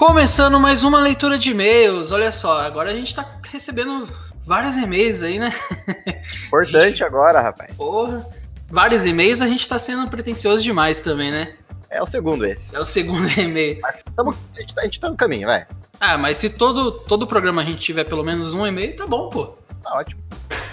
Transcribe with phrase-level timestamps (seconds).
[0.00, 2.10] Começando mais uma leitura de e-mails.
[2.10, 3.22] Olha só, agora a gente tá
[3.52, 4.08] recebendo
[4.46, 5.52] vários e-mails aí, né?
[6.46, 7.04] Importante gente...
[7.04, 7.76] agora, rapaz.
[7.76, 8.26] Porra.
[8.70, 11.52] Vários e-mails, a gente tá sendo pretencioso demais também, né?
[11.90, 12.74] É o segundo esse.
[12.74, 13.78] É o segundo e-mail.
[14.16, 15.66] Tamo, a, gente tá, a gente tá no caminho, vai.
[16.00, 19.28] Ah, mas se todo, todo programa a gente tiver pelo menos um e-mail, tá bom,
[19.28, 19.48] pô.
[19.82, 20.18] Tá ótimo.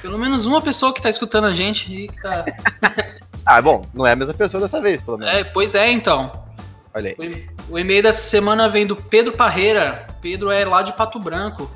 [0.02, 2.46] Pelo menos uma pessoa que tá escutando a gente e tá.
[3.46, 5.34] ah, bom, não é a mesma pessoa dessa vez, pelo menos.
[5.34, 6.47] É, pois é, então.
[6.98, 7.48] Olha aí.
[7.70, 10.08] O e-mail dessa semana vem do Pedro Parreira.
[10.20, 11.70] Pedro é lá de Pato Branco.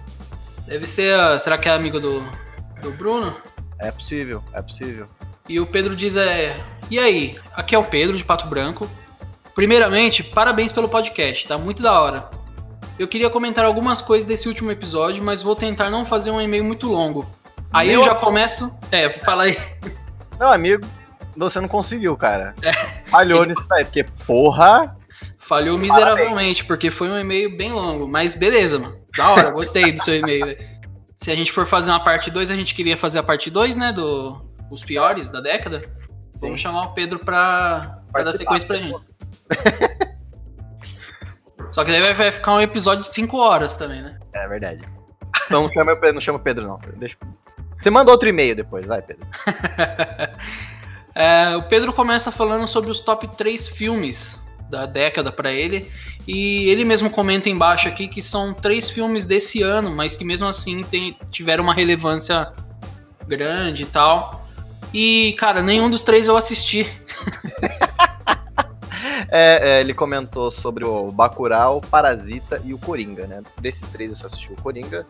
[0.66, 1.16] Deve ser.
[1.40, 2.22] Será que é amigo do,
[2.82, 3.32] do Bruno?
[3.78, 5.06] É possível, é possível.
[5.48, 6.58] E o Pedro diz: é.
[6.90, 7.38] E aí?
[7.54, 8.90] Aqui é o Pedro de Pato Branco.
[9.54, 12.30] Primeiramente, parabéns pelo podcast, tá muito da hora.
[12.98, 16.64] Eu queria comentar algumas coisas desse último episódio, mas vou tentar não fazer um e-mail
[16.64, 17.30] muito longo.
[17.72, 18.76] Aí Meu eu já começo.
[18.92, 19.58] É, fala aí.
[20.40, 20.88] Meu amigo,
[21.38, 22.56] você não conseguiu, cara.
[22.64, 22.72] É.
[23.10, 24.96] Falhou nisso daí, porque porra.
[25.52, 28.08] Falhou miseravelmente, porque foi um e-mail bem longo.
[28.08, 28.96] Mas beleza, mano.
[29.18, 30.58] Da hora, gostei do seu e-mail.
[31.20, 33.76] Se a gente for fazer uma parte 2, a gente queria fazer a parte 2,
[33.76, 33.92] né?
[33.92, 35.82] Do os piores da década.
[36.38, 36.46] Sim.
[36.46, 38.96] Vamos chamar o Pedro pra, pra dar sequência pra gente.
[41.70, 44.18] Só que daí vai ficar um episódio de 5 horas também, né?
[44.32, 44.82] É verdade.
[45.50, 46.80] Não chama, não chama o Pedro, não.
[46.96, 47.18] Deixa...
[47.78, 49.28] Você manda outro e-mail depois, vai, Pedro.
[51.14, 54.41] é, o Pedro começa falando sobre os top 3 filmes
[54.72, 55.92] da década para ele.
[56.28, 60.48] E ele mesmo comenta embaixo aqui que são três filmes desse ano, mas que mesmo
[60.48, 62.52] assim tem, tiveram uma relevância
[63.28, 64.42] grande e tal.
[64.94, 66.88] E, cara, nenhum dos três eu assisti.
[69.30, 73.42] é, é, ele comentou sobre o Bacurau, Parasita e o Coringa, né?
[73.60, 75.06] Desses três eu só assisti o Coringa.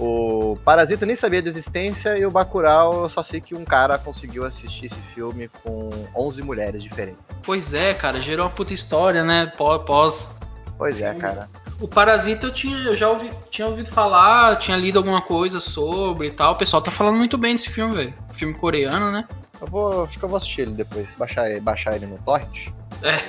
[0.00, 3.98] O Parasita nem sabia da existência e o Bacurau eu só sei que um cara
[3.98, 7.22] conseguiu assistir esse filme com 11 mulheres diferentes.
[7.42, 9.52] Pois é, cara, gerou uma puta história, né?
[9.58, 10.38] Pós.
[10.78, 11.46] Pois é, cara.
[11.78, 16.28] O Parasita eu, tinha, eu já ouvi, tinha ouvido falar, tinha lido alguma coisa sobre
[16.28, 16.54] e tal.
[16.54, 18.14] O pessoal tá falando muito bem desse filme, velho.
[18.32, 19.26] Filme coreano, né?
[19.60, 20.04] Eu vou.
[20.04, 21.14] Acho que eu vou assistir ele depois.
[21.14, 22.68] Baixar, baixar ele no torrent.
[23.02, 23.20] É.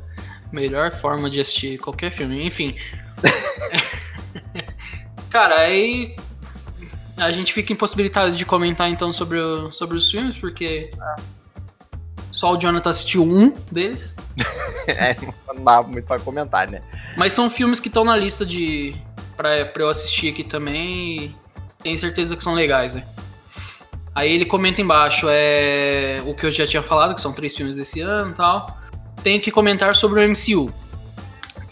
[0.50, 2.46] Melhor forma de assistir qualquer filme.
[2.46, 2.74] Enfim.
[5.34, 6.14] Cara, aí
[7.16, 11.16] a gente fica impossibilitado de comentar então sobre, o, sobre os filmes, porque ah.
[12.30, 14.14] só o Jonathan assistiu um deles.
[14.86, 15.16] é,
[15.48, 16.80] não dá muito pra comentar, né?
[17.16, 18.94] Mas são filmes que estão na lista de.
[19.36, 21.36] Pra, pra eu assistir aqui também e
[21.82, 23.04] tenho certeza que são legais, né?
[24.14, 27.74] Aí ele comenta embaixo, é o que eu já tinha falado, que são três filmes
[27.74, 28.78] desse ano e tal.
[29.20, 30.72] Tenho que comentar sobre o MCU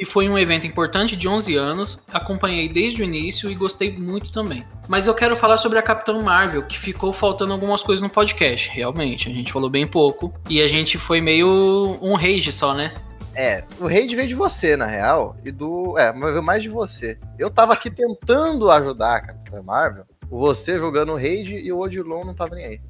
[0.03, 4.33] e foi um evento importante de 11 anos, acompanhei desde o início e gostei muito
[4.33, 4.65] também.
[4.89, 8.69] Mas eu quero falar sobre a Capitã Marvel, que ficou faltando algumas coisas no podcast,
[8.69, 12.93] realmente, a gente falou bem pouco e a gente foi meio um rage só, né?
[13.37, 15.97] É, o rage veio de você, na real, e do.
[15.97, 17.17] É, veio mais de você.
[17.39, 22.25] Eu tava aqui tentando ajudar a Capitã Marvel, você jogando o rage e o Odilon
[22.25, 22.81] não tava nem aí.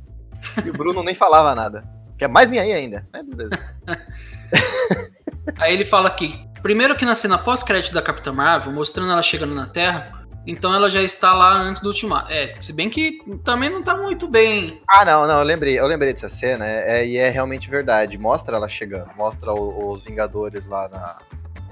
[0.64, 1.82] E o Bruno nem falava nada.
[2.16, 3.04] Que é mais nem aí ainda.
[3.12, 3.50] É, beleza.
[5.58, 9.54] aí ele fala aqui: Primeiro que na cena pós-crédito da Capitã Marvel, mostrando ela chegando
[9.54, 12.32] na Terra, então ela já está lá antes do Ultimato.
[12.32, 14.80] É, se bem que também não tá muito bem.
[14.88, 18.16] Ah, não, não, eu lembrei, eu lembrei dessa cena, é, é, e é realmente verdade.
[18.18, 21.16] Mostra ela chegando, mostra o, os Vingadores lá na.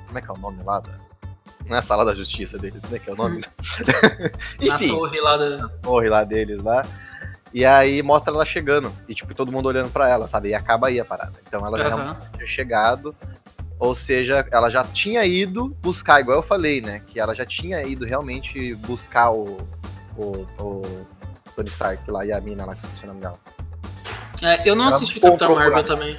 [0.06, 0.80] Como é que é o nome lá?
[0.80, 0.90] Da...
[1.66, 3.42] Não é a sala da justiça deles, como é que é o nome?
[4.60, 4.88] Enfim.
[4.88, 5.68] Na torre lá da.
[5.68, 6.84] torre lá deles lá.
[7.52, 8.92] E aí mostra ela chegando.
[9.08, 10.50] E, tipo, todo mundo olhando para ela, sabe?
[10.50, 11.40] E acaba aí a parada.
[11.46, 12.16] Então ela já uhum.
[12.36, 13.14] tinha chegado.
[13.80, 17.00] Ou seja, ela já tinha ido buscar, igual eu falei, né?
[17.06, 19.56] Que ela já tinha ido realmente buscar o,
[20.18, 21.06] o, o
[21.56, 23.36] Tony Stark lá e a mina lá, que esqueci o nome dela.
[24.42, 26.18] É, eu não ela assisti Capitã Marvel também.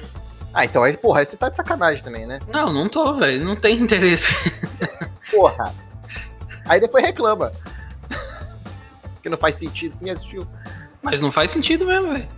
[0.52, 2.40] Ah, então aí, porra, aí você tá de sacanagem também, né?
[2.48, 3.44] Não, não tô, velho.
[3.44, 4.34] Não tem interesse.
[5.30, 5.72] porra.
[6.66, 7.52] Aí depois reclama.
[9.22, 10.44] que não faz sentido, você nem assistiu.
[11.00, 12.28] Mas não faz sentido mesmo, velho.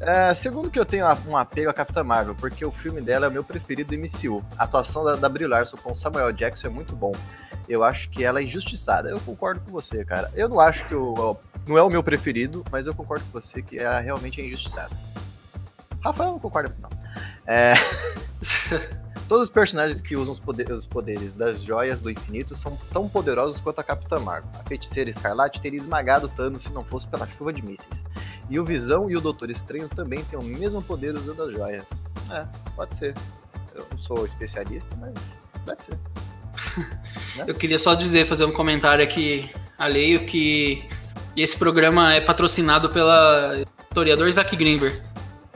[0.00, 3.28] É, segundo que eu tenho um apego a Capitã Marvel, porque o filme dela é
[3.28, 4.42] o meu preferido do MCU.
[4.56, 7.12] A atuação da, da Brie Larson com Samuel Jackson é muito bom.
[7.68, 9.10] Eu acho que ela é injustiçada.
[9.10, 10.30] Eu concordo com você, cara.
[10.34, 11.36] Eu não acho que o.
[11.68, 14.90] Não é o meu preferido, mas eu concordo com você que ela realmente é injustiçada.
[16.02, 16.90] Rafael não concorda, não.
[17.46, 17.74] É...
[19.28, 23.08] Todos os personagens que usam os poderes, os poderes, das joias do infinito são tão
[23.08, 24.50] poderosos quanto a Capitã Marvel.
[24.58, 28.04] A feiticeira Escarlate teria esmagado Thanos se não fosse pela chuva de mísseis.
[28.50, 31.84] E o Visão e o Doutor Estranho também têm o mesmo poder usando das joias.
[32.30, 32.44] É,
[32.74, 33.14] pode ser.
[33.74, 35.14] Eu não sou especialista, mas
[35.64, 35.94] deve ser.
[37.38, 37.44] né?
[37.46, 39.48] Eu queria só dizer, fazer um comentário aqui
[39.78, 40.84] alheio que
[41.36, 45.00] esse programa é patrocinado pela historiador Zack Greenberg.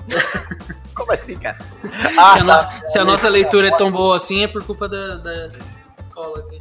[0.95, 1.59] Como assim, cara?
[2.17, 2.83] Ah, se, a, no, tá.
[2.87, 5.51] se a nossa leitura é tão boa assim, é por culpa da, da
[6.01, 6.59] escola aqui.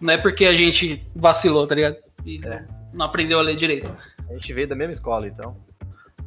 [0.00, 1.96] Não é porque a gente vacilou, tá ligado?
[2.24, 2.62] E É.
[2.92, 3.90] não aprendeu a ler direito.
[4.28, 5.56] A gente veio da mesma escola, então.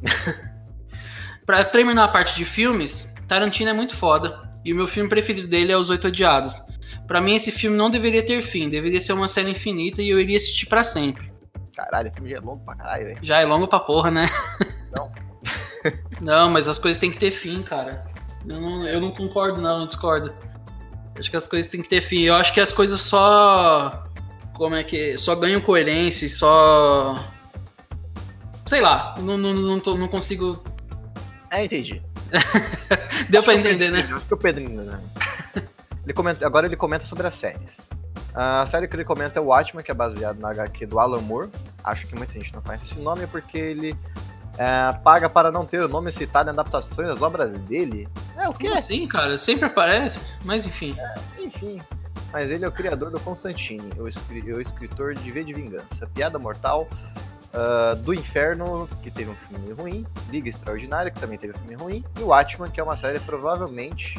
[1.46, 4.48] Pra terminar a parte de filmes, Tarantino é muito foda.
[4.64, 6.62] E o meu filme preferido dele é Os Oito Odiados.
[7.06, 10.20] Pra mim, esse filme não deveria ter fim, deveria ser uma série infinita e eu
[10.20, 11.32] iria assistir pra sempre.
[11.74, 13.18] Caralho, o filme já é longo pra caralho, velho.
[13.22, 14.28] Já é longo pra porra, né?
[14.94, 15.10] Não.
[16.20, 18.04] não, mas as coisas têm que ter fim, cara.
[18.46, 20.34] Eu não, eu não concordo, não, eu discordo.
[21.18, 22.22] Acho que as coisas têm que ter fim.
[22.22, 24.04] Eu acho que as coisas só.
[24.54, 25.16] Como é que.
[25.18, 27.14] Só ganham coerência e só.
[28.70, 30.62] Sei lá, não, não, não, tô- não consigo.
[31.50, 32.00] É, entendi.
[33.28, 34.08] Deu pra entender, né?
[34.14, 35.00] Acho que o Pedro entendeu, né?
[36.04, 37.76] Ele comenta, agora ele comenta sobre as séries.
[38.32, 41.20] A série que ele comenta é o Watchmen, que é baseado na HQ do Alan
[41.20, 41.50] Moore.
[41.82, 43.96] Acho que muita gente não conhece esse nome porque ele
[44.56, 48.08] é, paga para não ter o nome citado em adaptações das obras dele.
[48.36, 48.68] É o quê?
[48.68, 49.36] Como assim, cara?
[49.36, 50.96] Sempre aparece, mas enfim.
[51.40, 51.80] Enfim.
[52.32, 56.06] Mas ele é o criador do Constantine, o, escri- o escritor de V de Vingança,
[56.14, 56.88] Piada Mortal,
[57.52, 61.74] ah, do Inferno, que teve um filme ruim, Liga Extraordinária, que também teve um filme
[61.82, 64.18] ruim, e o Watchmen, que é uma série provavelmente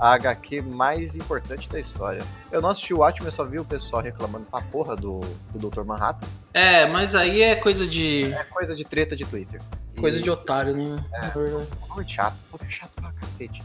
[0.00, 2.22] a HQ mais importante da história.
[2.50, 5.20] Eu não assisti o Watchmen, eu só vi o pessoal reclamando pra porra do,
[5.54, 5.82] do Dr.
[5.84, 6.26] Manhattan.
[6.52, 8.32] É, mas aí é coisa de.
[8.32, 9.60] É coisa de treta de Twitter.
[9.98, 10.96] Coisa E- de otário, né?
[11.12, 11.68] Na verdade.
[11.94, 13.62] Muito chato, muito chato pra cacete.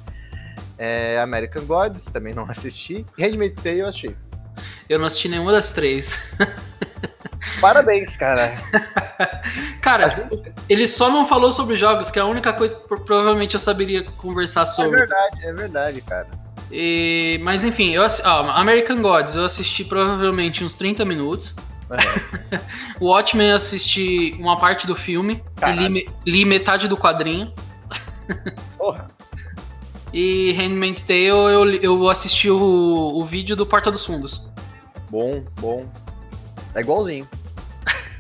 [0.78, 3.04] É, American Gods, também não assisti.
[3.18, 4.16] Handmaid's Tale eu assisti.
[4.88, 6.34] Eu não assisti nenhuma das três.
[7.62, 8.54] Parabéns, cara.
[9.82, 10.30] Cara,
[10.68, 13.60] ele só não falou sobre jogos, que é a única coisa que pro- provavelmente eu
[13.60, 14.92] saberia conversar É sobre.
[15.00, 16.28] verdade, é verdade, cara.
[16.72, 18.04] E- mas enfim, eu
[18.54, 21.56] American Gods eu assisti provavelmente uns 30 minutos.
[21.90, 22.60] É.
[23.00, 27.54] O Watchmen eu assisti uma parte do filme e li, li metade do quadrinho.
[28.78, 29.08] Porra.
[30.14, 34.49] E Handmaid's Tale eu, eu assisti o, o vídeo do Porta dos Fundos.
[35.10, 35.90] Bom, bom.
[36.76, 37.28] É igualzinho.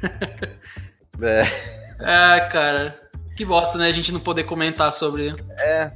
[1.21, 1.43] é,
[1.99, 2.99] É, cara,
[3.35, 3.87] que bosta, né?
[3.87, 5.35] A gente não poder comentar sobre.
[5.59, 5.91] é.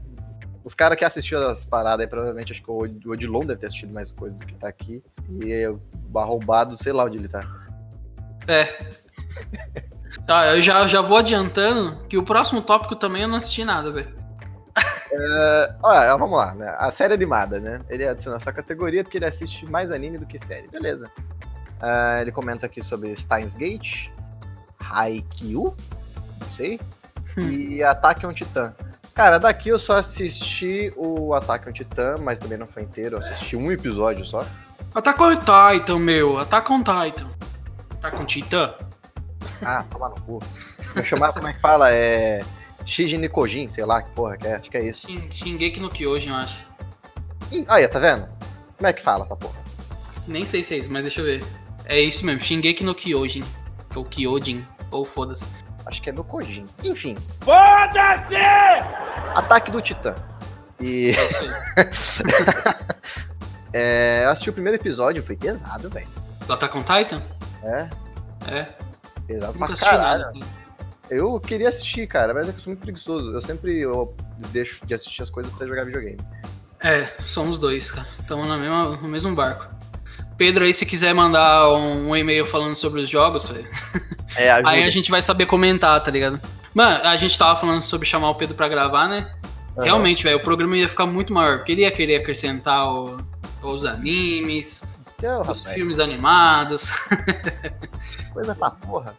[0.66, 3.60] Os caras que assistiram as paradas aí, provavelmente, acho que o Od- o Odilon deve
[3.60, 5.04] ter assistido mais coisa do que tá aqui.
[5.42, 5.78] E o
[6.18, 7.46] arrombado, sei lá onde ele tá.
[8.48, 8.78] É.
[10.26, 13.92] Ah, eu já, já vou adiantando que o próximo tópico também eu não assisti nada,
[13.92, 14.16] velho.
[15.82, 16.76] Olha, vamos lá, né?
[16.78, 17.82] A série animada, né?
[17.90, 20.68] Ele adiciona essa categoria porque ele assiste mais anime do que série.
[20.68, 21.10] Beleza.
[21.82, 24.10] Ah, ele comenta aqui sobre Steins Gate,
[24.80, 25.76] Haikyuu,
[26.40, 26.80] não sei,
[27.38, 28.74] e Ataque a um Titã.
[29.14, 33.18] Cara, daqui eu só assisti o Ataque a um Titã, mas também não foi inteiro,
[33.18, 34.46] eu assisti um episódio só.
[34.96, 36.38] Attack on Titan, meu.
[36.38, 37.28] Attack on Titan.
[37.96, 38.76] Attack on Titan?
[39.62, 40.40] Ah, toma no cu.
[40.94, 41.94] Vou chamar, como é que fala?
[41.94, 42.44] É.
[42.86, 45.08] Shiji Nikojin, sei lá que porra que é, acho que é isso.
[45.08, 46.64] Shin- Shingeki no Kyojin, eu acho.
[47.52, 48.28] Ih, Aí, tá vendo?
[48.78, 49.56] Como é que fala essa porra?
[50.28, 51.44] Nem sei se é isso, mas deixa eu ver.
[51.86, 53.44] É isso mesmo, Shingeki no Kyojin.
[53.96, 55.48] Ou Kyojin, ou foda-se.
[55.86, 56.66] Acho que é no Kojin.
[56.84, 57.16] Enfim.
[57.42, 58.36] Foda-se!
[59.36, 60.16] Ataque do Titã.
[60.80, 61.14] E.
[63.74, 66.08] é, eu assisti o primeiro episódio, foi pesado, velho.
[66.46, 67.22] Do Attack on Titan?
[67.64, 67.88] É,
[68.52, 68.68] É,
[69.28, 70.24] pesado nunca pra assisti caralho.
[70.34, 70.40] nada.
[71.10, 73.32] Eu queria assistir, cara, mas é que eu sou muito preguiçoso.
[73.32, 74.16] Eu sempre eu
[74.52, 76.20] deixo de assistir as coisas pra jogar videogame.
[76.82, 78.08] É, somos dois, cara.
[78.20, 79.68] Estamos no mesmo, no mesmo barco.
[80.38, 83.50] Pedro aí, se quiser mandar um, um e-mail falando sobre os jogos,
[84.36, 86.42] É, aí a gente vai saber comentar, tá ligado?
[86.74, 89.32] Mano, a gente tava falando sobre chamar o Pedro pra gravar, né?
[89.78, 89.84] Aham.
[89.86, 93.18] Realmente, velho, o programa ia ficar muito maior, porque ele ia querer acrescentar o-
[93.62, 94.82] os animes,
[95.20, 96.90] Então, os rapaz, filmes animados.
[98.34, 99.14] coisa pra porra.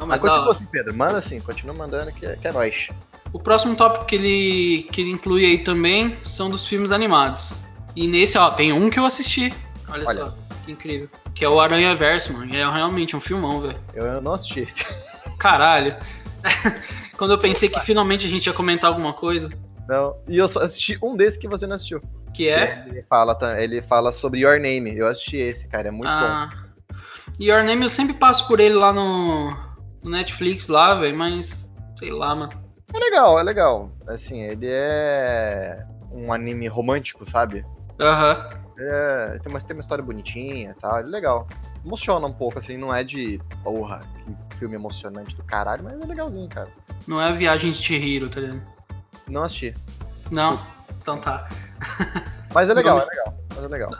[0.00, 0.94] Não, Mas continua assim, Pedro.
[0.96, 2.88] Manda assim, continua mandando que é, que é nóis.
[3.34, 7.54] O próximo tópico que ele, que ele inclui aí também são dos filmes animados.
[7.94, 9.52] E nesse, ó, tem um que eu assisti.
[9.88, 10.26] Olha, Olha.
[10.26, 11.08] só, que incrível.
[11.34, 12.50] Que é o Aranha Verso, mano.
[12.54, 13.78] É realmente um filmão, velho.
[13.92, 14.86] Eu, não assisti esse.
[15.38, 15.94] Caralho.
[17.18, 19.50] Quando eu pensei que finalmente a gente ia comentar alguma coisa,
[19.86, 20.16] Não.
[20.26, 22.00] E eu só assisti um desses que você não assistiu.
[22.32, 22.86] que é.
[22.88, 24.96] Ele fala, ele fala sobre Your Name.
[24.96, 25.88] Eu assisti esse, cara.
[25.88, 26.14] É muito bom.
[26.14, 26.48] ah,
[27.38, 29.56] Your Name eu sempre passo por ele lá no,
[30.02, 31.72] no Netflix, lá, velho, mas.
[31.96, 32.52] Sei lá, mano.
[32.92, 33.90] É legal, é legal.
[34.06, 37.64] Assim, ele é um anime romântico, sabe?
[38.00, 38.50] Aham.
[38.78, 40.98] É, tem, uma, tem uma história bonitinha e tal.
[40.98, 41.46] É legal.
[41.84, 44.02] Emociona um pouco, assim, não é de porra,
[44.50, 46.68] que filme emocionante do caralho, mas é legalzinho, cara.
[47.06, 48.62] Não é a viagem de Chihiro, tá ligado?
[49.28, 49.74] Não assisti.
[50.30, 50.58] Não.
[51.00, 51.48] Então tá.
[52.52, 53.34] Mas é legal, é legal.
[53.50, 53.90] Mas é legal.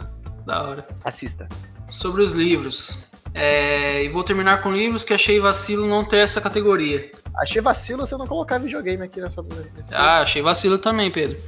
[0.44, 0.86] Da hora.
[1.04, 1.48] Assista.
[1.88, 3.09] sobre os livros.
[3.32, 7.10] É, e vou terminar com livros que achei vacilo não ter essa categoria.
[7.36, 9.42] Achei vacilo você não colocar videogame aqui nessa.
[9.42, 9.94] Nesse...
[9.94, 11.38] Ah, achei vacilo também, Pedro.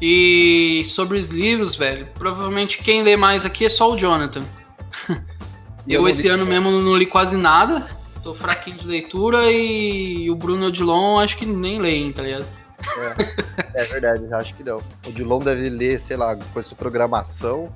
[0.00, 4.42] E sobre os livros, velho, provavelmente quem lê mais aqui é só o Jonathan.
[5.86, 7.86] eu, eu esse ano mesmo não li quase nada.
[8.22, 12.46] Tô fraquinho de leitura e o Bruno Odilon acho que nem leem, tá ligado?
[13.74, 14.78] É, é verdade, acho que não.
[14.78, 17.72] O Odilon deve ler, sei lá, coisa sobre programação.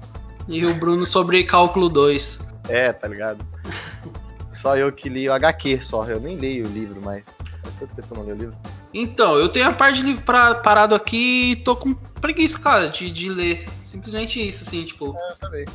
[0.48, 2.53] E o Bruno sobre cálculo 2.
[2.68, 3.44] É, tá ligado?
[4.52, 6.04] Só eu que li o HQ, só.
[6.04, 7.22] Eu nem leio o livro, mas.
[7.62, 8.56] Faz tanto tempo eu não leio o livro.
[8.94, 12.88] Então, eu tenho a parte de livro pra, parado aqui e tô com preguiça, cara,
[12.88, 13.66] de, de ler.
[13.80, 15.14] Simplesmente isso, assim, tipo.
[15.18, 15.66] É, eu também.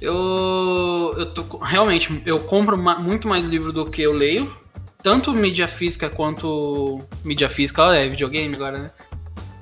[0.00, 4.54] Eu, eu tô realmente eu compro muito mais livro do que eu leio,
[5.02, 8.86] tanto mídia física quanto mídia física, é videogame agora, né?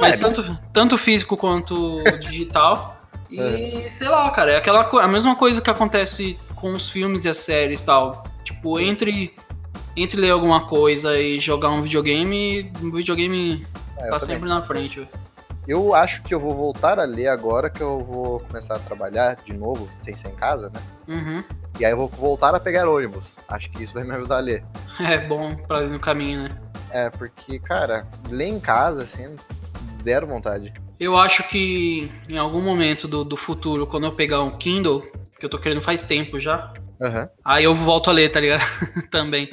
[0.01, 2.99] Mas É, tanto, tanto físico quanto digital.
[3.33, 7.29] E sei lá, cara, é aquela a mesma coisa que acontece com os filmes e
[7.29, 8.25] as séries e tal.
[8.45, 9.35] Tipo, entre
[9.95, 13.67] entre ler alguma coisa e jogar um videogame, o videogame
[13.99, 15.07] É, tá sempre na frente.
[15.69, 19.37] Eu acho que eu vou voltar a ler agora que eu vou começar a trabalhar
[19.37, 20.81] de novo, sem ser em casa, né?
[21.09, 21.45] Uhum.
[21.79, 23.35] E aí eu vou voltar a pegar ônibus.
[23.49, 24.65] Acho que isso vai me ajudar a ler.
[24.99, 26.51] É bom pra ler no caminho, né?
[26.91, 29.25] É, porque, cara, ler em casa, assim,
[29.95, 30.73] zero vontade.
[30.99, 35.03] Eu acho que em algum momento do, do futuro, quando eu pegar um Kindle,
[35.43, 36.73] que eu tô querendo faz tempo já,
[37.03, 37.29] Aham.
[37.45, 38.63] aí eu volto a ler, tá ligado?
[39.11, 39.51] Também.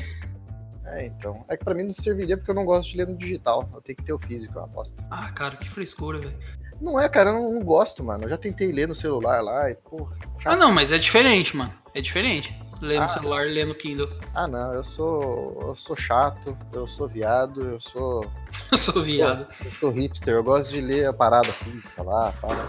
[0.86, 1.44] É, então.
[1.50, 3.68] É que pra mim não serviria porque eu não gosto de ler no digital.
[3.74, 5.04] Eu tenho que ter o físico, eu aposto.
[5.10, 6.38] Ah, cara, que frescura, velho.
[6.80, 8.26] Não é, cara, eu não, não gosto, mano.
[8.26, 10.16] Eu já tentei ler no celular lá e, porra.
[10.46, 11.72] Ah, não, mas é diferente, mano.
[11.96, 12.56] É diferente.
[12.82, 13.08] Ler no Ah.
[13.08, 14.08] celular e ler no Kindle.
[14.36, 15.58] Ah, não, eu sou.
[15.70, 18.32] Eu sou chato, eu sou viado, eu sou.
[18.72, 19.48] Eu sou viado.
[19.66, 22.68] Eu sou hipster, eu gosto de ler a parada física lá, fala.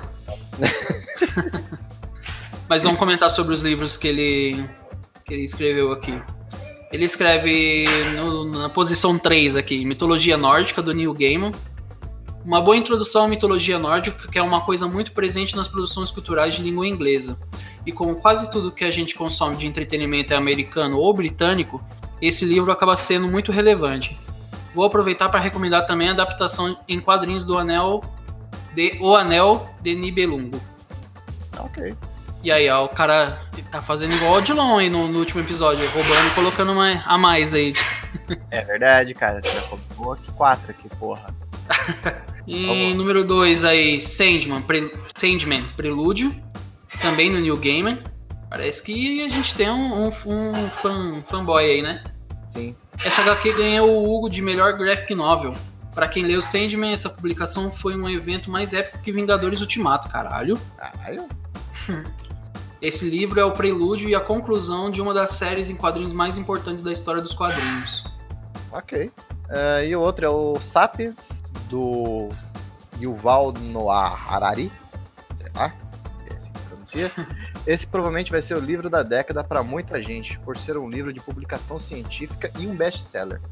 [2.71, 4.65] Mas vamos comentar sobre os livros que ele,
[5.27, 6.15] que ele escreveu aqui.
[6.93, 7.85] Ele escreve
[8.15, 11.51] no- na posição 3 aqui, Mitologia Nórdica, do Neil Gaiman.
[12.45, 16.55] Uma boa introdução à mitologia nórdica, que é uma coisa muito presente nas produções culturais
[16.55, 17.37] de língua inglesa.
[17.85, 21.85] E como quase tudo que a gente consome de entretenimento é americano ou britânico,
[22.23, 24.17] esse livro acaba sendo muito relevante.
[24.75, 28.01] Vou aproveitar para recomendar também a adaptação em quadrinhos do Anel
[28.75, 30.59] de O Anel de Nibelungo.
[31.59, 31.95] Ok.
[32.43, 35.87] E aí, ó, o cara tá fazendo igual o Odilon aí no, no último episódio,
[35.91, 37.73] roubando e colocando uma, a mais aí.
[38.51, 39.43] É verdade, cara.
[39.43, 41.27] Você já roubou aqui quatro aqui, porra.
[42.47, 42.97] E lá.
[42.97, 46.35] número 2 aí, Sandman, Pre- Sandman, Prelúdio,
[47.01, 47.99] também no New Gaiman.
[48.49, 52.03] Parece que a gente tem um, um, um fan, fanboy aí, né?
[52.49, 52.75] Sim.
[53.05, 55.55] Essa HQ ganhou o Hugo de melhor graphic novel.
[55.95, 60.59] Pra quem leu Sandman, essa publicação foi um evento mais épico que Vingadores Ultimato, caralho.
[60.77, 61.29] Caralho.
[62.83, 66.39] Esse livro é o prelúdio e a conclusão de uma das séries em quadrinhos mais
[66.39, 68.05] importantes da história dos quadrinhos.
[68.73, 69.11] Ok.
[69.51, 72.31] É, e o outro é o Sapiens, do
[72.99, 74.73] Yuval Noah Harari.
[75.37, 75.75] Sei lá,
[76.31, 77.13] é assim que pronuncia.
[77.67, 81.13] Esse provavelmente vai ser o livro da década para muita gente, por ser um livro
[81.13, 83.43] de publicação científica e um best-seller.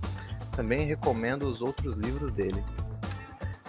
[0.53, 2.65] Também recomendo os outros livros dele.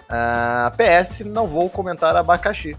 [0.08, 2.74] Ah, PS, não vou comentar abacaxi.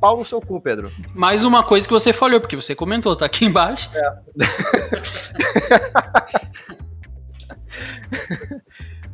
[0.00, 0.92] Pau no seu cu, Pedro.
[1.14, 3.90] Mais uma coisa que você falhou, porque você comentou, tá aqui embaixo.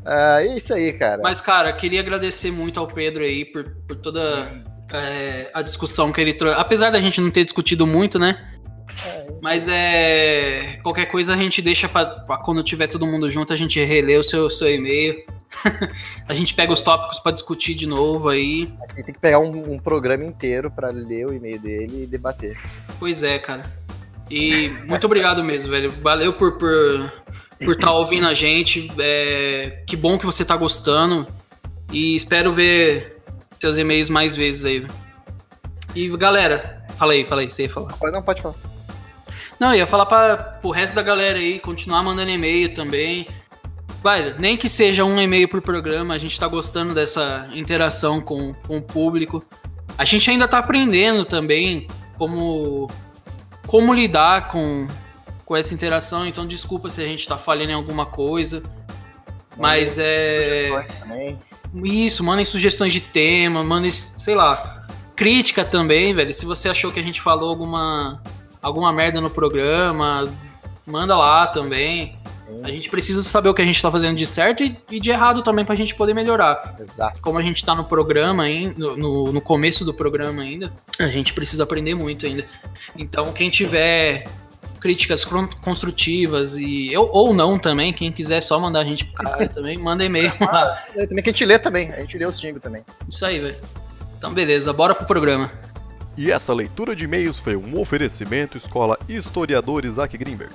[0.05, 1.23] Ah, é isso aí, cara.
[1.23, 4.63] Mas, cara, queria agradecer muito ao Pedro aí por, por toda
[4.93, 6.59] é, a discussão que ele trouxe.
[6.59, 8.54] Apesar da gente não ter discutido muito, né?
[9.41, 10.79] Mas é.
[10.83, 14.17] Qualquer coisa a gente deixa pra, pra quando tiver todo mundo junto, a gente relê
[14.17, 15.25] o seu, seu e-mail.
[16.29, 18.73] a gente pega os tópicos pra discutir de novo aí.
[18.83, 22.07] A gente tem que pegar um, um programa inteiro para ler o e-mail dele e
[22.07, 22.59] debater.
[22.99, 23.65] Pois é, cara.
[24.31, 25.91] E muito obrigado mesmo, velho.
[25.91, 27.13] Valeu por por
[27.65, 28.91] por estar ouvindo a gente.
[28.99, 31.27] É, que bom que você tá gostando.
[31.93, 33.23] E espero ver
[33.61, 34.87] seus e-mails mais vezes aí.
[35.95, 37.93] E galera, fala aí, fala aí, você ia falar.
[37.93, 38.55] Pode- Não, pode falar.
[39.59, 43.27] Não, eu ia falar para pro resto da galera aí continuar mandando e-mail também.
[44.03, 48.53] Vai, nem que seja um e-mail por programa, a gente tá gostando dessa interação com,
[48.53, 49.43] com o público.
[49.97, 52.91] A gente ainda tá aprendendo também como,
[53.67, 54.87] como lidar com,
[55.47, 58.63] com essa interação, então desculpa se a gente tá falhando em alguma coisa.
[59.57, 60.67] Mas é.
[60.67, 61.39] Sugestões também.
[61.83, 66.33] Isso, mandem sugestões de tema, mandem, sei lá, crítica também, velho.
[66.33, 68.23] Se você achou que a gente falou alguma,
[68.65, 70.27] alguma merda no programa,
[70.87, 72.19] manda lá também.
[72.63, 75.01] A Sim, gente precisa saber o que a gente tá fazendo de certo e, e
[75.01, 76.75] de errado também pra gente poder melhorar.
[76.79, 77.21] exato.
[77.21, 81.33] Como a gente tá no programa ainda, no, no começo do programa ainda, a gente
[81.33, 82.45] precisa aprender muito ainda.
[82.97, 84.27] Então, quem tiver
[84.81, 85.27] críticas
[85.63, 89.79] construtivas e eu, ou não também, quem quiser só mandar a gente pro caralho também,
[89.79, 90.83] manda e-mail lá.
[90.95, 91.91] É, também que a gente lê também.
[91.93, 92.83] A gente lê os xingos também.
[93.09, 93.57] Isso aí, velho.
[94.19, 95.51] Então, beleza, bora pro programa.
[96.17, 100.55] E essa leitura de e-mails foi um oferecimento Escola Historiador Isaac Greenberg.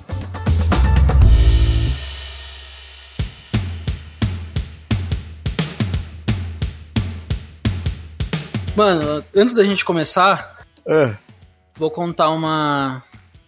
[8.76, 11.14] Mano, antes da gente começar, É.
[11.76, 13.02] vou contar uma,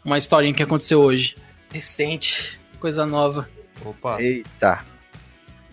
[0.05, 1.37] uma historinha que aconteceu hoje.
[1.73, 3.49] Recente, coisa nova.
[3.85, 4.21] Opa.
[4.21, 4.85] Eita.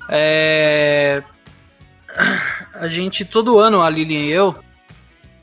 [0.10, 1.22] É.
[2.74, 4.55] A gente, todo ano, a Lilian e eu,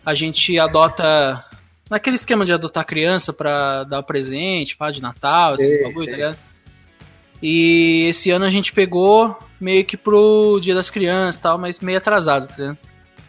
[0.06, 1.44] a gente adota.
[1.90, 6.38] Naquele esquema de adotar criança pra dar presente, pá, de Natal, esses bagulho, tá ligado?
[7.42, 11.78] E esse ano a gente pegou meio que pro Dia das Crianças e tal, mas
[11.80, 12.78] meio atrasado, tá ligado?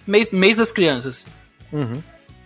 [0.07, 1.27] Mês, mês das crianças.
[1.72, 2.01] Uhum.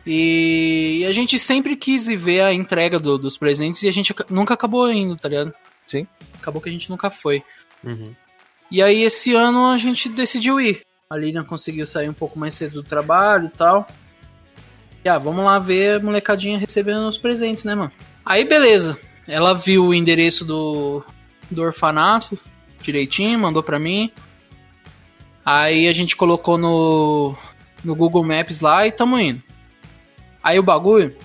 [0.06, 4.54] E a gente sempre quis ver a entrega do- dos presentes e a gente nunca
[4.56, 5.54] acabou indo, tá ligado?
[5.86, 6.08] Sim.
[6.40, 7.44] Acabou que a gente nunca foi.
[7.84, 8.14] Uhum.
[8.72, 10.82] E aí esse ano a gente decidiu ir.
[11.10, 13.86] A Lilian conseguiu sair um pouco mais cedo do trabalho e tal.
[15.06, 17.92] Ah, vamos lá ver a molecadinha recebendo os presentes, né, mano?
[18.26, 18.98] Aí beleza.
[19.28, 21.04] Ela viu o endereço do,
[21.50, 22.38] do orfanato
[22.82, 24.12] direitinho, mandou pra mim.
[25.46, 27.36] Aí a gente colocou no,
[27.84, 29.42] no Google Maps lá e tamo indo.
[30.44, 31.16] Aí o bagulho,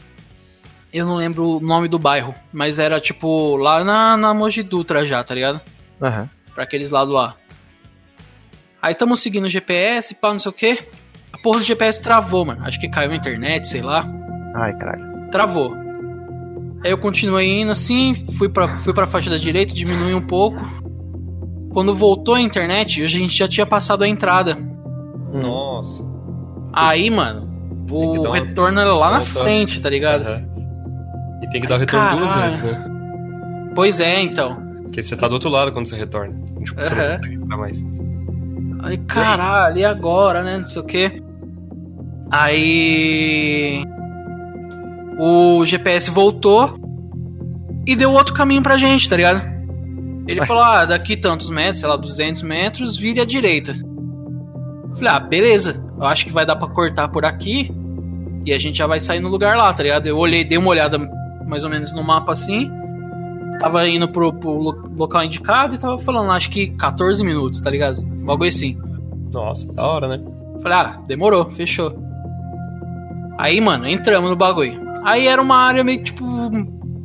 [0.92, 5.06] eu não lembro o nome do bairro, mas era tipo lá na, na Mogi Dutra
[5.06, 5.60] já, tá ligado?
[6.00, 6.28] Aham.
[6.54, 7.36] Pra aqueles lados lá.
[8.80, 10.78] Aí tamo seguindo o GPS, pá, não sei o que.
[11.32, 12.62] A porra do GPS travou, mano.
[12.64, 14.08] Acho que caiu a internet, sei lá.
[14.54, 15.30] Ai, caralho.
[15.30, 15.74] Travou.
[16.84, 20.58] Aí eu continuei indo assim, fui pra, fui pra faixa da direita, diminui um pouco.
[21.72, 24.56] Quando voltou a internet, a gente já tinha passado a entrada.
[25.32, 26.04] Nossa.
[26.72, 27.42] Aí, mano,
[27.88, 30.26] Tem que o uma retorno era lá na frente, tá ligado?
[30.26, 30.44] Aham.
[31.42, 32.50] E tem que dar o retorno duas Caralho.
[32.50, 32.90] vezes, né?
[33.74, 34.56] Pois é, então.
[34.82, 36.34] Porque você tá do outro lado quando você retorna.
[36.64, 37.84] Tipo, você não consegue entrar mais.
[38.86, 40.58] Aí, caralho, e agora, né?
[40.58, 41.22] Não sei o que.
[42.30, 43.82] Aí.
[45.18, 46.78] O GPS voltou
[47.84, 49.42] e deu outro caminho pra gente, tá ligado?
[50.28, 50.46] Ele Ué.
[50.46, 53.74] falou: ah, daqui tantos metros, sei lá, 200 metros, vire à direita.
[54.94, 55.84] Falei: ah, beleza.
[55.98, 57.74] Eu acho que vai dar pra cortar por aqui
[58.44, 60.06] e a gente já vai sair no lugar lá, tá ligado?
[60.06, 60.98] Eu olhei, dei uma olhada
[61.44, 62.70] mais ou menos no mapa assim.
[63.58, 67.70] Tava indo pro, pro lo- local indicado e tava falando, acho que 14 minutos, tá
[67.70, 68.00] ligado?
[68.02, 68.78] Um bagulho assim.
[69.32, 70.20] Nossa, da hora, né?
[70.62, 71.96] Falei, ah, demorou, fechou.
[73.38, 74.80] Aí, mano, entramos no bagulho.
[75.04, 76.24] Aí era uma área meio, tipo,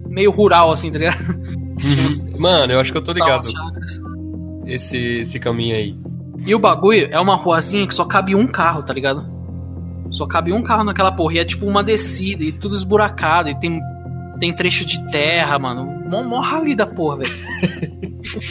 [0.07, 1.17] meio rural, assim, tá ligado?
[2.37, 3.47] Mano, eu acho que eu tô ligado.
[4.65, 5.95] Esse, esse caminho aí.
[6.45, 9.29] E o bagulho é uma ruazinha que só cabe um carro, tá ligado?
[10.11, 11.35] Só cabe um carro naquela porra.
[11.35, 13.49] E é tipo uma descida e tudo esburacado.
[13.49, 13.79] E tem,
[14.39, 16.00] tem trecho de terra, mano.
[16.11, 17.33] Mó, mó rali da porra, velho.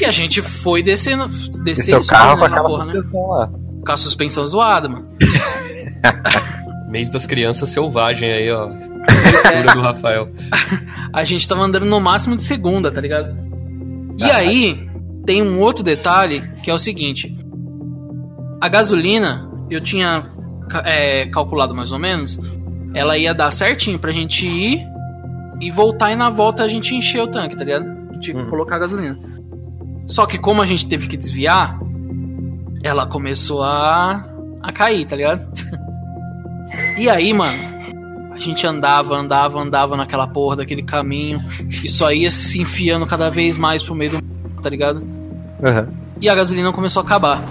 [0.01, 1.29] e a gente foi descendo.
[1.63, 2.95] Descendo seu carro com aquela porra, né?
[2.95, 3.51] suspensão lá.
[3.85, 5.07] Com a suspensão zoada, mano.
[6.89, 8.67] Mês das crianças selvagem aí, ó.
[8.67, 10.29] Leitura do Rafael.
[11.13, 13.37] a gente tava andando no máximo de segunda, tá ligado?
[14.17, 14.37] E Ah.
[14.37, 14.89] aí,
[15.27, 17.37] tem um outro detalhe que é o seguinte:
[18.61, 20.27] a gasolina, eu tinha
[20.85, 22.41] é, calculado mais ou menos,
[22.95, 24.90] ela ia dar certinho pra gente ir
[25.61, 28.19] e voltar e na volta a gente encher o tanque, tá ligado?
[28.19, 28.47] De Uhum.
[28.49, 29.19] colocar gasolina.
[30.07, 31.79] Só que como a gente teve que desviar,
[32.83, 34.25] ela começou a,
[34.63, 35.47] a cair, tá ligado?
[36.99, 37.59] e aí, mano,
[38.33, 41.39] a gente andava, andava, andava naquela porra daquele caminho
[41.85, 44.31] e só ia se enfiando cada vez mais pro meio do
[44.63, 45.03] tá ligado?
[45.63, 45.89] Aham.
[46.21, 47.43] E a gasolina começou a acabar.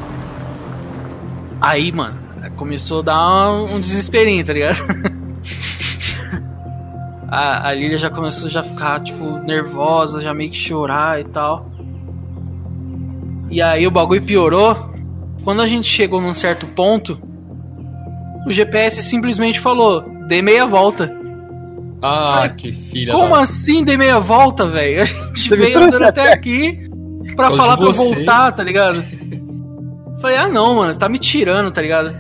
[1.61, 2.15] Aí, mano,
[2.55, 4.77] começou a dar um, um desesperinho, tá ligado?
[7.31, 11.23] a, a Lilia já começou já a ficar, tipo, nervosa, já meio que chorar e
[11.25, 11.69] tal.
[13.49, 14.89] E aí o bagulho piorou.
[15.43, 17.17] Quando a gente chegou num certo ponto,
[18.45, 21.17] o GPS simplesmente falou: dê meia volta.
[22.01, 23.41] Ah, que filha Como da...
[23.41, 25.01] assim dei meia volta, velho?
[25.01, 26.89] A gente Você veio andando até aqui
[27.35, 28.15] pra falar pra você.
[28.15, 29.03] voltar, tá ligado?
[30.21, 32.11] Falei, ah não, mano, você tá me tirando, tá ligado?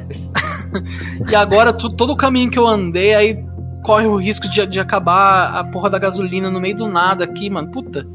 [1.29, 3.48] e agora tu- todo o caminho que eu andei, aí
[3.89, 7.49] corre o risco de, de acabar a porra da gasolina no meio do nada aqui,
[7.49, 7.71] mano.
[7.71, 8.05] Puta,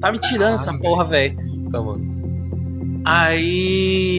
[0.00, 1.36] tá me tirando essa porra, velho.
[1.70, 3.02] Tá, mano.
[3.04, 4.18] Aí.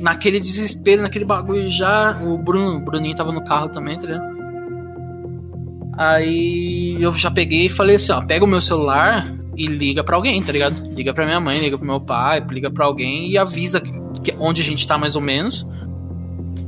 [0.00, 2.18] Naquele desespero, naquele bagulho já.
[2.20, 4.36] O Bruno, o Bruninho tava no carro também, tá ligado?
[5.96, 10.16] Aí eu já peguei e falei assim, ó, pega o meu celular e liga pra
[10.16, 10.82] alguém, tá ligado?
[10.94, 13.90] Liga pra minha mãe, liga pro meu pai, liga pra alguém e avisa que,
[14.22, 15.64] que- onde a gente tá mais ou menos.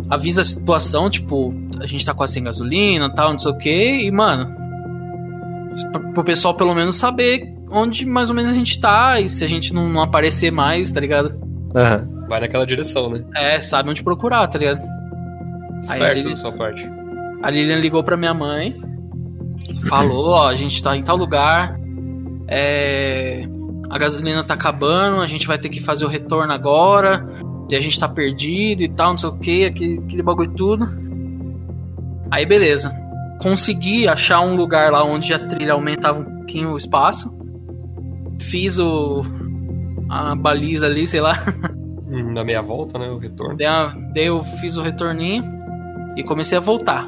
[0.08, 4.06] Avisa a situação, tipo, a gente tá quase sem gasolina tal, não sei o que,
[4.06, 4.54] e mano.
[6.12, 9.48] Pro, pessoal pelo menos saber onde mais ou menos a gente tá e se a
[9.48, 11.34] gente não, não aparecer mais, tá ligado?
[11.74, 12.08] Aham.
[12.28, 13.22] Vai naquela direção, né?
[13.34, 14.84] É, sabe onde procurar, tá ligado?
[15.82, 16.86] Esperto ele- da sua parte.
[17.42, 18.74] A Lilian ligou pra minha mãe,
[19.88, 21.78] falou, ó, a gente tá em tal lugar,
[22.48, 23.46] é,
[23.88, 27.26] a gasolina tá acabando, a gente vai ter que fazer o retorno agora,
[27.70, 30.84] e a gente tá perdido e tal, não sei o que, aquele, aquele bagulho tudo.
[32.30, 32.92] Aí beleza.
[33.40, 37.32] Consegui achar um lugar lá onde a trilha aumentava um pouquinho o espaço.
[38.40, 39.22] Fiz o.
[40.10, 41.34] a baliza ali, sei lá.
[42.10, 43.08] Hum, Na meia volta, né?
[43.10, 43.56] O retorno.
[43.56, 45.44] Daí, a- daí eu fiz o retorninho
[46.16, 47.06] e comecei a voltar.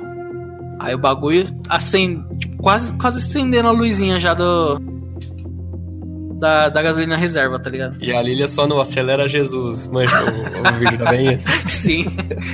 [0.79, 4.79] Aí o bagulho acende, tipo, quase, quase acendendo a luzinha já do.
[6.39, 7.97] Da, da gasolina reserva, tá ligado?
[8.01, 9.87] E a Lilia só no Acelera Jesus.
[9.89, 10.27] Manja o,
[10.71, 11.11] o vídeo da.
[11.69, 12.07] Sim.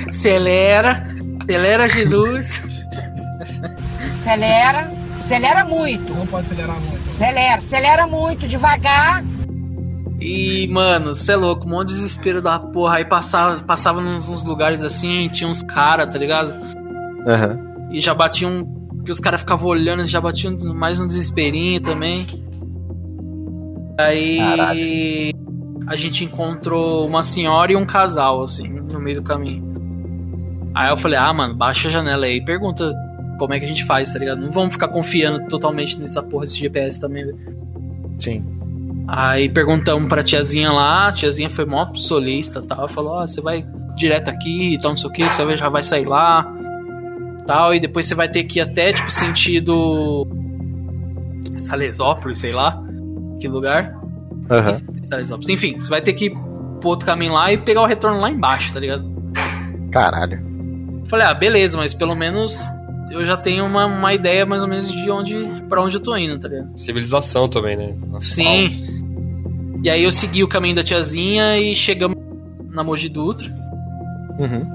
[0.09, 1.07] Acelera,
[1.47, 2.61] acelera Jesus.
[4.01, 6.13] Acelera, acelera muito.
[6.13, 7.05] Não pode acelerar muito.
[7.07, 9.23] Acelera, acelera muito, devagar.
[10.19, 12.97] E, mano, cê é louco, um monte de desespero da porra.
[12.97, 16.53] Aí passava, passava nos, nos lugares assim, tinha uns caras, tá ligado?
[17.25, 17.59] Aham.
[17.91, 18.75] E já batiam.
[19.05, 22.27] Que os caras ficavam olhando, já batiam mais um desesperinho também.
[23.97, 25.33] Aí
[25.87, 29.66] a gente encontrou uma senhora e um casal, assim, no meio do caminho.
[30.77, 32.93] Aí eu falei, ah, mano, baixa a janela aí e pergunta
[33.39, 34.41] como é que a gente faz, tá ligado?
[34.41, 37.39] Não vamos ficar confiando totalmente nessa porra desse GPS também, velho.
[38.19, 38.45] Sim.
[39.07, 42.87] Aí perguntamos pra tiazinha lá, a tiazinha foi mó solista e tal.
[42.87, 45.81] Falou: Ó, você vai direto aqui e tal, não sei o que, você já vai
[45.81, 46.53] sair lá
[47.47, 47.73] tal.
[47.73, 50.27] E depois você vai ter que ir até, tipo, sentido.
[51.57, 52.79] Salesópolis, sei lá.
[53.39, 53.95] Que lugar?
[54.51, 54.73] Aham.
[55.01, 55.49] Salesópolis.
[55.49, 56.37] Enfim, você vai ter que ir
[56.79, 59.03] pro outro caminho lá e pegar o retorno lá embaixo, tá ligado?
[59.91, 60.56] Caralho.
[61.07, 62.59] Falei, ah, beleza, mas pelo menos
[63.11, 65.35] eu já tenho uma, uma ideia mais ou menos de onde.
[65.69, 66.77] para onde eu tô indo, tá ligado?
[66.77, 67.95] Civilização também, né?
[68.15, 68.21] Asfalto.
[68.21, 69.79] Sim.
[69.83, 72.17] E aí eu segui o caminho da tiazinha e chegamos
[72.69, 73.47] na Mogi Dutra.
[74.39, 74.65] Uhum.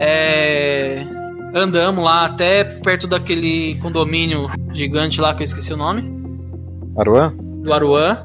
[0.00, 1.06] É,
[1.54, 6.04] Andamos lá até perto daquele condomínio gigante lá que eu esqueci o nome.
[6.96, 7.34] Aruan?
[7.62, 8.18] Do Aruan.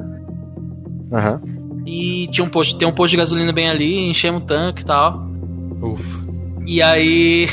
[1.11, 1.41] Aham.
[1.85, 4.85] E tinha um posto, tem um posto de gasolina bem ali, enchemos o tanque e
[4.85, 5.25] tal.
[5.81, 6.22] Ufa.
[6.65, 7.47] E aí.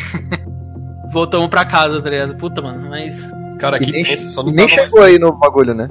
[1.12, 2.36] voltamos pra casa, tá ligado?
[2.36, 3.28] Puta, mano, mas.
[3.58, 4.92] Cara, que nem- tenso, só E não nem tava mais...
[4.92, 5.90] chegou aí no bagulho, né?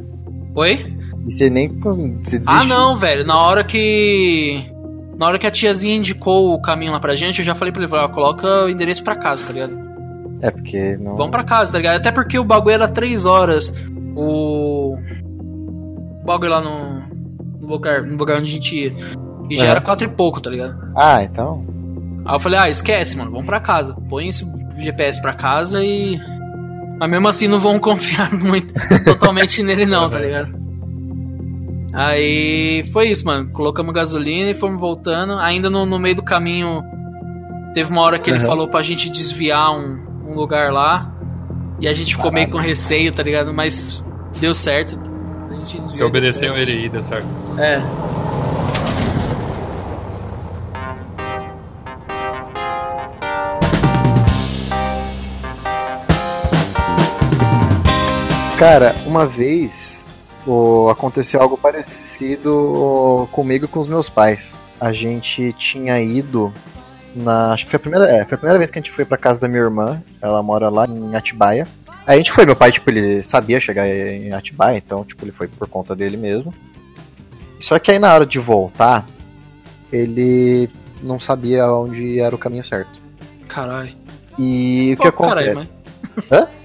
[0.56, 0.96] Oi?
[1.28, 2.48] E você nem você desistiu.
[2.48, 3.26] Ah, não, velho.
[3.26, 4.66] Na hora que.
[5.18, 7.82] Na hora que a tiazinha indicou o caminho lá pra gente, eu já falei pra
[7.82, 9.78] ele, falei, ó, coloca o endereço pra casa, tá ligado?
[10.42, 11.18] É porque não.
[11.18, 11.98] Vamos pra casa, tá ligado?
[11.98, 13.74] Até porque o bagulho era 3 horas.
[14.16, 14.96] O.
[14.96, 17.00] O bagulho lá no.
[17.60, 18.94] No lugar, no lugar onde a gente ia.
[19.50, 19.70] E já É.
[19.70, 20.76] era 4 e pouco, tá ligado?
[20.96, 21.66] Ah, então.
[22.30, 23.96] Aí eu falei, ah, esquece, mano, vamos pra casa.
[24.08, 24.46] Põe esse
[24.78, 26.20] GPS pra casa e.
[27.00, 28.72] Mas mesmo assim não vão confiar muito
[29.04, 30.54] totalmente nele, não, tá ligado?
[31.92, 33.50] Aí foi isso, mano.
[33.52, 35.40] Colocamos gasolina e fomos voltando.
[35.40, 36.84] Ainda no, no meio do caminho,
[37.74, 38.46] teve uma hora que ele Aham.
[38.46, 41.12] falou pra gente desviar um, um lugar lá.
[41.80, 43.52] E a gente ficou meio com receio, tá ligado?
[43.52, 44.06] Mas
[44.40, 45.00] deu certo.
[45.50, 45.96] A gente desviou.
[45.96, 47.36] Você obedeceu ele aí, deu certo.
[47.58, 47.82] É.
[58.60, 60.06] Cara, uma vez
[60.92, 64.54] aconteceu algo parecido comigo e com os meus pais.
[64.78, 66.54] A gente tinha ido
[67.16, 67.54] na.
[67.54, 68.06] Acho que foi a primeira.
[68.12, 70.04] É, foi a primeira vez que a gente foi pra casa da minha irmã.
[70.22, 71.66] Ela mora lá em Atibaia.
[72.06, 75.32] Aí a gente foi, meu pai, tipo, ele sabia chegar em Atibaia, então, tipo, ele
[75.32, 76.54] foi por conta dele mesmo.
[77.62, 79.06] Só que aí na hora de voltar,
[79.90, 80.70] ele
[81.02, 82.92] não sabia onde era o caminho certo.
[83.48, 83.96] Caralho.
[84.38, 85.36] E o que acontece?
[85.36, 86.32] caralho, mas.
[86.32, 86.59] Hã?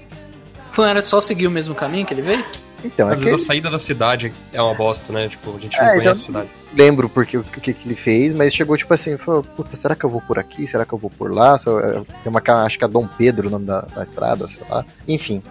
[0.77, 2.43] Não era só seguir o mesmo caminho que ele veio?
[2.83, 5.27] Então, é Às que vezes a saída da cidade é uma bosta, né?
[5.27, 6.49] Tipo, a gente não É, conhece então- a cidade.
[6.77, 10.03] lembro porque o que, que ele fez, mas chegou tipo assim, falou, puta, será que
[10.05, 10.67] eu vou por aqui?
[10.67, 11.57] Será que eu vou por lá?
[11.57, 14.61] Só- é, Tem uma, acho que é Dom Pedro o nome da, da estrada, sei
[14.69, 14.85] lá.
[15.07, 15.41] Enfim.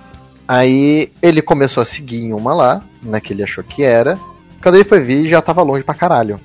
[0.47, 4.19] Aí ele começou a seguir em uma lá, né, que ele achou que era.
[4.63, 6.39] Quando ele foi ver, já tava longe pra caralho.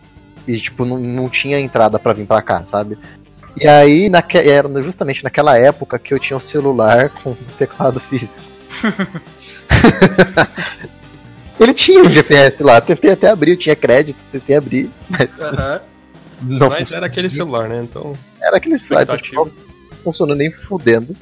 [0.47, 2.97] E, tipo, não, não tinha entrada pra vir pra cá, sabe?
[3.59, 8.39] E aí, naque, era justamente naquela época que eu tinha um celular com teclado físico.
[11.59, 15.81] ele tinha um GPS lá, tentei até abrir, eu tinha crédito, tentei abrir, mas Aham.
[16.41, 17.81] não Mas era aquele celular, né?
[17.83, 19.43] Então, era aquele celular que Expectativa.
[19.45, 21.15] não funcionou nem fudendo.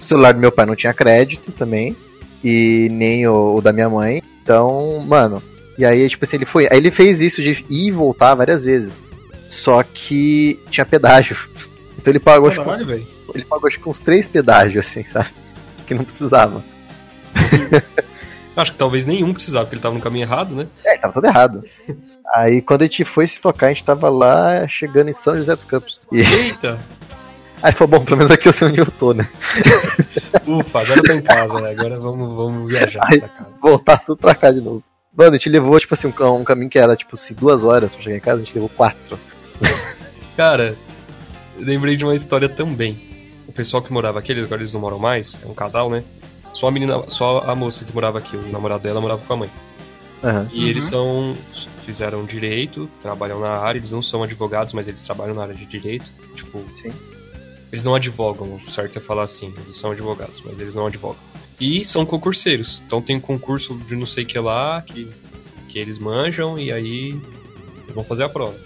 [0.00, 1.96] O celular do meu pai não tinha crédito também.
[2.42, 4.22] E nem o, o da minha mãe.
[4.42, 5.42] Então, mano.
[5.76, 6.66] E aí, tipo assim, ele foi.
[6.70, 9.04] Aí ele fez isso de ir e voltar várias vezes.
[9.50, 11.36] Só que tinha pedágio.
[12.00, 13.06] Então ele pagou, acho que uns, velho.
[13.34, 15.28] ele pagou acho que uns três pedágios, assim, sabe?
[15.86, 16.64] Que não precisava.
[18.56, 20.66] Acho que talvez nenhum precisava, porque ele tava no caminho errado, né?
[20.84, 21.64] É, tava tudo errado.
[22.34, 25.54] Aí quando a gente foi se tocar, a gente tava lá chegando em São José
[25.54, 26.00] dos Campos.
[26.12, 26.78] E Eita!
[27.62, 29.28] Aí falou, bom, pelo menos aqui eu sei onde eu tô, né?
[30.46, 31.70] Ufa, agora eu tô em casa, né?
[31.70, 33.18] Agora vamos, vamos viajar Ai.
[33.18, 33.50] pra casa.
[33.60, 34.82] Voltar tudo pra cá de novo.
[35.14, 37.94] Mano, a gente levou, tipo assim, um, um caminho que era, tipo assim, duas horas
[37.94, 39.18] pra chegar em casa, a gente levou quatro.
[40.36, 40.74] Cara,
[41.58, 43.10] lembrei de uma história também.
[43.46, 46.02] O pessoal que morava aqui, agora eles não moram mais, é um casal, né?
[46.52, 49.36] Só a menina, só a moça que morava aqui, o namorado dela morava com a
[49.36, 49.50] mãe.
[50.22, 50.48] Aham.
[50.52, 50.66] E Uhum.
[50.68, 51.36] eles são.
[51.82, 55.64] fizeram direito, trabalham na área, eles não são advogados, mas eles trabalham na área de
[55.66, 56.04] direito.
[56.34, 56.62] Tipo.
[56.82, 56.92] Sim.
[57.72, 61.20] Eles não advogam, o certo é falar assim, eles são advogados, mas eles não advogam.
[61.60, 62.82] E são concurseiros.
[62.84, 65.08] Então tem um concurso de não sei o que lá, que,
[65.68, 67.16] que eles manjam, e aí
[67.94, 68.56] vão fazer a prova.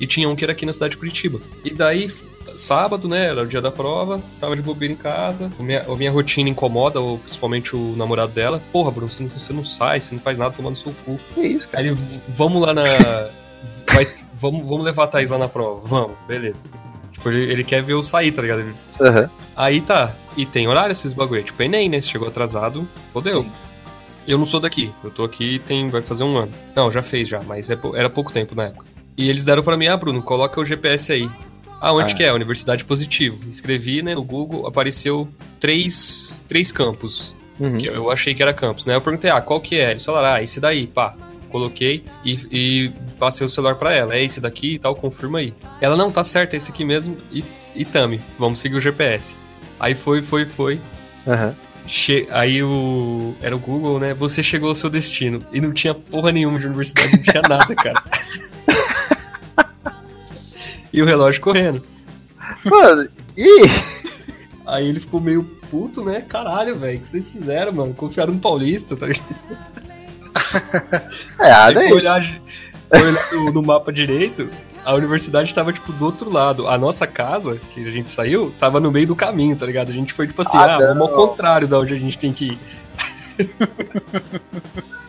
[0.00, 1.38] E tinha um que era aqui na cidade de Curitiba.
[1.64, 2.10] E daí,
[2.56, 5.96] sábado, né, era o dia da prova, tava de bobeira em casa, a minha, a
[5.96, 8.62] minha rotina incomoda, ou principalmente o namorado dela.
[8.72, 11.18] Porra, Bruno, você não, você não sai, você não faz nada tomando seu cu.
[11.34, 11.82] Que isso, cara?
[11.82, 12.84] Aí ele, "V- vamos lá na.
[13.92, 15.80] vai- vamos, vamos levar a Thaís lá na prova.
[15.86, 16.62] Vamos, beleza.
[17.12, 18.60] Tipo, ele, ele quer ver eu sair, tá ligado?
[18.60, 19.30] Ele- Aham.
[19.56, 20.14] Aí tá.
[20.36, 21.42] E tem horário esses bagulho.
[21.42, 22.00] Tipo, Enem, né?
[22.00, 23.42] Se chegou atrasado, fodeu.
[23.42, 23.50] Sim.
[24.28, 24.92] Eu não sou daqui.
[25.02, 25.88] Eu tô aqui tem.
[25.88, 26.52] Vai fazer um ano.
[26.74, 28.84] Não, já fez já, mas é era pouco tempo na época.
[29.16, 31.30] E eles deram pra mim, ah, Bruno, coloca o GPS aí.
[31.88, 32.16] Ah, onde Ah.
[32.16, 32.32] que é?
[32.32, 33.38] Universidade Positivo.
[33.48, 35.28] Escrevi, né, no Google, apareceu
[35.60, 37.78] três, três campos Uhum.
[37.78, 38.94] que eu achei que era campus, né?
[38.96, 39.92] Eu perguntei, ah, qual que é?
[39.92, 41.14] Eles falaram, ah, esse daí, pá.
[41.48, 44.14] Coloquei e, e passei o celular pra ela.
[44.14, 45.54] É esse daqui e tal, confirma aí.
[45.80, 47.16] Ela, não, tá certo, é esse aqui mesmo.
[47.32, 47.44] E,
[47.74, 49.34] e tame, vamos seguir o GPS.
[49.78, 50.80] Aí foi, foi, foi.
[51.26, 51.54] Aham.
[51.86, 53.32] Che aí o.
[53.40, 54.12] Era o Google, né?
[54.14, 55.46] Você chegou ao seu destino.
[55.52, 58.02] E não tinha porra nenhuma de universidade, não tinha nada, cara.
[60.96, 61.82] e o relógio correndo.
[62.64, 63.70] Mano, ih!
[64.66, 66.22] Aí ele ficou meio puto, né?
[66.22, 67.94] Caralho, velho, o que vocês fizeram, mano?
[67.94, 69.26] Confiaram no Paulista, tá ligado?
[71.40, 71.88] É, ah, Aí daí.
[71.88, 72.40] foi olhar,
[72.88, 74.50] foi olhar no, no mapa direito,
[74.84, 76.68] a universidade tava, tipo, do outro lado.
[76.68, 79.88] A nossa casa, que a gente saiu, tava no meio do caminho, tá ligado?
[79.88, 82.32] A gente foi, tipo assim, Ah, ah, vamos ao contrário da onde a gente tem
[82.32, 82.58] que ir.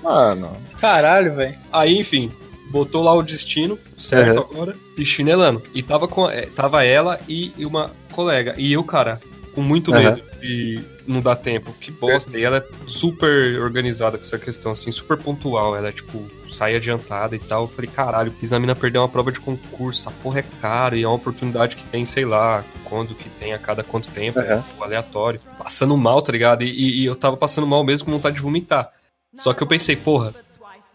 [0.04, 0.56] Mano.
[0.80, 1.56] Caralho, velho.
[1.71, 2.32] Aí, enfim,
[2.69, 5.62] botou lá o destino, certo agora, e chinelando.
[5.73, 8.56] E tava, com, é, tava ela e uma colega.
[8.58, 9.21] E eu, cara,
[9.53, 10.01] com muito Aham.
[10.03, 11.73] medo de não dar tempo.
[11.80, 12.38] Que bosta.
[12.38, 15.75] E ela é super organizada com essa questão, assim, super pontual.
[15.75, 17.63] Ela, tipo, sai adiantada e tal.
[17.63, 20.10] Eu falei, caralho, fiz a mina perder uma prova de concurso.
[20.10, 23.53] A porra é caro e é uma oportunidade que tem, sei lá, quando que tem,
[23.53, 24.62] a cada quanto tempo, é Aham.
[24.62, 25.39] tipo, aleatório.
[25.58, 26.63] Passando mal, tá ligado?
[26.63, 28.91] E, e- e eu tava passando mal mesmo com vontade de vomitar.
[29.36, 30.34] Só que eu pensei, porra,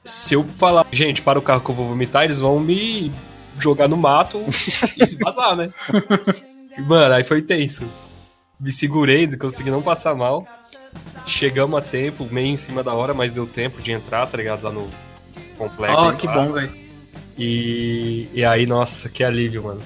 [0.04, 3.12] se eu falar, gente, para o carro que eu vou vomitar, eles vão me
[3.58, 4.42] jogar no mato
[4.96, 5.70] e vazar, né?
[6.86, 7.84] Mano, aí foi tenso.
[8.58, 10.46] Me segurei, consegui não passar mal.
[11.26, 14.62] Chegamos a tempo, meio em cima da hora, mas deu tempo de entrar, tá ligado?
[14.62, 14.88] Lá no
[15.58, 15.96] complexo.
[15.98, 16.34] Ó, que lá.
[16.34, 16.72] bom, velho.
[17.36, 19.80] E, e aí, nossa, que alívio, mano.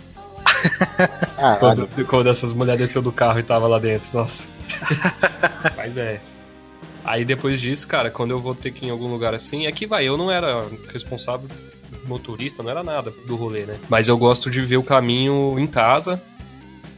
[1.39, 4.49] Ah, Quando, quando essas mulheres desceu do carro e tava lá dentro, nossa.
[5.77, 6.21] Mas é.
[7.07, 9.73] Aí depois disso, cara, quando eu vou ter que ir em algum lugar assim, é
[9.73, 11.49] que vai, eu não era responsável
[12.05, 13.77] motorista, não era nada do rolê, né?
[13.89, 16.21] Mas eu gosto de ver o caminho em casa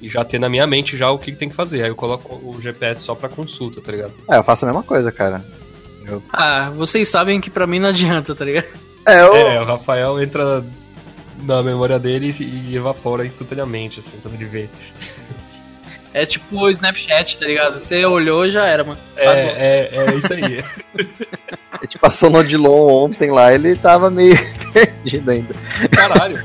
[0.00, 1.82] e já ter na minha mente já o que tem que fazer.
[1.82, 4.14] Aí eu coloco o GPS só pra consulta, tá ligado?
[4.30, 5.44] É, eu faço a mesma coisa, cara.
[6.32, 8.66] Ah, vocês sabem que pra mim não adianta, tá ligado?
[9.04, 9.34] É, eu.
[9.34, 10.64] É, o Rafael entra
[11.42, 14.68] na memória dele e evapora instantaneamente, assim, quando ele vê.
[16.12, 17.78] É tipo o Snapchat, tá ligado?
[17.78, 18.98] Você olhou já era, mano.
[19.16, 20.64] É, é, é isso aí.
[21.70, 24.36] A gente passou no Odilon ontem lá, ele tava meio
[24.72, 25.54] perdido ainda.
[25.90, 26.44] Caralho.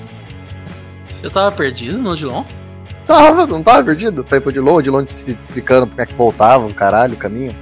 [1.24, 2.44] Eu tava perdido no Odilon?
[3.08, 4.24] Tava, não tava perdido?
[4.28, 7.56] Foi pro Odilon, o Odilon se explicando como é que voltava, o caralho, o caminho.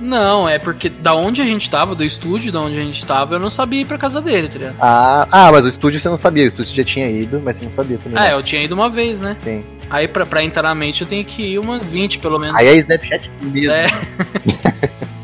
[0.00, 3.36] Não, é porque da onde a gente tava, do estúdio da onde a gente tava,
[3.36, 4.76] eu não sabia ir pra casa dele, tá ligado?
[4.78, 7.56] Ah, ah, mas o estúdio você não sabia, o estúdio você já tinha ido, mas
[7.56, 8.18] você não sabia também.
[8.18, 8.34] Ah, né?
[8.34, 9.36] eu tinha ido uma vez, né?
[9.40, 9.64] Sim.
[9.88, 12.54] Aí pra, pra entrar na mente eu tenho que ir umas 20, pelo menos.
[12.56, 13.72] Aí é Snapchat mesmo.
[13.72, 13.86] É.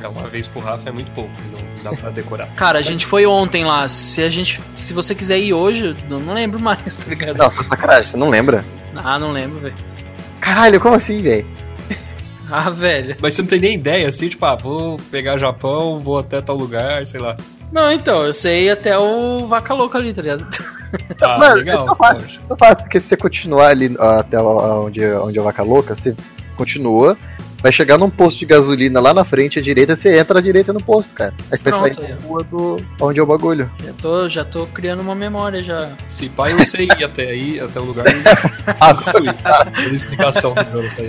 [0.02, 2.46] É, uma vez por Rafa é muito pouco, não dá pra decorar.
[2.56, 3.88] Cara, a gente foi ontem lá.
[3.88, 4.60] Se a gente.
[4.74, 7.36] Se você quiser ir hoje, eu não lembro mais, tá ligado?
[7.36, 8.64] Nossa, sacanagem, você não lembra?
[8.96, 9.74] Ah, não lembro, velho.
[10.40, 11.46] Caralho, como assim, velho?
[12.50, 13.16] Ah, velho.
[13.18, 16.54] Mas você não tem nem ideia, assim, tipo, ah, vou pegar Japão, vou até tal
[16.54, 17.34] lugar, sei lá.
[17.72, 20.46] Não, então, eu sei até o Vaca Louca ali, tá ligado?
[21.22, 21.90] Ah, Mano, legal.
[21.90, 22.26] é fácil.
[22.48, 25.96] Não fácil, porque se você continuar ali ó, até onde, onde é a vaca louca,
[25.96, 26.14] você
[26.54, 27.16] continua,
[27.62, 30.70] vai chegar num posto de gasolina lá na frente, à direita, você entra à direita
[30.70, 31.32] no posto, cara.
[31.50, 33.70] Aí você vai Pronto, sair aí, na rua do onde é o bagulho.
[33.82, 35.88] Já tô, já tô criando uma memória já.
[36.06, 38.22] Se pai eu sei ir até aí, até o lugar, eu
[38.78, 39.26] Ah, fui.
[39.94, 41.02] Explicação do Bruno, tá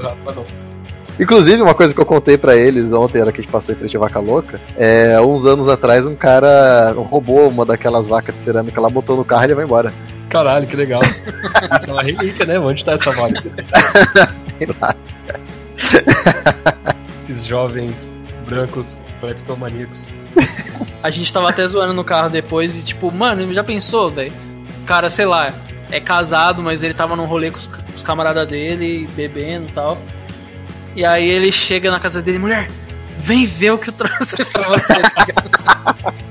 [0.00, 0.46] Rafa não.
[1.20, 3.78] Inclusive, uma coisa que eu contei pra eles ontem, era que a gente passou em
[3.78, 8.40] frente à vaca louca, é, uns anos atrás um cara roubou uma daquelas vacas de
[8.40, 9.92] cerâmica lá, botou no carro e ele vai embora.
[10.30, 11.02] Caralho, que legal.
[11.76, 12.58] Isso é uma relíquia, né?
[12.58, 13.38] Onde tá essa vaga?
[13.38, 13.52] Sei
[14.80, 14.96] lá.
[17.22, 18.16] Esses jovens
[18.48, 20.08] brancos kleptomaníacos.
[21.02, 24.32] A gente tava até zoando no carro depois e tipo, mano, já pensou, velho?
[24.82, 25.52] O cara, sei lá,
[25.90, 29.72] é casado, mas ele tava num rolê com os, com os camaradas dele, bebendo e
[29.72, 29.98] tal.
[30.94, 32.68] E aí ele chega na casa dele, mulher,
[33.18, 36.12] vem ver o que eu trouxe pra você, tá?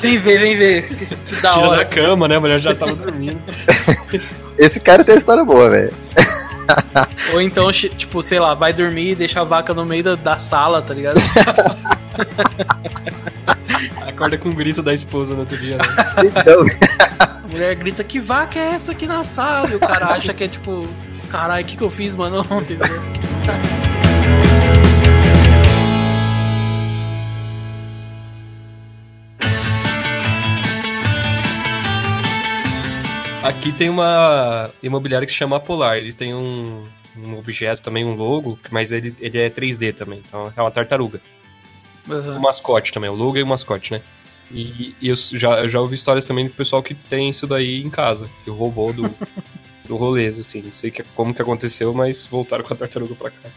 [0.00, 0.88] Vem ver, vem ver.
[0.88, 1.76] Que, da Tira hora.
[1.78, 2.36] da cama, né?
[2.36, 3.40] A mulher já tava dormindo.
[4.56, 5.92] Esse cara tem uma história boa, velho.
[7.32, 10.38] Ou então, tipo, sei lá, vai dormir e deixa a vaca no meio da, da
[10.38, 11.20] sala, tá ligado?
[14.06, 15.84] Acorda com o grito da esposa no outro dia, né?
[16.24, 16.64] Então,
[17.18, 19.70] A mulher grita, que vaca é essa aqui na sala?
[19.70, 20.86] E o cara acha que é tipo,
[21.34, 22.74] caralho, o que, que eu fiz, mano, ontem?
[22.74, 23.00] entendeu?
[33.42, 35.98] Aqui tem uma imobiliária que chama Polar.
[35.98, 36.82] Eles têm um,
[37.18, 40.22] um objeto também, um logo, mas ele, ele é 3D também.
[40.26, 41.20] Então é uma tartaruga.
[42.08, 42.38] O Uhum.
[42.38, 44.02] mascote também, o logo e o mascote, né?
[44.50, 47.82] E, e eu já, eu já ouvi histórias também do pessoal que tem isso daí
[47.82, 49.04] em casa, que roubou do,
[49.86, 50.62] do rolê, assim.
[50.62, 53.48] Não sei que, como que aconteceu, mas voltaram com a tartaruga pra cá.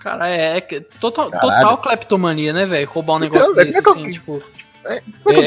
[0.00, 1.52] Cara, é, é total, Caralho.
[1.54, 2.88] total kleptomania, né, velho?
[2.88, 4.42] Roubar um Então, negócio é desse, eu- assim, tipo.
[4.86, 5.02] É,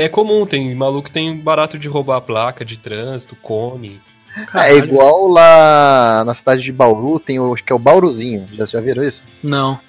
[0.06, 4.02] é comum, tem maluco que tem barato de roubar a placa de trânsito, come.
[4.36, 4.78] é caralho.
[4.86, 8.48] igual lá na cidade de Bauru, tem o acho que é o Bauruzinho.
[8.54, 9.24] Já, já viram isso?
[9.44, 9.80] Não.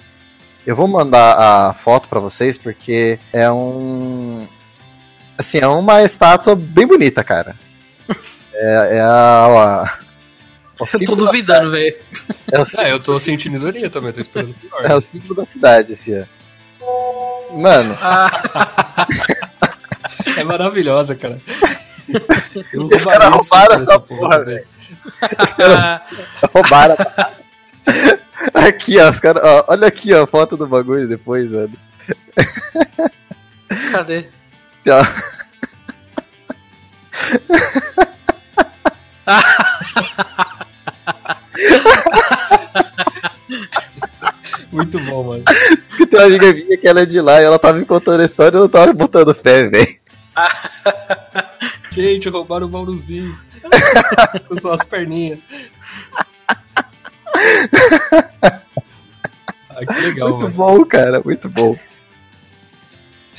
[0.67, 1.35] Eu vou mandar
[1.69, 4.45] a foto pra vocês porque é um.
[5.35, 7.55] Assim, é uma estátua bem bonita, cara.
[8.61, 9.07] É, é a.
[9.87, 9.99] a-
[10.93, 11.95] Eu tô duvidando, velho.
[12.51, 14.85] é, É, eu tô sentindo ironia também, tô esperando o pior.
[14.85, 16.25] é o símbolo da cidade, assim, ó.
[17.57, 19.05] Mano, Ah,
[20.37, 21.39] É maravilhosa, cara.
[22.73, 24.65] Eu Os caras roubaram essa porra, velho.
[25.77, 26.01] ah,
[26.53, 27.33] roubaram a parada.
[28.55, 29.43] Aqui, ó, os caras.
[29.43, 31.71] ó, olha aqui, ó, a foto do bagulho depois, mano.
[33.91, 34.27] cadê?
[34.87, 35.05] Ó,
[46.19, 48.55] uma amiga minha que ela é de lá e ela tava me contando a história
[48.55, 49.99] e eu não tava botando fé, velho.
[51.91, 53.37] Gente, roubaram o Bauruzinho.
[54.47, 55.39] Com suas perninhas.
[59.69, 60.53] Ah, que legal, Muito mano.
[60.55, 61.75] bom, cara, muito bom.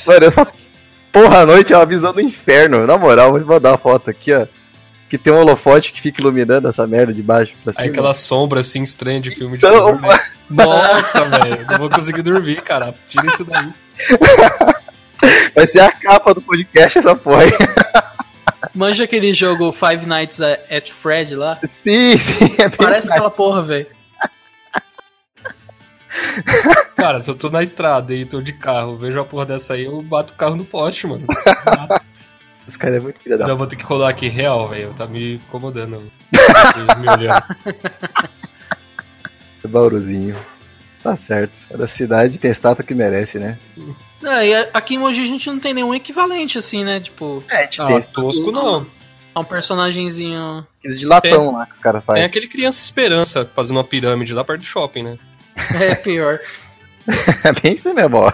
[0.06, 0.46] Mano, essa
[1.12, 2.86] porra à noite é uma visão do inferno.
[2.86, 4.46] Na moral, vou te mandar uma foto aqui, ó.
[5.10, 7.84] Que tem um holofote que fica iluminando essa merda de baixo pra cima.
[7.84, 10.20] Aí aquela sombra assim estranha de filme de Então, terror, né?
[10.48, 11.66] Nossa, velho.
[11.68, 12.94] Não vou conseguir dormir, cara.
[13.08, 13.72] Tira isso daí.
[15.54, 17.50] Vai ser a capa do podcast essa porra aí.
[18.72, 21.56] Manja aquele jogo Five Nights at Fred lá?
[21.56, 23.86] Sim, sim, é Parece aquela porra, velho.
[26.96, 29.84] Cara, se eu tô na estrada e tô de carro, vejo a porra dessa aí,
[29.84, 31.26] eu bato o carro no poste, mano.
[32.70, 34.94] Esse cara é muito filha da Não, vou ter que rolar aqui real, velho.
[34.94, 36.00] Tá me incomodando.
[37.00, 37.42] me olhando.
[37.64, 38.30] puta,
[39.68, 40.36] Bauruzinho.
[41.02, 41.58] Tá certo.
[41.68, 43.58] Cada cidade tem estátua que merece, né?
[44.22, 47.00] Não, e aqui em Mogi a gente não tem nenhum equivalente, assim, né?
[47.00, 48.86] Tipo, É, a gente Ah, tosco não.
[49.34, 50.64] a um personagemzinho.
[50.78, 52.24] aqueles de latão lá que os caras Tem fazem.
[52.24, 55.18] aquele Criança Esperança fazendo uma pirâmide lá perto do shopping, né?
[55.74, 56.38] É pior.
[57.42, 58.32] É bem isso mesmo, ó.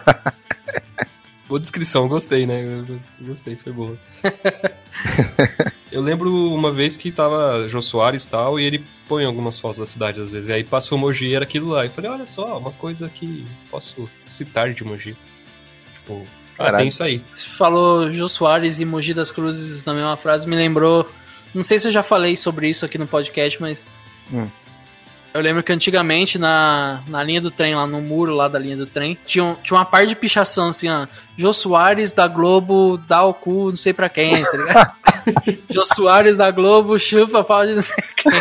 [1.49, 2.85] Boa descrição, gostei, né?
[3.21, 3.97] Gostei, foi boa.
[5.93, 9.79] eu lembro uma vez que tava Jô Soares e tal, e ele põe algumas fotos
[9.79, 10.49] da cidade às vezes.
[10.49, 11.87] E aí passou Mogi e era aquilo lá.
[11.87, 15.17] E falei, olha só, uma coisa que posso citar de Mogi.
[15.95, 16.25] Tipo,
[16.59, 17.23] ah, tem isso aí.
[17.33, 21.09] Você falou Jô Soares e Mogi das Cruzes na mesma frase, me lembrou.
[21.55, 23.87] Não sei se eu já falei sobre isso aqui no podcast, mas.
[24.33, 24.49] Hum.
[25.37, 28.77] Eu lembro que antigamente na, na linha do trem, lá no muro lá da linha
[28.77, 31.07] do trem, tinha, um- tinha uma parte de pichação assim, ó.
[31.37, 34.93] Jô Soares da Globo dá o cu, não sei pra quem, tá ligado?
[35.71, 38.33] Jô Soares da Globo chupa pau de não sei quem.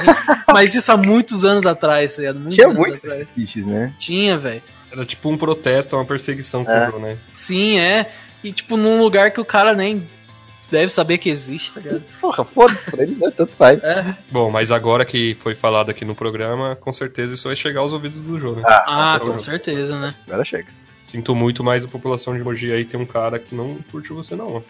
[0.54, 2.36] Mas isso há muitos anos atrás, tá ligado?
[2.39, 3.22] Muitos Tinha anos muitos atrás.
[3.22, 3.93] esses bichos, né?
[4.00, 4.62] Tinha, velho.
[4.91, 6.91] Era tipo um protesto, uma perseguição É.
[7.00, 7.18] né?
[7.34, 8.10] Sim, é.
[8.43, 10.08] E tipo, num lugar que o cara nem
[10.70, 12.03] deve saber que existe, tá ligado?
[12.22, 13.32] Porra, foda-se pra eles, né?
[13.36, 13.84] Tanto faz.
[13.84, 14.16] É.
[14.32, 17.93] Bom, mas agora que foi falado aqui no programa, com certeza isso vai chegar aos
[17.93, 18.63] ouvidos do Jô, né?
[18.66, 20.13] Ah, Nossa, com certeza, né?
[20.28, 20.68] Agora chega.
[21.03, 24.36] Sinto muito, mas a população de Mogi aí tem um cara que não curte você,
[24.36, 24.55] não.
[24.55, 24.61] ó.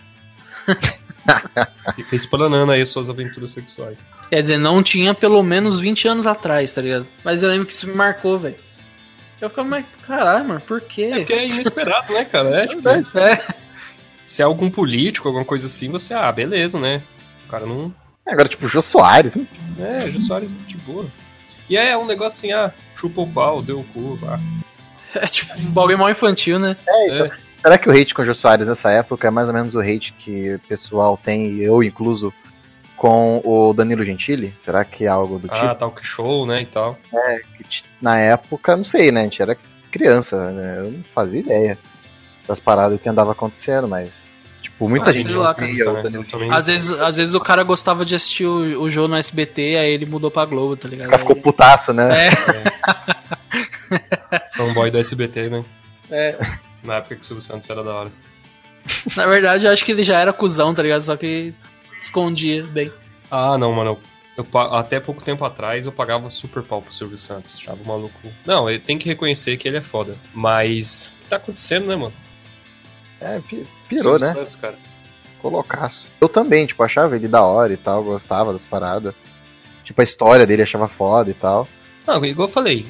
[1.96, 4.04] Fica explanando aí suas aventuras sexuais.
[4.30, 7.08] Quer dizer, não tinha pelo menos 20 anos atrás, tá ligado?
[7.24, 8.56] Mas eu lembro que isso me marcou, velho.
[9.42, 11.12] Eu ficava, mas caralho, mano, por É quê?
[11.18, 12.50] porque é inesperado, né, cara?
[12.64, 13.56] É, tipo, É,
[14.26, 17.02] se é algum político, alguma coisa assim, você, ah, beleza, né?
[17.46, 17.94] O cara não,
[18.26, 19.36] Agora, tipo, o Jô Soares.
[19.36, 19.46] hum,
[19.80, 21.06] É, Jô Soares de boa.
[21.70, 24.40] E é um negócio assim, ah, chupa o pau, deu o cu, ah.
[25.16, 26.76] É tipo um bagulho mal infantil, né?
[26.88, 29.54] É, então, Será que o hate com o Jô Soares nessa época é mais ou
[29.54, 32.34] menos o hate que o pessoal tem, eu incluso,
[32.98, 34.54] com o Danilo Gentili?
[34.60, 36.96] Será que é algo do Ah, talk show, né, e tal.
[36.96, 37.64] tipo?
[37.70, 39.22] Que, Na época, não sei, né?
[39.22, 39.58] A gente era
[39.90, 40.80] criança, né?
[40.80, 41.78] Eu não fazia ideia
[42.48, 44.26] das paradas que andava acontecendo, mas.
[44.62, 47.40] Tipo, muita Ah, gente lá, cara, também, Danilo eu também- Às vezes, às vezes o
[47.40, 50.88] cara gostava de assistir o, o jogo no SBT, aí ele mudou pra Globo, tá
[50.88, 51.08] ligado?
[51.08, 52.10] O cara ficou putaço, né?
[52.30, 52.36] É,
[54.56, 55.64] Fanboy do SBT, né?
[56.12, 56.38] é.
[56.84, 58.12] Na época que o Silvio Santos era da hora.
[59.16, 61.02] Na verdade, eu acho que ele já era cuzão, tá ligado?
[61.02, 61.52] Só que
[62.00, 62.92] escondia bem.
[63.32, 63.98] Ah, não, mano.
[64.38, 67.58] Eu, pa- até pouco tempo atrás eu pagava super pau pro Silvio Santos.
[67.60, 68.14] Achava o maluco.
[68.46, 70.16] Não, ele tem que reconhecer que ele é foda.
[70.34, 71.12] Mas.
[71.20, 72.14] O que tá acontecendo, né, mano?
[73.20, 74.34] É, pi- pirou, Silvio né?
[74.34, 74.78] Santos, cara.
[75.42, 76.10] Colocaço.
[76.20, 79.14] Eu também, tipo, achava ele da hora e tal, gostava das paradas.
[79.84, 81.68] Tipo, a história dele achava foda e tal.
[82.08, 82.88] Não, igual eu falei.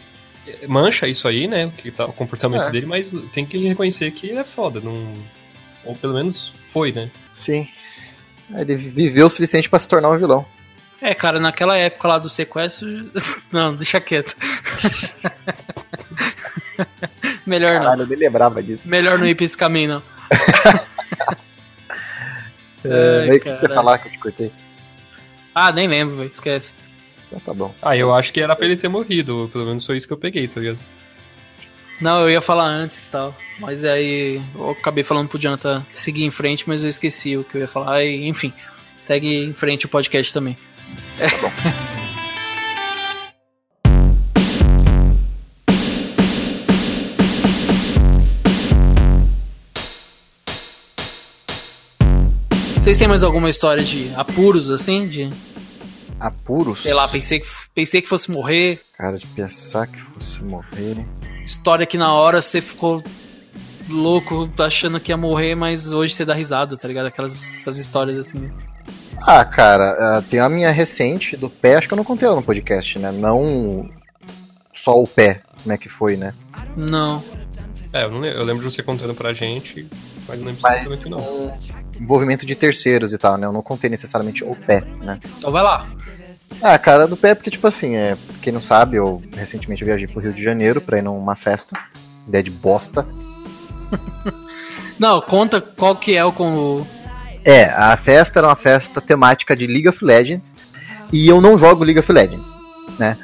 [0.68, 1.66] Mancha isso aí, né?
[1.66, 2.72] O, que tá, o comportamento É.
[2.72, 4.80] dele, mas tem que reconhecer que ele é foda.
[4.80, 5.14] Não...
[5.84, 7.10] Ou pelo menos foi, né?
[7.34, 7.68] Sim.
[8.54, 10.46] Aí Ele viveu o suficiente pra se tornar um vilão.
[11.02, 12.88] É, cara, naquela época lá do sequestro.
[13.52, 14.36] Não, deixa quieto.
[17.46, 17.82] Melhor não.
[17.82, 18.88] Caralho, eu nem lembrava disso.
[18.88, 20.04] Melhor não ir pra esse caminho, não.
[22.88, 24.52] É, Ai, meio que você falar que eu te cortei.
[25.54, 26.32] Ah, nem lembro, velho.
[26.32, 26.74] Esquece.
[27.28, 27.74] Então tá bom.
[27.82, 29.50] Ah, eu acho que era pra ele ter morrido.
[29.52, 30.78] Pelo menos foi isso que eu peguei, tá ligado?
[32.00, 33.36] Não, eu ia falar antes e tal.
[33.60, 37.58] Mas aí eu acabei falando pro Jonathan seguir em frente, mas eu esqueci o que
[37.58, 38.04] eu ia falar.
[38.04, 38.54] E, enfim,
[39.00, 40.58] segue em frente o podcast também.
[52.86, 55.08] Vocês têm mais alguma história de apuros, assim?
[55.08, 55.28] De,
[56.20, 56.84] Apuros?
[56.84, 58.80] sei lá, pensei que, pensei que fosse morrer.
[58.96, 61.04] Cara, de pensar que fosse morrer.
[61.44, 63.04] História que na hora você ficou
[63.90, 67.08] louco achando que ia morrer, mas hoje você dá risada, tá ligado?
[67.08, 68.52] Aquelas essas histórias assim.
[69.20, 72.36] Ah, cara, ah, tem a minha recente do pé, acho que eu não contei ela
[72.36, 73.12] no podcast, né?
[73.12, 73.90] Não
[74.76, 76.36] só o pé, como é que foi, né?
[76.78, 77.24] Não.
[77.92, 79.88] É, eu, não lembro, eu lembro de você contando pra gente,
[80.28, 81.58] mas não lembro exatamente não.
[82.00, 83.48] Envolvimento de terceiros e tal, né?
[83.48, 85.20] Eu não contei necessariamente o pé, né?
[85.38, 85.88] Então vai lá.
[86.62, 90.08] Ah, cara, do pé é porque, tipo assim, é, quem não sabe, eu recentemente viajei
[90.08, 91.78] pro Rio de Janeiro pra ir numa festa,
[92.28, 93.06] ideia de bosta.
[94.98, 96.88] Não, conta qual que é o com o.
[97.44, 100.54] É, a festa era uma festa temática de League of Legends,
[101.12, 102.48] e eu não jogo League of Legends,
[102.98, 103.18] né?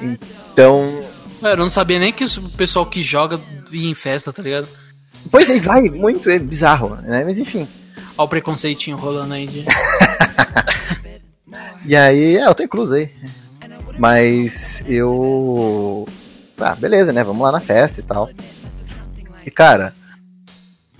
[0.00, 1.02] Então,
[1.42, 3.38] Eu não sabia nem que o pessoal que joga
[3.70, 4.68] ia em festa, tá ligado?
[5.30, 7.24] pois aí vai, muito, é bizarro, né?
[7.24, 7.68] Mas enfim.
[8.18, 9.64] Olha o preconceitinho rolando aí de.
[11.86, 13.10] E aí, é, eu tô incluso aí.
[13.98, 16.06] Mas eu.
[16.60, 17.24] Ah, beleza, né?
[17.24, 18.28] Vamos lá na festa e tal.
[19.46, 19.94] E cara,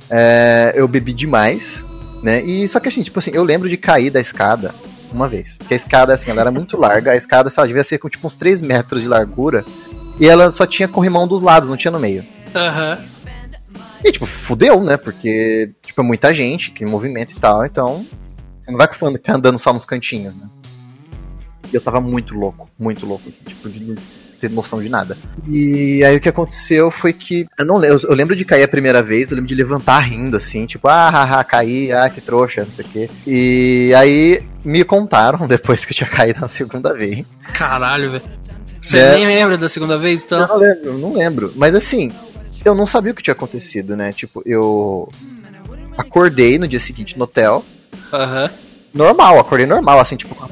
[0.09, 1.85] é, eu bebi demais,
[2.23, 2.43] né?
[2.43, 4.75] E só que assim, tipo assim, eu lembro de cair da escada
[5.13, 5.57] uma vez.
[5.59, 7.13] Porque a escada, assim, ela era muito larga.
[7.13, 9.65] A escada, sei lá, devia ser com tipo uns 3 metros de largura.
[10.19, 12.25] E ela só tinha corrimão dos lados, não tinha no meio.
[12.55, 12.99] Aham.
[14.05, 14.97] E, tipo, fudeu, né?
[14.97, 18.05] Porque, tipo, é muita gente, que movimento e tal, então.
[18.65, 18.89] Você não vai
[19.29, 20.47] andando só nos cantinhos, né?
[21.73, 23.95] E eu tava muito louco, muito louco, assim, tipo, de não
[24.41, 25.17] ter noção de nada.
[25.47, 27.47] E aí o que aconteceu foi que.
[27.59, 30.37] Eu não lembro, eu lembro de cair a primeira vez, eu lembro de levantar rindo,
[30.37, 33.11] assim, tipo, ah, haha, caí, ah, que trouxa, não sei o quê.
[33.27, 37.25] E aí me contaram depois que eu tinha caído na segunda vez.
[37.53, 38.25] Caralho, velho.
[38.81, 39.17] Você É.
[39.17, 40.47] nem lembra da segunda vez, então?
[40.47, 41.53] não lembro, não lembro.
[41.57, 42.11] Mas assim,
[42.65, 44.13] eu não sabia o que tinha acontecido, né?
[44.13, 45.09] Tipo, eu
[45.99, 47.65] acordei no dia seguinte no hotel.
[48.13, 48.51] Aham.
[48.95, 50.51] Normal, acordei normal, assim, tipo, com uma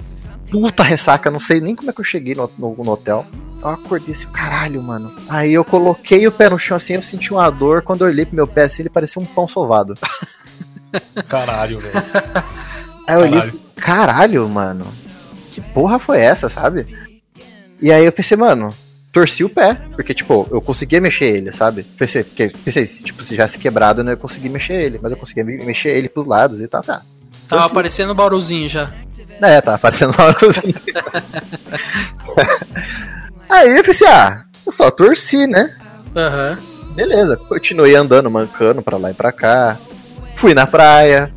[0.51, 3.24] puta ressaca, não sei nem como é que eu cheguei no, no, no hotel.
[3.62, 5.14] Eu acordei assim, caralho, mano.
[5.28, 7.82] Aí eu coloquei o pé no chão assim, eu senti uma dor.
[7.82, 9.94] Quando eu olhei pro meu pé assim, ele parecia um pão sovado.
[11.28, 11.94] Caralho, velho.
[13.07, 13.61] Aí eu olhei, Caralho.
[13.76, 14.86] caralho, mano.
[15.53, 16.86] Que porra foi essa, sabe?
[17.80, 18.70] E aí eu pensei, mano,
[19.17, 21.83] torci o pé, porque, tipo, eu conseguia mexer ele, sabe?
[21.83, 25.01] Pensei, porque, pensei, se, tipo, se já se quebrado, eu não ia conseguir mexer ele,
[25.03, 27.01] mas eu conseguia me- mexer ele pros lados e tal, tá.
[27.49, 27.67] Tava Torci.
[27.67, 28.93] aparecendo o Bauruzinho já.
[29.41, 30.75] É, tá aparecendo uma luzinha.
[33.49, 35.75] aí eu pensei, ah, eu só torci, né?
[36.14, 36.59] Aham.
[36.95, 39.79] Beleza, continuei andando, mancando pra lá e pra cá.
[40.37, 41.33] Fui na praia.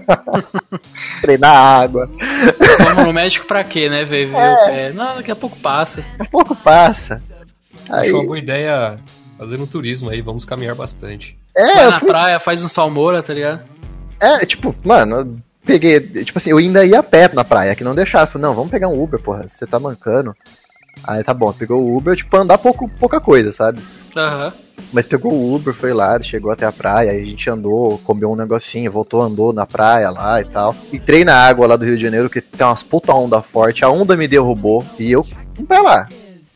[1.18, 2.08] Entrei na água.
[2.84, 4.30] Vamos no médico pra quê, né, velho?
[4.30, 4.92] Ver o pé.
[4.92, 6.00] Não, daqui a pouco passa.
[6.02, 7.20] Daqui a pouco passa.
[7.88, 8.98] Aí, Acho uma boa ideia
[9.38, 11.36] fazer um turismo aí, vamos caminhar bastante.
[11.56, 13.60] é, Vai na fui praia, faz um salmoura, tá ligado?
[14.20, 17.94] É, tipo, mano, peguei, tipo assim, eu ainda ia a pé na praia, que não
[17.94, 18.26] deixava.
[18.26, 20.34] Falei, não, vamos pegar um Uber, porra, você tá mancando.
[21.04, 23.80] Aí tá bom, pegou o Uber, tipo, andar pouco, pouca coisa, sabe?
[24.14, 24.52] Aham.
[24.92, 28.32] Mas pegou o Uber, foi lá, chegou até a praia, aí a gente andou, comeu
[28.32, 30.74] um negocinho, voltou, andou na praia lá e tal.
[30.92, 33.88] Entrei na água lá do Rio de Janeiro, que tem umas puta onda forte, a
[33.88, 36.08] onda me derrubou e eu fui pra lá.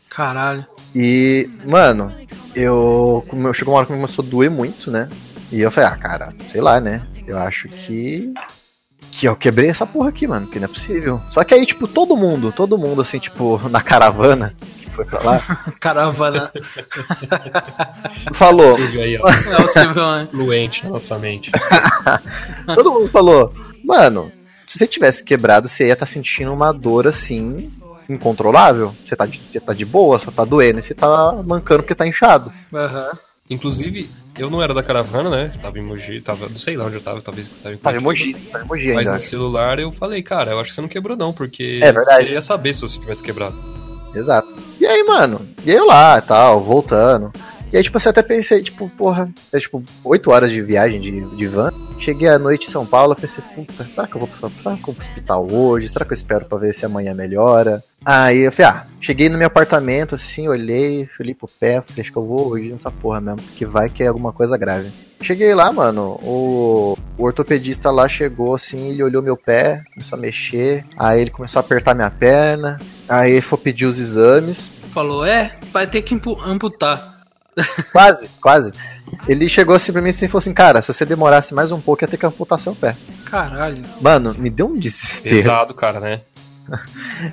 [0.09, 0.65] Caralho.
[0.95, 2.09] E, mano,
[2.55, 3.25] eu.
[3.53, 5.09] Chegou uma hora que começou a doer muito, né?
[5.51, 7.05] E eu falei, ah, cara, sei lá, né?
[7.27, 8.33] Eu acho que.
[9.11, 11.21] Que eu quebrei essa porra aqui, mano, que não é possível.
[11.31, 14.53] Só que aí, tipo, todo mundo, todo mundo, assim, tipo, na caravana,
[14.95, 15.39] foi pra lá,
[15.79, 16.51] Caravana.
[18.33, 18.75] falou.
[18.77, 20.27] Silvio aí, ó, É o Silvio, né?
[20.29, 21.51] fluente na nossa mente.
[22.75, 24.31] Todo mundo falou, mano,
[24.67, 27.69] se você tivesse quebrado, você ia estar sentindo uma dor assim,
[28.09, 28.93] incontrolável.
[29.05, 31.95] Você tá de, você tá de boa, só tá doendo e você tá mancando porque
[31.95, 32.51] tá inchado.
[32.73, 33.11] Aham.
[33.47, 35.51] Inclusive, eu não era da caravana, né?
[35.61, 37.93] Tava em Mogi, tava, não sei lá onde eu tava, talvez eu tava em Tá
[37.93, 39.11] em emoji, tá em emoji Mas ainda.
[39.13, 42.25] no celular eu falei, cara, eu acho que você não quebrou não, porque É verdade.
[42.25, 43.55] você ia saber se você tivesse quebrado.
[44.15, 44.55] Exato.
[44.79, 47.31] E aí, mano, e eu lá tal, voltando.
[47.71, 51.01] E aí, tipo, assim, eu até pensei, tipo, porra, é tipo, 8 horas de viagem
[51.01, 51.71] de, de van.
[51.99, 55.89] Cheguei à noite em São Paulo, pensei, puta, será que eu vou pro hospital hoje?
[55.89, 57.83] Será que eu espero pra ver se amanhã melhora?
[58.05, 62.11] Aí eu falei, ah, cheguei no meu apartamento, assim, olhei, olhei pro pé, falei, acho
[62.11, 64.91] que eu vou hoje nessa porra mesmo, que vai que é alguma coisa grave.
[65.21, 70.21] Cheguei lá, mano, o, o ortopedista lá chegou assim, ele olhou meu pé, começou a
[70.21, 72.77] mexer, aí ele começou a apertar minha perna,
[73.09, 77.15] aí ele foi pedir os exames, Falou, é, vai ter que ampu- amputar.
[77.91, 78.71] Quase, quase.
[79.27, 81.81] Ele chegou assim pra mim assim e falou assim, cara, se você demorasse mais um
[81.81, 82.95] pouco, ia ter que amputar seu pé.
[83.25, 83.81] Caralho.
[84.01, 85.35] Mano, me deu um desespero.
[85.35, 86.21] Pesado, cara, né?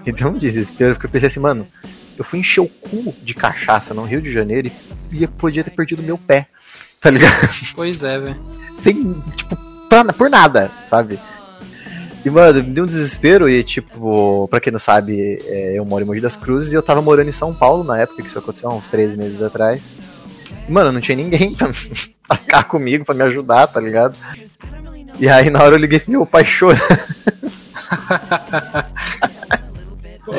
[0.05, 1.65] Me deu um desespero, porque eu pensei assim, mano,
[2.19, 4.71] eu fui encher o cu de cachaça no Rio de Janeiro
[5.11, 6.47] e ia, podia ter perdido meu pé.
[7.01, 7.49] Tá ligado?
[7.75, 8.37] Pois é, velho.
[8.81, 8.95] Sem,
[9.37, 9.57] tipo,
[9.89, 11.19] pra- por nada, sabe?
[12.25, 16.05] E, mano, me deu um desespero e, tipo, pra quem não sabe, é, eu moro
[16.05, 18.39] em Mogi das Cruzes e eu tava morando em São Paulo na época que isso
[18.39, 19.83] aconteceu, há uns três meses atrás.
[20.69, 21.73] E, mano, não tinha ninguém pra,
[22.29, 24.17] pra ficar comigo, pra me ajudar, tá ligado?
[25.19, 26.81] E aí, na hora eu liguei pro meu pai chorando.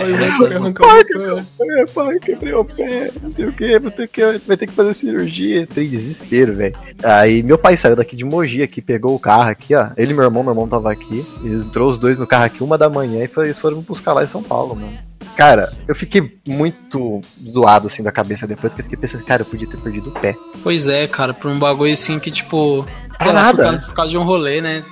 [0.10, 1.86] É, vai essas- querer arrancar o pé.
[1.93, 4.93] Pai, quebrei o pé, não sei o que, vou ter que, vai ter que fazer
[4.93, 5.68] cirurgia.
[5.68, 6.76] Tem desespero, velho.
[7.04, 9.88] Aí meu pai saiu daqui de Mogi aqui, pegou o carro aqui, ó.
[9.97, 11.26] Ele e meu irmão, meu irmão tava aqui.
[11.43, 14.14] Entrou os dois no carro aqui uma da manhã e foi, eles foram me buscar
[14.14, 14.97] lá em São Paulo, mano.
[15.36, 19.45] Cara, eu fiquei muito zoado assim da cabeça depois que eu fiquei pensando, cara, eu
[19.45, 20.36] podia ter perdido o pé.
[20.62, 22.86] Pois é, cara, por um bagulho assim que, tipo.
[23.20, 23.64] É sei lá, nada.
[23.64, 24.84] Por causa, por causa de um rolê, né?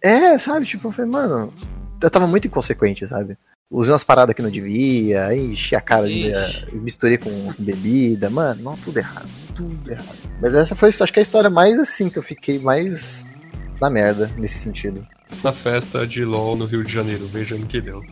[0.00, 0.66] É, sabe?
[0.66, 1.52] Tipo, eu falei, mano,
[2.00, 3.36] eu tava muito inconsequente, sabe?
[3.70, 6.32] Usei umas paradas que não devia, aí enchi a cara, de,
[6.72, 10.16] misturei com bebida, mano, não, tudo errado, tudo errado.
[10.40, 13.26] Mas essa foi, acho que a história mais assim, que eu fiquei mais
[13.78, 15.06] na merda nesse sentido.
[15.44, 18.02] Na festa de LOL no Rio de Janeiro, veja no que deu.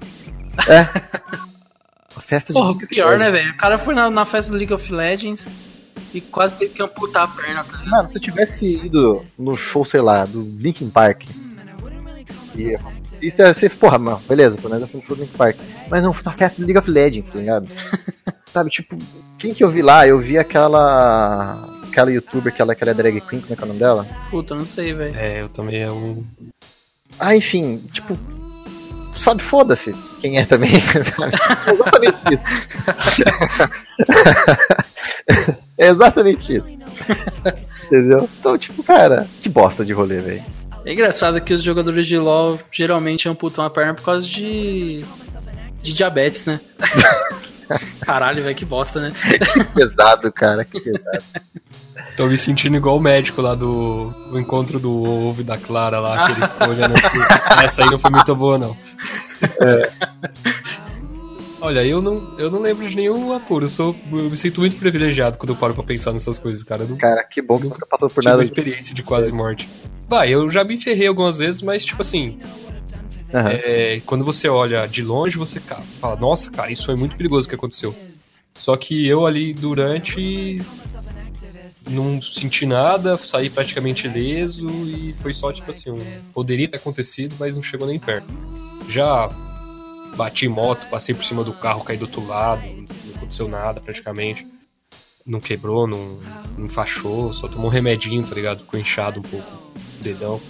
[0.59, 3.53] A festa de Porra, o pior, né, velho?
[3.53, 5.47] O cara foi na, na festa do League of Legends
[6.13, 7.83] e quase teve que amputar a perna, tá?
[7.87, 11.25] Mano, se eu tivesse ido no show, sei lá, do Linkin Park.
[12.55, 12.77] E,
[13.21, 15.57] isso ia ser, porra, mano, beleza, pelo menos no show do Linkin Park.
[15.91, 17.67] Mas não, fui na festa do League of Legends, tá ligado?
[18.53, 18.97] Sabe, tipo,
[19.39, 20.07] quem que eu vi lá?
[20.07, 21.75] Eu vi aquela.
[21.89, 24.07] Aquela youtuber, aquela, aquela drag queen, como é que é o nome dela?
[24.31, 25.17] Puta, não sei, velho.
[25.17, 26.25] É, eu também é um.
[27.19, 28.19] Ah, enfim, tipo.
[29.17, 30.73] Sabe, foda-se quem é também.
[31.17, 31.37] sabe?
[31.67, 32.43] É exatamente isso.
[35.79, 36.79] é exatamente isso.
[37.87, 38.29] Entendeu?
[38.39, 40.43] Então, tipo, cara, que bosta de rolê, velho.
[40.87, 45.05] É engraçado que os jogadores de LoL geralmente amputam a perna por causa de.
[45.83, 46.61] de diabetes, né?
[48.01, 49.11] Caralho, velho, que bosta, né?
[49.75, 51.25] pesado, cara, que pesado.
[52.17, 55.99] Tô me sentindo igual o médico lá do, do encontro do ovo e da Clara
[55.99, 57.19] lá, que ele ficou olhando assim.
[57.65, 58.77] Essa aí não foi muito boa, não.
[61.61, 63.65] Olha, eu não, eu não lembro de nenhum apuro.
[63.65, 66.85] Eu, sou, eu me sinto muito privilegiado quando eu paro pra pensar nessas coisas, cara.
[66.85, 68.39] Não Cara, que bom que você nunca passou por tive nada.
[68.39, 69.69] uma experiência de quase morte.
[70.09, 72.39] Vai, eu já me ferrei algumas vezes, mas tipo assim,
[73.33, 73.51] Aham.
[73.51, 77.55] é, quando você olha de longe, você fala, nossa, cara, isso foi muito perigoso que
[77.55, 77.95] aconteceu.
[78.55, 80.61] Só que eu ali durante
[81.89, 85.99] não senti nada, saí praticamente ileso e foi só tipo assim, um,
[86.35, 88.27] poderia ter acontecido, mas não chegou nem perto.
[88.89, 89.31] Já
[90.17, 94.47] bati moto, passei por cima do carro, caí do outro lado, não aconteceu nada praticamente.
[95.27, 96.21] Não quebrou, não,
[96.57, 98.61] não enfaixou, só tomou um remedinho, tá ligado?
[98.61, 100.41] Ficou inchado um pouco o dedão.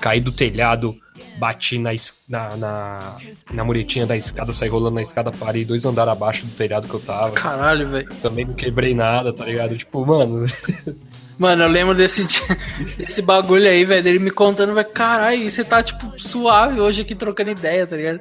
[0.00, 0.96] Caí do telhado,
[1.36, 1.90] bati na,
[2.28, 3.16] na, na,
[3.52, 6.94] na muretinha da escada, saí rolando na escada, parei dois andares abaixo do telhado que
[6.94, 7.32] eu tava.
[7.32, 8.08] Caralho, velho.
[8.20, 9.76] Também não quebrei nada, tá ligado?
[9.76, 10.44] Tipo, mano.
[11.40, 12.26] Mano, eu lembro desse,
[12.98, 17.14] desse bagulho aí, velho, dele me contando, velho, caralho, você tá, tipo, suave hoje aqui
[17.14, 18.20] trocando ideia, tá ligado?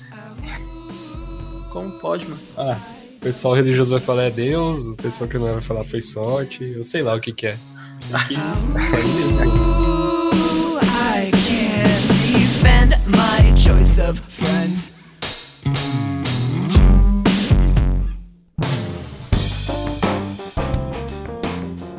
[1.70, 2.40] Como pode, mano?
[2.56, 2.78] Ah,
[3.16, 6.00] o pessoal religioso vai falar é Deus, o pessoal que não é vai falar foi
[6.00, 7.58] sorte, eu sei lá o que que é.
[8.26, 9.42] Que isso, isso aí mesmo.
[10.80, 14.94] I can't defend my choice of friends.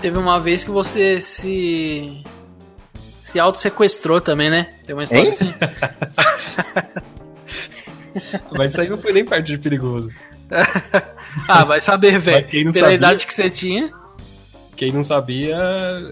[0.03, 2.21] Teve uma vez que você se.
[3.21, 4.73] se auto-sequestrou também, né?
[4.85, 5.31] Tem uma história Hein?
[5.31, 5.53] assim.
[8.51, 10.09] Mas isso aí não foi nem perto de perigoso.
[11.47, 12.47] Ah, vai saber, velho.
[12.47, 13.91] Pela sabia- idade que você tinha.
[14.75, 15.57] Quem não sabia,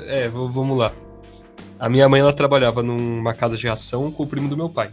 [0.08, 0.92] é, vamos lá.
[1.78, 4.90] A minha mãe, ela trabalhava numa casa de ração com o primo do meu pai.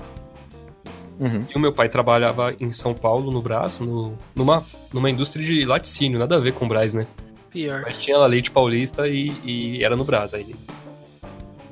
[1.19, 1.47] Uhum.
[1.49, 5.65] E o meu pai trabalhava em São Paulo, no Brás, no, numa, numa indústria de
[5.65, 7.07] laticínio, nada a ver com o Brás, né?
[7.51, 7.83] Pior.
[7.83, 10.35] Mas tinha lá leite paulista e, e era no Brás.
[10.35, 10.55] Aí.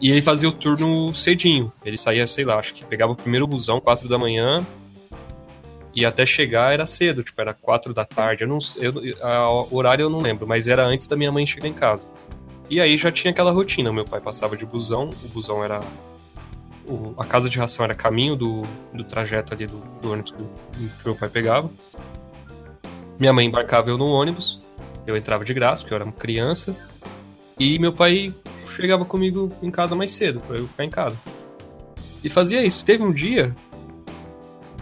[0.01, 1.73] E ele fazia o turno cedinho.
[1.85, 4.65] Ele saía, sei lá, acho que pegava o primeiro busão, 4 da manhã.
[5.95, 8.45] E até chegar era cedo, tipo, era 4 da tarde.
[8.45, 11.47] Eu não eu, a- o horário eu não lembro, mas era antes da minha mãe
[11.47, 12.09] chegar em casa.
[12.69, 13.93] E aí já tinha aquela rotina.
[13.93, 15.81] Meu pai passava de busão, o busão era.
[16.87, 18.63] o- a casa de ração era caminho do,
[18.93, 20.39] do trajeto ali do, do ônibus que,
[20.89, 21.71] que meu pai pegava.
[23.19, 24.61] Minha mãe embarcava eu no ônibus.
[25.07, 26.77] Eu entrava de graça, porque eu era uma criança.
[27.59, 28.35] E meu pai
[28.69, 31.21] chegava comigo em casa mais cedo, pra eu ficar em casa.
[32.23, 32.85] E fazia isso.
[32.85, 33.55] Teve um dia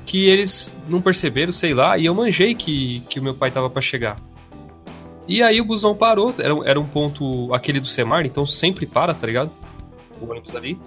[0.07, 3.70] que eles não perceberam, sei lá, e eu manjei que, que o meu pai tava
[3.70, 4.16] pra chegar.
[5.27, 9.14] E aí o busão parou, era, era um ponto, aquele do Semar, então sempre para,
[9.14, 9.51] tá ligado?
[10.20, 10.79] O ônibus ali.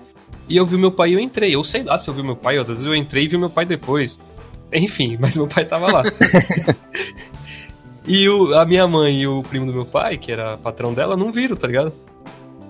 [0.47, 1.55] E eu vi meu pai e eu entrei.
[1.55, 3.49] Eu sei lá se eu vi meu pai, às vezes eu entrei e vi meu
[3.49, 4.19] pai depois.
[4.71, 6.03] Enfim, mas meu pai tava lá.
[8.07, 11.17] e o, a minha mãe e o primo do meu pai, que era patrão dela,
[11.17, 11.91] não viram, tá ligado?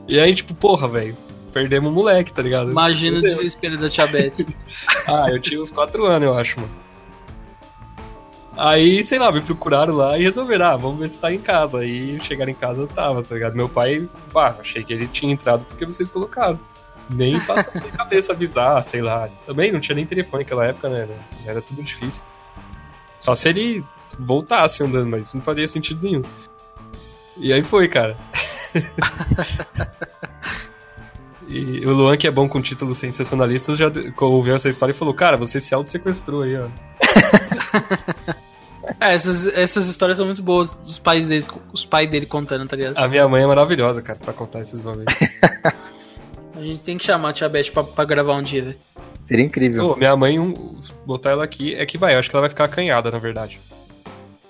[0.07, 1.15] E aí, tipo, porra, velho,
[1.53, 2.71] perdemos o moleque, tá ligado?
[2.71, 3.35] Imagina o Fudeu.
[3.38, 4.33] desespero da Tia Beth.
[5.07, 6.71] Ah, eu tinha uns 4 anos, eu acho, mano.
[8.57, 11.79] Aí, sei lá, me procuraram lá e resolveram, ah, vamos ver se tá em casa.
[11.79, 13.55] Aí chegaram em casa, eu tava, tá ligado?
[13.55, 16.59] Meu pai, pá, achei que ele tinha entrado porque vocês colocaram.
[17.09, 19.29] Nem passou minha cabeça avisar, sei lá.
[19.45, 21.07] Também não tinha nem telefone naquela época, né?
[21.45, 22.23] Era tudo difícil.
[23.19, 23.83] Só se ele
[24.19, 26.21] voltasse andando, mas não fazia sentido nenhum.
[27.37, 28.17] E aí foi, cara.
[31.49, 34.95] E o Luan, que é bom com títulos sensacionalistas, já de- ouviu essa história e
[34.95, 36.67] falou: Cara, você se auto-sequestrou aí, ó.
[39.01, 42.75] É, essas, essas histórias são muito boas, os pais deles, os pais dele contando, tá
[42.77, 42.97] ligado?
[42.97, 45.13] A minha mãe é maravilhosa, cara, pra contar esses bagulhos.
[46.55, 48.77] A gente tem que chamar a Tia Beth pra, pra gravar um dia, velho.
[49.25, 49.89] Seria incrível.
[49.89, 52.49] Pô, minha mãe, um, botar ela aqui, é que vai, eu acho que ela vai
[52.49, 53.59] ficar acanhada, na verdade.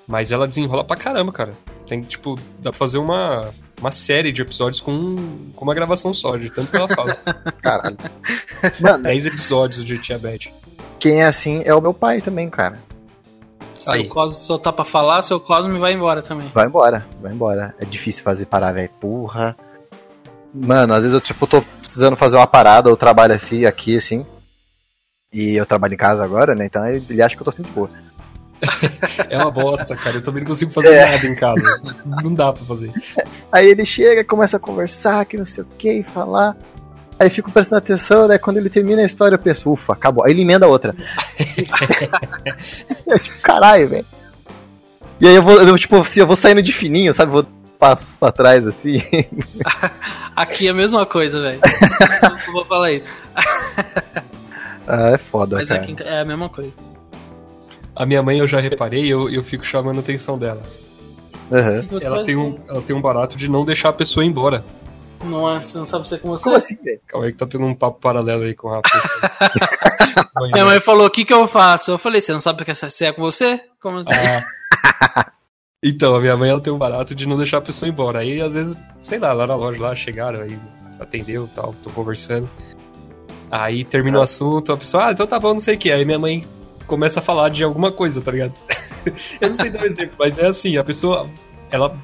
[0.08, 1.54] Mas ela desenrola pra caramba, cara.
[1.86, 3.50] Tem, tipo, dá pra fazer uma,
[3.80, 5.16] uma série de episódios com,
[5.54, 7.16] com uma gravação só, de tanto que ela fala.
[7.62, 7.98] Caralho.
[8.80, 10.50] Mano, 10 episódios de Tia Beth.
[10.98, 12.80] quem é assim é o meu pai também, cara.
[13.76, 14.08] Se Aí.
[14.08, 16.50] o Cosmo só tá pra falar, seu Cosmo vai embora também.
[16.54, 17.76] Vai embora, vai embora.
[17.80, 18.90] É difícil fazer parar, velho.
[19.00, 19.56] Porra.
[20.54, 24.26] Mano, às vezes eu, tipo, tô precisando fazer uma parada, eu trabalho assim, aqui, assim.
[25.32, 26.66] E eu trabalho em casa agora, né?
[26.66, 27.90] Então ele ele acha que eu tô sempre boa.
[29.30, 30.18] É uma bosta, cara.
[30.18, 31.06] Eu também não consigo fazer É.
[31.12, 31.64] nada em casa.
[32.24, 32.92] Não dá pra fazer.
[33.52, 36.56] Aí ele chega, começa a conversar, que não sei o que, falar.
[37.20, 40.24] Aí eu fico prestando atenção, daí quando ele termina a história eu penso, ufa, acabou.
[40.26, 40.96] Aí ele emenda a outra.
[43.08, 44.06] eu, tipo, caralho, velho.
[45.20, 47.32] E aí eu vou, eu, tipo, assim, eu vou saindo de fininho, sabe?
[47.32, 47.46] Vou
[47.80, 49.02] passos pra trás, assim.
[50.36, 51.60] Aqui é a mesma coisa, velho.
[52.48, 53.10] Eu vou falar isso.
[54.88, 55.82] ah, é foda, Mas cara.
[55.82, 56.78] aqui é a mesma coisa.
[57.98, 60.62] A minha mãe eu já reparei e eu, eu fico chamando a atenção dela.
[61.90, 64.64] Você Ela tem, um, ela tem um barato de não deixar a pessoa ir embora.
[65.24, 66.44] Nossa, você não sabe ser com você?
[66.44, 67.02] Como assim, velho?
[67.08, 68.88] Calma aí que tá tendo um papo paralelo aí com o Rafa.
[70.54, 71.90] Minha mãe falou, o que que eu faço?
[71.90, 73.60] Eu falei, você não sabe que se é com você?
[73.82, 74.12] Como assim?
[74.14, 75.32] Ah.
[75.84, 78.20] Então, a minha mãe ela tem um barato de não deixar a pessoa ir embora.
[78.20, 80.58] Aí, às vezes, sei lá, lá na loja lá chegaram, aí
[81.00, 82.50] atendeu e tal, tô conversando.
[83.52, 85.92] Aí termina o assunto, a pessoa, ah, então tá bom, não sei o que.
[85.92, 86.46] Aí minha mãe
[86.88, 88.54] começa a falar de alguma coisa, tá ligado?
[89.40, 91.30] Eu não sei dar um exemplo, mas é assim, a pessoa,
[91.70, 91.96] ela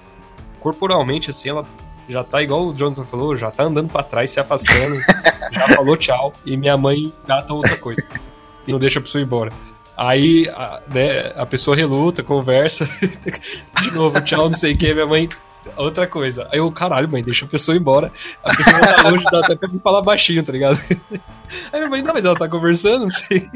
[0.60, 1.66] corporalmente, assim, ela
[2.08, 5.00] já tá igual o Jonathan falou, já tá andando pra trás, se afastando,
[5.52, 8.04] já falou tchau, e minha mãe gata outra coisa.
[8.68, 9.52] E não deixa a pessoa ir embora.
[9.96, 12.88] Aí, a, né, a pessoa reluta, conversa,
[13.82, 15.30] de novo, tchau, não sei o que, minha mãe,
[15.78, 16.48] outra coisa.
[16.52, 18.12] Aí eu, caralho, mãe, deixa a pessoa ir embora.
[18.44, 20.80] A pessoa tá longe, dá até pra me falar baixinho, tá ligado?
[21.72, 23.50] Aí minha mãe, não, mas ela tá conversando, não sei.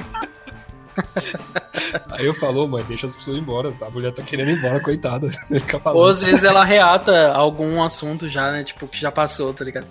[2.11, 3.73] Aí eu falo, mãe, deixa as pessoas ir embora.
[3.81, 5.29] A mulher tá querendo ir embora, coitada.
[5.47, 6.07] Fica Ou falando.
[6.09, 8.63] às vezes ela reata algum assunto já, né?
[8.63, 9.87] Tipo, que já passou, tá ligado?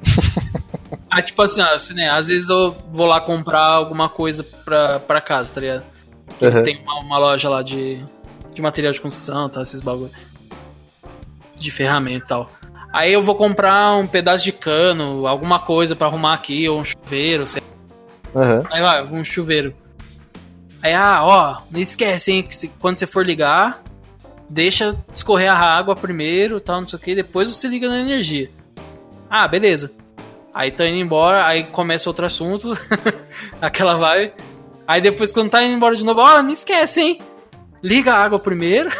[1.10, 2.08] Aí, tipo assim, ó, assim, né?
[2.08, 5.82] Às vezes eu vou lá comprar alguma coisa pra, pra casa, tá ligado?
[6.40, 6.64] Eles Uhum.
[6.64, 8.02] têm uma, uma loja lá de,
[8.54, 10.10] de material de construção, tal, esses bagulho.
[11.56, 12.50] De ferramenta e tal.
[12.92, 16.84] Aí eu vou comprar um pedaço de cano, alguma coisa pra arrumar aqui, ou um
[16.84, 17.60] chuveiro, sei
[18.34, 18.62] Aham.
[18.70, 19.74] Aí vai, um chuveiro.
[20.82, 23.82] Aí, ah, ó, não esquece, hein, que se- quando você for ligar,
[24.48, 28.50] deixa escorrer a água primeiro, tal, não sei o que, depois você liga na energia.
[29.28, 29.92] Ah, beleza.
[30.54, 32.72] Aí tá indo embora, aí começa outro assunto,
[33.60, 34.32] aquela vai.
[34.86, 37.20] Aí depois quando tá indo embora de novo, ó, não esquece, hein,
[37.82, 38.90] liga a água primeiro.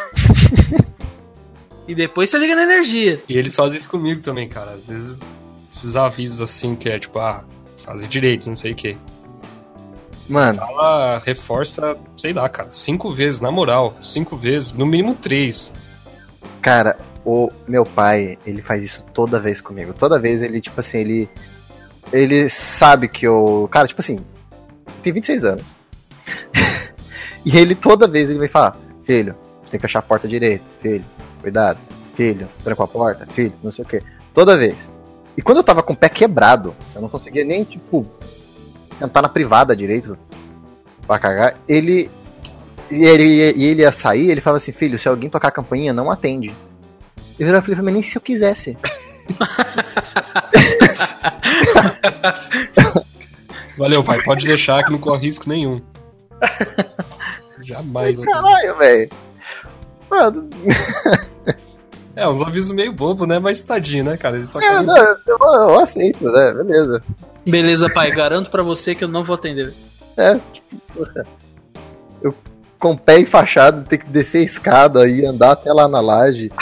[1.88, 3.22] e depois você liga na energia.
[3.28, 4.72] E eles fazem isso comigo também, cara.
[4.72, 5.18] Às vezes,
[5.72, 7.42] esses avisos assim, que é tipo, ah,
[7.84, 8.96] fazer direito, não sei o quê.
[10.28, 13.94] Mano, Ela reforça, sei lá, cara, cinco vezes, na moral.
[14.02, 15.72] Cinco vezes, no mínimo três.
[16.62, 19.92] cara, o meu pai, ele faz isso toda vez comigo.
[19.92, 21.28] Toda vez ele, tipo assim, ele.
[22.12, 23.68] Ele sabe que eu.
[23.70, 24.18] Cara, tipo assim,
[25.02, 25.64] tem 26 anos.
[27.44, 30.64] e ele toda vez ele vai falar: Filho, você tem que achar a porta direito.
[30.80, 31.04] Filho,
[31.40, 31.78] cuidado.
[32.14, 33.26] Filho, tranca a porta.
[33.32, 34.00] Filho, não sei o que.
[34.32, 34.76] Toda vez.
[35.36, 38.06] E quando eu tava com o pé quebrado, eu não conseguia nem, tipo,
[39.00, 40.18] sentar na privada direito
[41.06, 42.10] pra cagar, ele.
[42.90, 45.92] E ele, e ele ia sair, ele falava assim: Filho, se alguém tocar a campainha,
[45.92, 46.52] não atende.
[47.38, 48.76] Eu virava e falei: Mas nem se eu quisesse.
[53.78, 55.80] Valeu, pai, pode deixar que não corre risco nenhum.
[57.60, 58.18] Jamais.
[58.18, 59.08] Caralho, velho.
[60.10, 60.50] Mano,
[62.20, 63.38] É, uns avisos meio bobo, né?
[63.38, 64.36] Mas tadinho, né, cara?
[64.36, 64.86] Eles só é, querem...
[64.86, 66.52] não, eu, eu aceito, né?
[66.52, 67.02] Beleza.
[67.46, 69.72] Beleza, pai, garanto pra você que eu não vou atender.
[70.18, 71.26] É, tipo, porra.
[72.20, 72.34] Eu
[72.78, 76.50] com o pé enfaixado, ter que descer a escada e andar até lá na laje.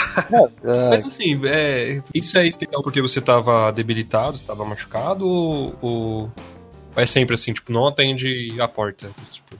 [0.61, 5.75] Ah, Mas assim, é, isso é especial porque você tava debilitado, você tava machucado ou,
[5.81, 6.31] ou
[6.95, 9.09] é sempre assim, tipo, não atende a porta?
[9.31, 9.55] Tipo,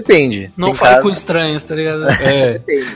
[0.00, 0.52] depende.
[0.56, 2.08] Não fale caso- com estranhos, tá ligado?
[2.22, 2.86] é, Depende.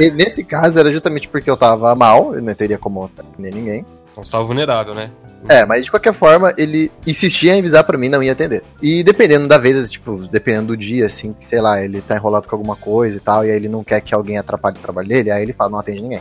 [0.00, 3.84] E nesse caso era justamente porque eu tava mal, eu não teria como atender ninguém.
[4.10, 5.10] então você tava vulnerável, né?
[5.48, 8.62] É, mas de qualquer forma, ele insistia em avisar pra mim, não ia atender.
[8.82, 12.46] E dependendo da vez, tipo, dependendo do dia, assim, que, sei lá, ele tá enrolado
[12.46, 15.08] com alguma coisa e tal, e aí ele não quer que alguém atrapalhe o trabalho
[15.08, 16.20] dele, aí ele fala, não atende ninguém.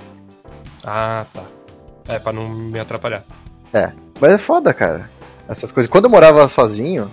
[0.86, 1.44] Ah, tá.
[2.08, 3.24] É, pra não me atrapalhar.
[4.22, 5.10] Mas é foda, cara.
[5.50, 5.90] Essas coisas.
[5.90, 7.10] Quando eu morava sozinho,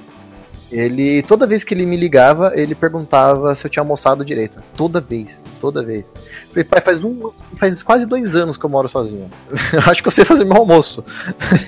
[0.71, 1.23] ele.
[1.23, 4.61] Toda vez que ele me ligava, ele perguntava se eu tinha almoçado direito.
[4.77, 5.43] Toda vez.
[5.61, 6.05] Toda vez.
[6.51, 7.31] Falei, pai, faz um.
[7.55, 9.31] Faz quase dois anos que eu moro sozinho.
[9.87, 11.05] Acho que eu sei fazer meu almoço.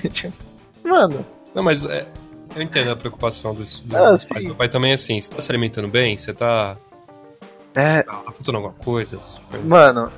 [0.83, 2.07] Mano, Não, mas é,
[2.55, 4.29] eu entendo a preocupação desse, dos Ah, dos sim.
[4.33, 4.45] pais.
[4.45, 6.17] Meu pai também é assim, você tá se alimentando bem?
[6.17, 6.75] Você tá.
[7.75, 8.03] é.
[8.03, 9.19] Tá faltando alguma coisa?
[9.63, 10.11] Mano.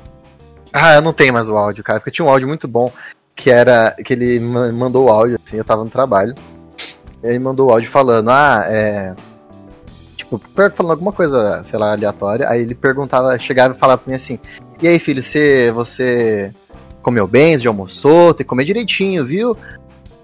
[0.74, 2.00] Ah, eu não tenho mais o áudio, cara.
[2.00, 2.92] Porque tinha um áudio muito bom.
[3.36, 3.92] Que era.
[4.06, 6.34] Que ele ma- mandou o áudio, assim, eu tava no trabalho.
[7.24, 9.14] Ele mandou o áudio falando, ah, é.
[10.16, 10.42] Tipo,
[10.76, 12.50] falando alguma coisa, sei lá, aleatória.
[12.50, 14.40] Aí ele perguntava, chegava e falava pra mim assim:
[14.82, 15.72] E aí, filho, você.
[15.72, 16.54] Você
[17.02, 19.58] comeu bem, já almoçou, tem que comer direitinho, viu?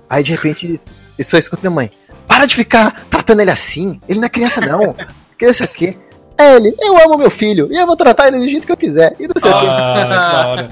[0.09, 0.79] Aí de repente ele,
[1.17, 1.91] ele só escuta minha mãe:
[2.27, 4.95] Para de ficar tratando ele assim, ele não é criança, não.
[5.37, 5.97] Criança o quê?
[6.39, 8.77] É ele, eu amo meu filho, e eu vou tratar ele do jeito que eu
[8.77, 9.15] quiser.
[9.19, 9.65] E não sei o quê.
[9.67, 10.69] Ah, da hora.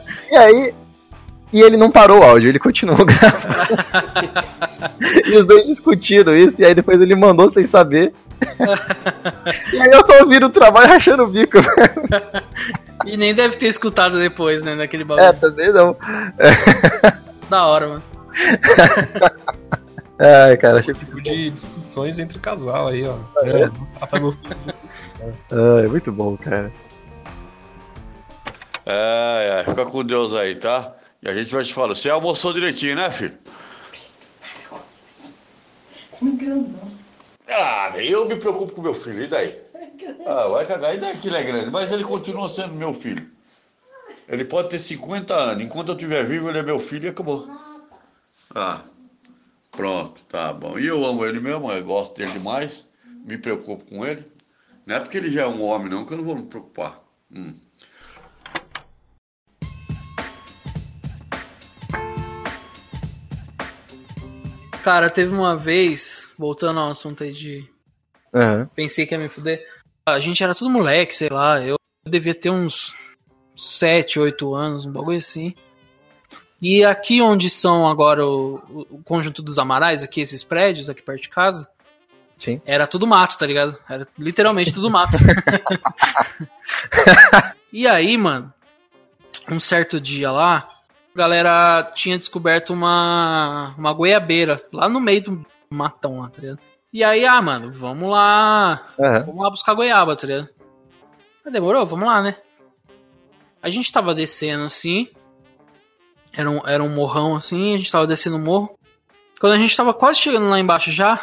[0.30, 0.74] E aí.
[1.54, 3.78] E ele não parou o áudio, ele continuou gravando.
[5.24, 8.12] e os dois discutiram isso, e aí depois ele mandou sem saber.
[9.72, 11.58] e aí eu tô ouvindo o trabalho rachando o bico.
[13.06, 15.28] E nem deve ter escutado depois, né, naquele bagulho.
[15.28, 15.96] É, também não.
[17.48, 18.02] Da hora, mano.
[20.18, 23.14] Ai, cara, achei tipo de discussões entre casal aí, ó.
[23.44, 23.62] É.
[23.62, 23.70] É.
[25.52, 26.72] Ai, muito bom, cara.
[28.84, 30.94] É, é, fica com Deus aí, tá?
[31.24, 31.94] E a gente vai te falar.
[31.94, 33.38] Você almoçou direitinho, né, filho?
[37.48, 39.64] Ah, eu me preocupo com meu filho, e daí?
[40.26, 41.70] Ah, vai cagar, e daí que ele é grande?
[41.70, 43.30] Mas ele continua sendo meu filho.
[44.28, 47.48] Ele pode ter 50 anos, enquanto eu estiver vivo, ele é meu filho e acabou.
[48.54, 48.82] Ah,
[49.70, 50.78] pronto, tá bom.
[50.78, 52.88] E eu amo ele mesmo, eu gosto dele demais,
[53.24, 54.26] me preocupo com ele.
[54.86, 57.00] Não é porque ele já é um homem, não, que eu não vou me preocupar.
[57.32, 57.54] Hum.
[64.84, 67.66] Cara, teve uma vez, voltando ao assunto aí de
[68.34, 68.68] Aham.
[68.76, 69.66] pensei que ia me fuder.
[70.06, 71.58] A gente era tudo moleque, sei lá.
[71.58, 72.94] Eu devia ter uns
[73.56, 75.54] 7, 8 anos, um bagulho assim.
[76.60, 81.22] E aqui onde são agora o, o conjunto dos Amarais, aqui esses prédios, aqui perto
[81.22, 81.66] de casa,
[82.36, 82.60] Sim.
[82.66, 83.78] Era tudo mato, tá ligado?
[83.88, 85.16] Era literalmente tudo mato.
[87.72, 88.52] e aí, mano,
[89.50, 90.68] um certo dia lá,
[91.14, 96.58] a galera tinha descoberto uma, uma goiabeira lá no meio do matão lá, tá ligado?
[96.92, 98.86] E aí, ah, mano, vamos lá.
[98.98, 99.20] Aham.
[99.26, 100.48] Vamos lá buscar goiaba, tá ligado?
[101.44, 102.36] Ah, demorou, vamos lá, né?
[103.62, 105.08] A gente tava descendo assim.
[106.32, 108.78] Era um, era um morrão assim, a gente tava descendo o morro.
[109.40, 111.20] Quando a gente tava quase chegando lá embaixo já,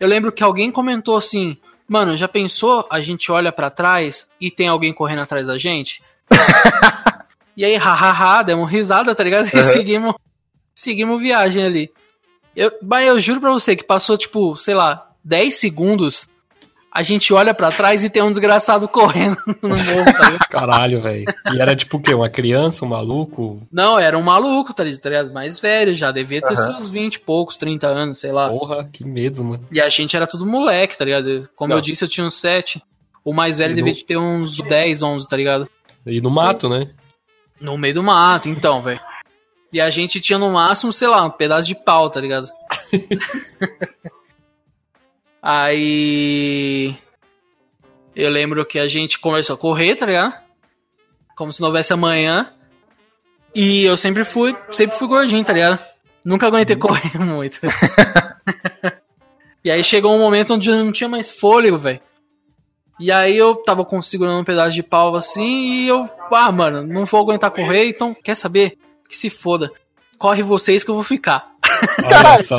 [0.00, 1.56] eu lembro que alguém comentou assim:
[1.86, 2.86] Mano, já pensou?
[2.90, 6.02] A gente olha pra trás e tem alguém correndo atrás da gente?
[7.56, 9.46] e aí, hahaha, demos risada, tá ligado?
[9.52, 9.62] E Uhum.
[9.62, 10.14] seguimos,
[10.74, 11.90] seguimos viagem ali.
[12.54, 16.28] Eu, mas eu juro pra você que passou, tipo, sei lá, 10 segundos.
[16.94, 20.48] A gente olha pra trás e tem um desgraçado correndo no morro, tá ligado?
[20.50, 21.24] Caralho, velho.
[21.50, 22.12] E era tipo o quê?
[22.12, 23.66] Uma criança, um maluco?
[23.72, 25.32] Não, era um maluco, tá ligado?
[25.32, 26.74] Mais velho já, devia ter Aham.
[26.76, 28.50] seus 20 e poucos, 30 anos, sei lá.
[28.50, 29.66] Porra, que medo, mano.
[29.72, 31.48] E a gente era tudo moleque, tá ligado?
[31.56, 31.78] Como Não.
[31.78, 32.82] eu disse, eu tinha uns 7.
[33.24, 35.66] O mais velho E devia no- ter uns 10, 11, tá ligado?
[36.04, 36.90] E no mato, né?
[37.62, 39.00] No meio do mato, então, velho.
[39.72, 42.50] E a gente tinha no máximo, sei lá, um pedaço de pau, tá ligado?
[45.40, 46.96] Aí.
[48.16, 50.34] Eu lembro que a gente começou a correr, tá ligado?
[51.36, 52.52] Como se não houvesse amanhã.
[53.54, 55.78] E eu sempre fui, sempre fui gordinho, tá ligado?
[56.24, 57.60] Nunca aguentei correr muito.
[59.64, 62.00] e aí chegou um momento onde eu não tinha mais fôlego, velho.
[62.98, 67.04] E aí eu tava segurando um pedaço de pau assim e eu, ah, mano, não
[67.04, 68.78] vou aguentar correr, então quer saber?
[69.08, 69.70] Que se foda.
[70.18, 71.51] Corre vocês que eu vou ficar.
[72.04, 72.56] Olha só.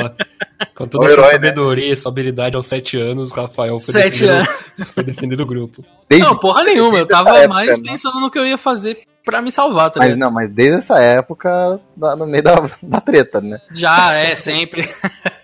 [0.74, 1.32] Com toda O a sua herói, né?
[1.32, 4.48] sabedoria e sua habilidade aos 7 anos, o Rafael foi Sete defender, anos.
[4.78, 5.84] o, foi defender o grupo.
[6.08, 6.98] Desde, Não, porra nenhuma.
[6.98, 7.84] Eu tava época, mais né?
[7.90, 10.20] pensando no que eu ia fazer pra me salvar, tá mas ligado?
[10.20, 13.58] não, mas desde essa época, no meio da, da treta, né?
[13.72, 14.88] Já, é, sempre.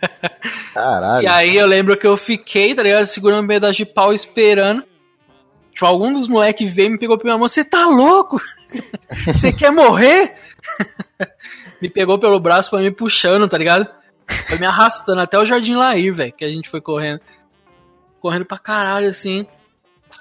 [0.74, 1.24] Caralho.
[1.24, 3.06] E aí eu lembro que eu fiquei, tá ligado?
[3.06, 4.84] Segurando um pedaço de pau esperando.
[5.72, 7.48] Tipo, algum dos moleques veio e me pegou pela mão.
[7.48, 8.40] Você tá louco?
[9.26, 10.34] Você quer morrer?
[11.80, 13.86] Me pegou pelo braço, foi me puxando, tá ligado?
[14.48, 17.20] Foi me arrastando até o Jardim Lair, velho, que a gente foi correndo.
[18.20, 19.46] Correndo pra caralho, assim.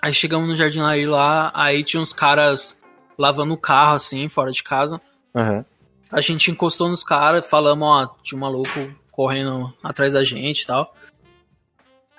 [0.01, 2.80] Aí chegamos no Jardim Lair lá, aí tinha uns caras
[3.18, 4.99] lavando o carro, assim, fora de casa.
[5.36, 5.66] Aham.
[6.12, 10.66] A gente encostou nos caras, falamos, ó, tinha um maluco correndo atrás da gente e
[10.66, 10.95] tal.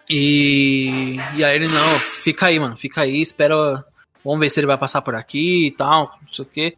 [0.08, 3.84] E, e aí ele, não, fica aí, mano, fica aí, espera,
[4.24, 6.76] vamos ver se ele vai passar por aqui e tal, não sei o quê.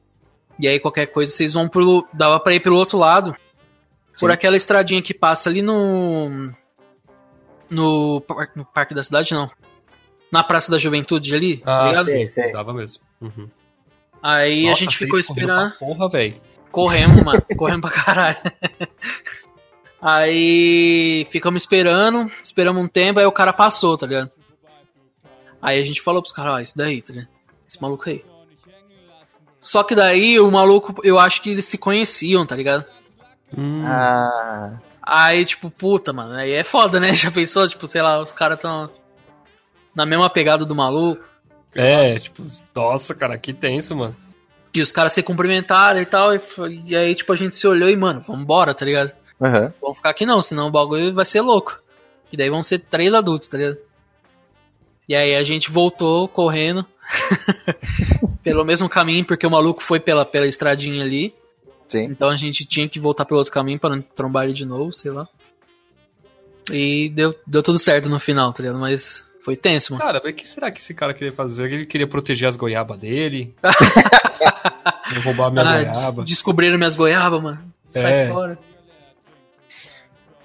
[0.59, 3.33] E aí qualquer coisa vocês vão pelo, dava pra ir pelo outro lado,
[4.21, 4.33] por Sim.
[4.35, 6.51] aquela estradinha que passa ali no,
[7.71, 9.51] no, par- no Parque da Cidade, não.
[10.31, 12.29] Na Praça da Juventude ali, tá Ah, sim.
[12.29, 12.53] Sim.
[12.53, 13.03] Dava mesmo.
[13.21, 13.49] Uhum.
[14.23, 15.77] Aí a Nossa, gente vocês ficou esperando.
[15.79, 16.41] Porra, velho.
[16.71, 17.43] Corremos, mano.
[17.57, 18.39] Corremos pra caralho.
[20.01, 24.31] Aí ficamos esperando, esperamos um tempo, aí o cara passou, tá ligado?
[25.61, 27.29] Aí a gente falou pros caras, ó, esse daí, tá ligado?
[27.69, 28.25] Esse maluco aí.
[29.63, 32.85] Só que daí o maluco, eu acho que eles se conheciam, tá ligado?
[33.57, 37.13] Hum, Ah, Aí, tipo, puta, mano, aí é foda, né?
[37.15, 38.91] Já pensou, tipo, sei lá, os caras tão
[39.95, 41.23] na mesma pegada do maluco.
[41.75, 42.43] É, tipo,
[42.75, 44.15] nossa, cara, que tenso, mano.
[44.75, 46.35] E os caras se cumprimentaram e tal.
[46.35, 46.41] E,
[46.87, 49.13] e aí, tipo, a gente se olhou e, mano, vambora, tá ligado?
[49.41, 49.73] aham.
[49.81, 51.79] Vamos ficar aqui não, senão o bagulho vai ser louco.
[52.33, 53.79] E daí vão ser três adultos, tá ligado?
[55.09, 56.87] E aí a gente voltou correndo
[58.43, 61.35] pelo mesmo caminho, porque o maluco foi pela, pela estradinha ali.
[61.89, 62.05] Sim.
[62.05, 64.93] Então a gente tinha que voltar pelo outro caminho pra não trombar ele de novo,
[64.93, 65.29] sei lá.
[66.73, 68.79] E deu, deu tudo certo no final, tá ligado?
[68.79, 70.05] Mas foi tenso, mano.
[70.05, 71.71] Cara, mas o que será que esse cara queria fazer?
[71.71, 73.55] Ele queria proteger as goiabas dele?
[75.25, 76.25] roubar minha Ah, goiaba?
[76.25, 77.73] descobriram minhas goiabas, mano.
[77.91, 78.29] Sai É.
[78.29, 78.59] fora.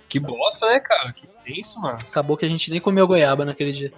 [0.10, 1.14] Que bosta, né, cara?
[1.14, 1.98] Que tenso, mano.
[2.02, 3.94] Acabou que a gente nem comeu goiaba naquele dia.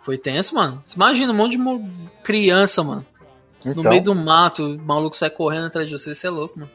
[0.00, 0.80] Foi tenso, mano.
[0.82, 3.04] Você imagina um monte de criança, mano.
[3.64, 6.58] No Então, meio do mato, o maluco sai correndo atrás de você, você é louco,
[6.58, 6.70] mano.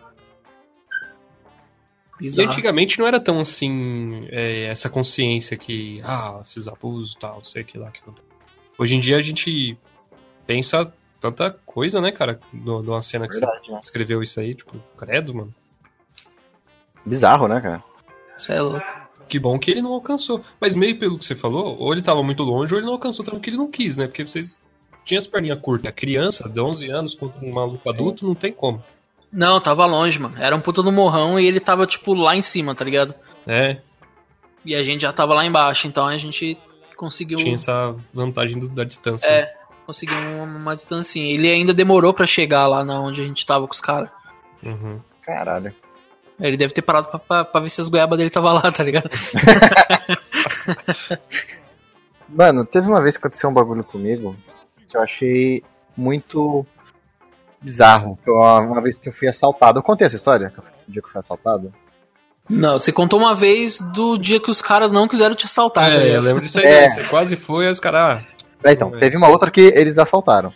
[2.19, 2.47] E Bizarro.
[2.47, 7.63] antigamente não era tão assim, é, essa consciência que, ah, esses abusos e tal, sei
[7.63, 8.25] que lá que acontece.
[8.77, 9.77] Hoje em dia a gente
[10.47, 13.81] pensa tanta coisa, né, cara, no- numa cena que verdade, né?
[13.81, 15.53] você escreveu isso aí, tipo, credo, mano.
[17.05, 17.83] Bizarro, né, cara?
[18.37, 18.85] Você é louco.
[19.27, 20.41] Que bom que ele não alcançou.
[20.61, 23.25] Mas meio pelo que você falou, ou ele tava muito longe, ou ele não alcançou
[23.25, 24.05] tanto que ele não quis, né?
[24.07, 24.61] Porque vocês
[25.03, 25.87] tinham as perninhas curtas.
[25.89, 28.83] A criança de 11 anos contra um maluco adulto, não tem como.
[29.31, 30.35] Não, tava longe, mano.
[30.37, 33.13] Era um puta no morrão e ele tava, tipo, lá em cima, tá ligado?
[33.47, 33.77] É,
[34.63, 36.57] E a gente já tava lá embaixo, então a gente
[36.95, 37.37] conseguiu.
[37.37, 39.27] tinha essa vantagem do- da distância.
[39.29, 39.53] É,
[39.85, 41.19] conseguiu uma, uma distância.
[41.19, 44.09] Ele ainda demorou pra chegar lá na onde a gente tava com os caras.
[44.63, 44.99] Uhum.
[45.21, 45.73] Caralho.
[46.39, 48.83] Ele deve ter parado pra, pra, pra ver se as goiabas dele tava lá, tá
[48.83, 49.09] ligado?
[52.27, 54.35] Mano, teve uma vez que aconteceu um bagulho comigo
[54.89, 55.63] que eu achei
[55.95, 56.65] muito
[57.61, 58.17] bizarro.
[58.25, 59.79] Eu- Uma vez que eu fui assaltado.
[59.79, 60.53] Eu contei essa história?
[60.87, 61.73] O dia que eu fui assaltado?
[62.49, 65.85] Não, você contou uma vez do dia que os caras não quiseram te assaltar.
[65.85, 66.23] tá É, eu ligado?
[66.23, 66.65] lembro disso aí.
[66.65, 66.81] É.
[66.81, 66.89] né?
[66.89, 68.01] Você quase foi, aí os caras.
[68.01, 68.21] Ah,
[68.63, 68.99] É, então, É.
[68.99, 70.53] teve uma outra que eles assaltaram.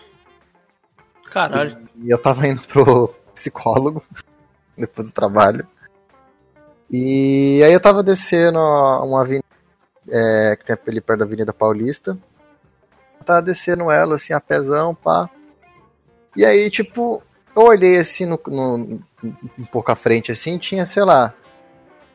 [1.31, 1.77] Caralho.
[2.03, 4.03] E eu tava indo pro psicólogo
[4.79, 5.67] depois do trabalho.
[6.89, 9.45] E aí eu tava descendo uma avenida
[10.09, 12.17] é, que tem ali perto da Avenida Paulista.
[13.19, 15.29] Eu tava descendo ela assim, a pezão, pá.
[16.35, 17.21] E aí, tipo,
[17.55, 18.99] eu olhei assim no, no-
[19.57, 21.33] um pouco à frente assim, tinha, sei lá,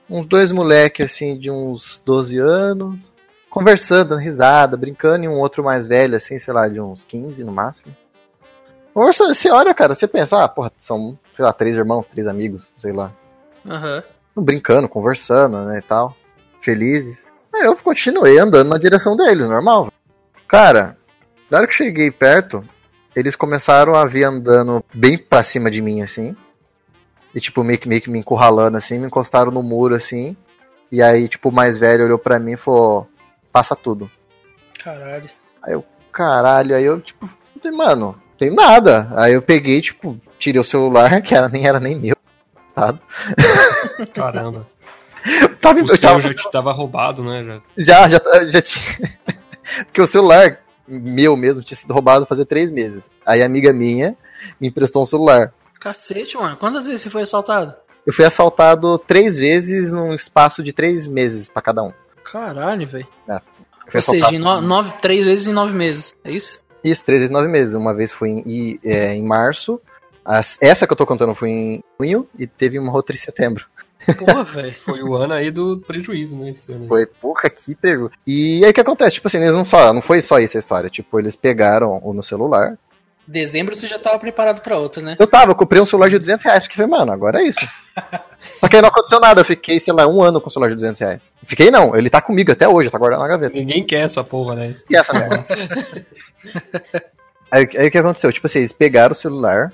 [0.08, 2.98] uns dois moleques assim de uns 12 anos,
[3.50, 7.52] conversando, risada, brincando, e um outro mais velho, assim, sei lá, de uns 15 no
[7.52, 7.94] máximo.
[8.94, 12.62] Conversando, você olha, cara, você pensa, ah, porra, são, sei lá, três irmãos, três amigos,
[12.78, 13.10] sei lá.
[13.68, 14.04] Aham.
[14.36, 16.16] Brincando, conversando, né, e tal.
[16.60, 17.18] Felizes.
[17.52, 19.92] Aí eu continuei andando na direção deles, normal.
[20.46, 20.96] Cara,
[21.50, 22.64] na hora que eu cheguei perto,
[23.16, 26.36] eles começaram a vir andando bem pra cima de mim, assim.
[27.34, 30.36] E, tipo, meio que, meio que me encurralando, assim, me encostaram no muro, assim.
[30.90, 33.08] E aí, tipo, o mais velho olhou pra mim e falou,
[33.50, 34.08] passa tudo.
[34.82, 35.28] Caralho.
[36.12, 37.28] Caralho, aí eu, tipo,
[37.60, 39.08] falei, mano, tem nada.
[39.16, 42.16] Aí eu peguei, tipo, tirei o celular, que era, nem era nem meu.
[42.74, 43.00] Sabe?
[44.14, 44.66] Caramba.
[45.60, 47.42] Tava, O eu seu tava, já te tava roubado, né?
[47.78, 48.08] já, Já.
[48.08, 48.84] já, já tinha.
[49.86, 53.08] Porque o celular meu mesmo tinha sido roubado fazia três meses.
[53.24, 54.14] Aí a amiga minha
[54.60, 55.50] me emprestou um celular.
[55.80, 56.58] Cacete, mano.
[56.58, 57.74] Quantas vezes você foi assaltado?
[58.06, 61.92] Eu fui assaltado três vezes num espaço de três meses pra cada um.
[62.22, 63.06] Caralho, velho.
[63.88, 66.14] Fui Ou seja, no- nove, três vezes em nove meses.
[66.22, 66.62] É isso?
[66.84, 67.74] Isso, três vezes nove meses.
[67.74, 69.80] Uma vez foi em, e- é, em março.
[70.24, 73.64] As- essa que eu tô contando foi em junho e teve uma outra em setembro.
[74.18, 74.72] Porra, velho.
[74.72, 76.50] Foi o ano aí do prejuízo, né?
[76.50, 76.88] Esse ano aí.
[76.88, 78.10] Foi, porra, que preju.
[78.26, 79.14] E aí o que acontece?
[79.14, 80.90] Tipo assim, eles não só, não foi só isso a história.
[80.90, 82.76] Tipo, eles pegaram o no celular.
[83.26, 85.16] Dezembro você já tava preparado pra outra, né?
[85.18, 87.66] Eu tava, eu comprei um celular de 200 reais, porque falei, mano, agora é isso.
[88.38, 90.70] Só que aí não aconteceu nada, eu fiquei, sei lá, um ano com o celular
[90.70, 91.22] de 200 reais.
[91.46, 93.54] Fiquei não, ele tá comigo até hoje, tá guardado na gaveta.
[93.54, 94.74] Ninguém quer essa porra, né?
[94.90, 95.46] E essa merda?
[97.50, 98.32] aí, aí o que aconteceu?
[98.32, 99.72] Tipo assim, eles pegaram o celular,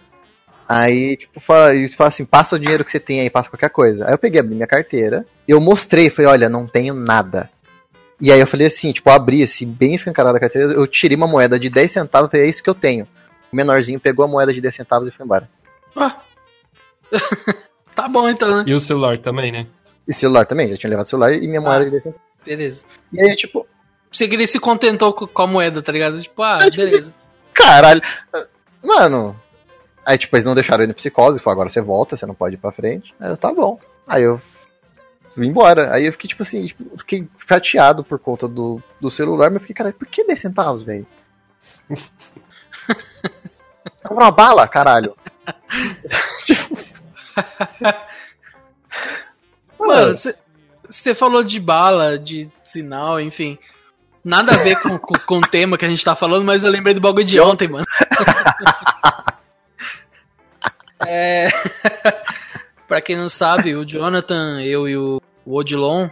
[0.68, 3.70] aí, tipo, fala, eles falam assim, passa o dinheiro que você tem aí, passa qualquer
[3.70, 4.06] coisa.
[4.06, 7.50] Aí eu peguei, abri minha carteira, eu mostrei, falei, olha, não tenho nada.
[8.20, 11.16] E aí eu falei assim, tipo, eu abri assim, bem escancarada a carteira, eu tirei
[11.16, 13.08] uma moeda de 10 centavos, falei, é isso que eu tenho.
[13.50, 15.48] O menorzinho pegou a moeda de 10 centavos e foi embora.
[15.96, 16.20] Ah.
[17.94, 18.64] Tá bom então, né?
[18.66, 19.66] E o celular também, né?
[20.08, 21.84] E celular também, já tinha levado o celular e minha moeda Ah.
[21.84, 22.26] de 10 centavos.
[22.44, 22.84] Beleza.
[23.12, 23.66] E aí, tipo,
[24.10, 26.20] Você que ele se contentou com a moeda, tá ligado?
[26.20, 27.14] Tipo, ah, É, tipo, beleza.
[27.54, 28.02] caralho.
[28.82, 29.40] Mano.
[30.04, 32.56] Aí, tipo, eles não deixaram ele no psicose, falaram, agora você volta, você não pode
[32.56, 33.14] ir pra frente.
[33.20, 33.78] Aí eu, tá bom.
[34.08, 34.40] Aí eu
[35.32, 35.94] fui embora.
[35.94, 39.60] Aí eu fiquei, tipo assim, tipo, fiquei chateado por conta do, do celular, mas eu
[39.60, 41.06] fiquei, caralho, por que 10 centavos, velho?
[44.02, 45.14] Comprar uma bala, caralho.
[49.78, 50.12] Mano,
[50.88, 53.58] você falou de bala, de sinal, enfim.
[54.22, 56.70] Nada a ver com, com, com o tema que a gente tá falando, mas eu
[56.70, 57.86] lembrei do bagulho de ontem, mano.
[61.06, 61.48] é...
[62.86, 66.08] pra quem não sabe, o Jonathan, eu e o, Odilon,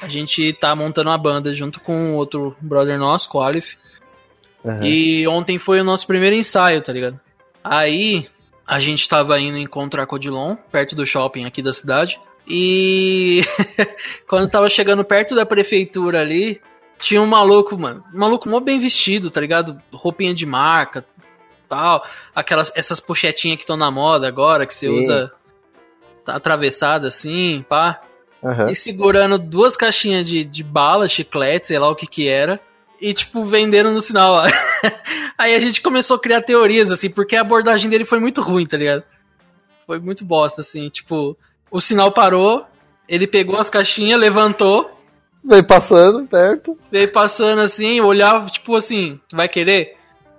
[0.00, 3.74] a gente tá montando uma banda junto com outro brother nosso, com o Aleph.
[4.64, 4.84] aham.
[4.84, 7.18] E ontem foi o nosso primeiro ensaio, tá ligado?
[7.64, 8.28] Aí
[8.68, 12.20] a gente tava indo encontrar com o perto do shopping aqui da cidade.
[12.46, 13.42] E
[14.28, 16.60] quando tava chegando perto da prefeitura ali,
[16.98, 18.04] tinha um maluco, mano.
[18.14, 19.80] Um maluco mó bem vestido, tá ligado?
[19.92, 21.04] Roupinha de marca,
[21.68, 22.04] tal.
[22.34, 24.98] Aquelas, essas pochetinhas que estão na moda agora, que você Sim.
[24.98, 25.32] usa
[26.24, 28.02] tá atravessada assim, pá.
[28.44, 28.70] aham.
[28.70, 32.60] E segurando duas caixinhas de, de bala, chiclete, sei lá o que que era.
[33.00, 34.42] E, tipo, vendendo no sinal.
[35.38, 38.66] Aí a gente começou a criar teorias, assim, porque a abordagem dele foi muito ruim,
[38.66, 39.04] tá ligado?
[39.86, 40.88] Foi muito bosta, assim.
[40.88, 41.36] Tipo,
[41.70, 42.66] o sinal parou,
[43.08, 44.98] ele pegou as caixinhas, levantou,
[45.44, 46.78] Veio passando perto.
[46.90, 49.96] veio passando assim, olhava, tipo assim, vai querer?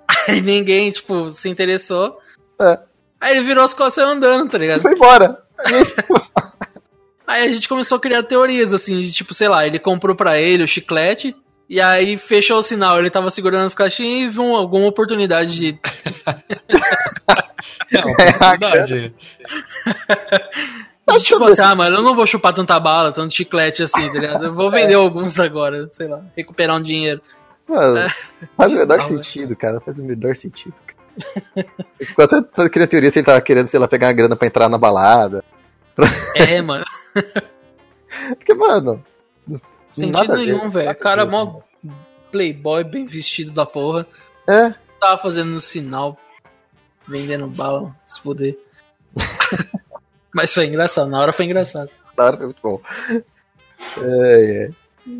[0.27, 2.19] Aí ninguém, tipo, se interessou.
[2.59, 2.79] É.
[3.19, 4.81] Aí ele virou as costas e andando, tá ligado?
[4.81, 5.41] foi embora.
[7.25, 10.39] Aí a gente começou a criar teorias, assim, de tipo, sei lá, ele comprou pra
[10.39, 11.35] ele o chiclete,
[11.69, 15.55] e aí fechou o sinal, ele tava segurando as caixinhas e viu um, alguma oportunidade
[15.55, 15.79] de.
[17.91, 19.09] É uma possibilidade.
[19.09, 19.13] de
[21.23, 24.45] tipo assim, ah, mano, eu não vou chupar tanta bala, tanto chiclete assim, tá ligado?
[24.45, 27.21] Eu vou vender alguns agora, sei lá, recuperar um dinheiro.
[27.67, 28.09] Mano,
[28.55, 29.79] faz o menor sentido, cara.
[29.79, 30.73] Faz o menor sentido.
[30.85, 31.67] cara.
[31.99, 34.47] Eu fico até criando teoria se ele tava querendo, sei lá, pegar uma grana pra
[34.47, 35.43] entrar na balada.
[36.35, 36.85] É, mano.
[38.29, 39.03] Porque, mano,
[39.99, 40.89] Sentido nenhum, velho.
[40.89, 41.31] a Cara, ver.
[41.31, 41.59] mó
[42.31, 44.05] playboy, bem vestido da porra.
[44.47, 46.17] É, Tava fazendo um sinal,
[47.07, 48.55] vendendo bala, se puder.
[50.33, 51.89] Mas foi engraçado, na hora foi engraçado.
[52.15, 52.81] claro, é muito bom.
[54.01, 54.69] É, é.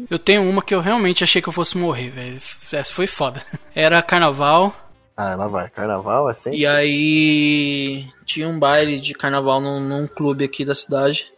[0.10, 2.40] Eu tenho uma que eu realmente achei que eu fosse morrer, velho.
[2.72, 3.42] Essa foi foda.
[3.74, 4.76] Era carnaval,
[5.18, 5.70] Ah, lá vai.
[5.70, 6.60] Carnaval é sempre.
[6.60, 11.32] e aí tinha um baile de carnaval num, num clube aqui da cidade.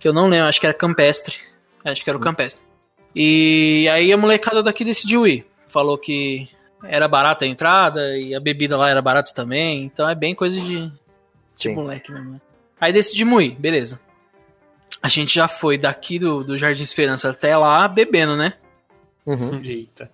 [0.00, 1.36] Que eu não lembro, acho que era campestre.
[1.84, 2.64] Acho que era o campestre.
[3.18, 5.46] E aí a molecada daqui decidiu ir.
[5.68, 6.46] Falou que
[6.84, 9.84] era barata a entrada e a bebida lá era barata também.
[9.84, 10.92] Então é bem coisa de,
[11.56, 12.32] de moleque mesmo.
[12.32, 12.40] né?
[12.78, 13.98] Aí decidimos ir, beleza.
[15.02, 18.52] A gente já foi daqui do, do Jardim Esperança até lá bebendo, né?
[19.24, 19.60] Uhum.
[19.64, 20.10] Eita.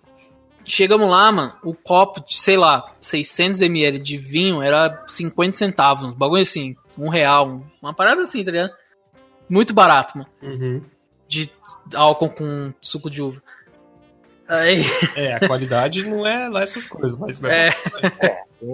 [0.64, 6.14] Chegamos lá, mano, o copo de, sei lá, 600ml de vinho era 50 centavos, um
[6.16, 8.72] bagulho assim, um real, um- uma parada assim, tá ligado?
[9.48, 10.82] Muito barato, mano, Uhum.
[11.32, 11.50] De
[11.94, 13.42] álcool com suco de uva.
[14.46, 14.82] Aí,
[15.16, 17.70] É, a qualidade não é lá essas coisas, mas é,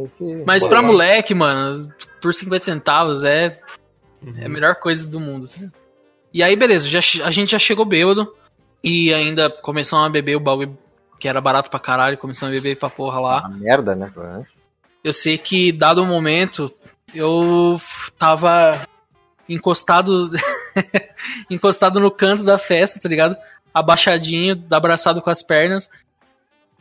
[0.05, 1.89] Esse- mas Pô, pra moleque, mano,
[2.21, 3.61] por 50 centavos é,
[4.21, 4.35] Uhum.
[4.39, 5.71] é a melhor coisa do mundo, assim.
[6.35, 8.35] E aí, beleza, já, a gente já chegou bêbado
[8.83, 10.77] e ainda começamos a beber o bagulho
[11.21, 13.39] que era barato pra caralho, começamos a beber pra porra lá.
[13.47, 14.11] Uma merda, né?
[14.15, 14.45] cara?
[15.05, 16.73] Eu sei que, dado um momento,
[17.15, 17.81] eu
[18.19, 18.83] tava
[19.49, 20.29] encostado
[21.51, 23.37] encostado no canto da festa, tá ligado?
[23.73, 25.91] Abaixadinho, abraçado com as pernas.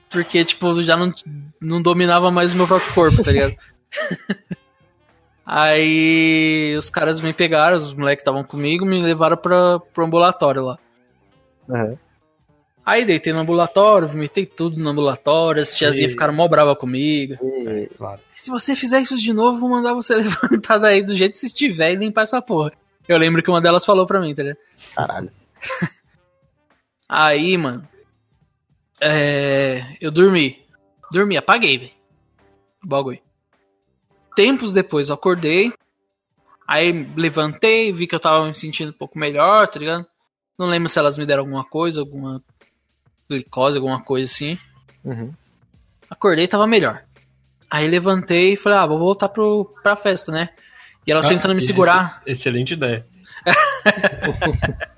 [0.10, 1.14] Porque, tipo, já não,
[1.62, 3.54] não dominava mais o meu próprio corpo, tá ligado?
[5.46, 10.78] Aí os caras me pegaram, os moleques estavam comigo, me levaram pra, pro ambulatório lá.
[11.70, 11.98] Uhum.
[12.86, 17.36] Aí deitei no ambulatório, vomitei tudo no ambulatório, as tiazinhas E- ficaram mó brava comigo.
[17.42, 18.20] E- Claro.
[18.36, 21.48] Se você fizer isso de novo, vou mandar você levantar daí do jeito que você
[21.48, 22.72] estiver e limpar essa porra.
[23.08, 24.60] Eu lembro que uma delas falou pra mim, tá ligado?
[24.96, 25.32] Caralho.
[27.08, 27.88] Aí, mano.
[29.00, 29.96] É.
[30.02, 30.62] Eu dormi.
[31.12, 31.92] Dormi, apaguei, velho.
[32.84, 33.20] O bagulho.
[34.36, 35.74] Tempos depois eu acordei.
[36.68, 40.06] Aí levantei, vi que eu tava me sentindo um pouco melhor, tá ligado?
[40.60, 42.44] Não lembro se elas me deram alguma coisa, alguma
[43.30, 44.60] glicose, alguma coisa assim.
[45.04, 45.32] Uhum.
[46.10, 47.04] Acordei e tava melhor.
[47.70, 50.50] Aí levantei e falei, ah, vou voltar pro, pra festa, né?
[51.08, 52.22] E elas Ah, tentando me segurar.
[52.26, 53.08] Excelente ideia.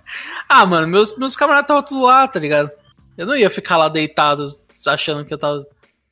[0.51, 2.71] Ah, mano, meus, meus camaradas estavam tudo lá, tá ligado?
[3.15, 4.45] Eu não ia ficar lá deitado
[4.87, 5.63] achando que eu tava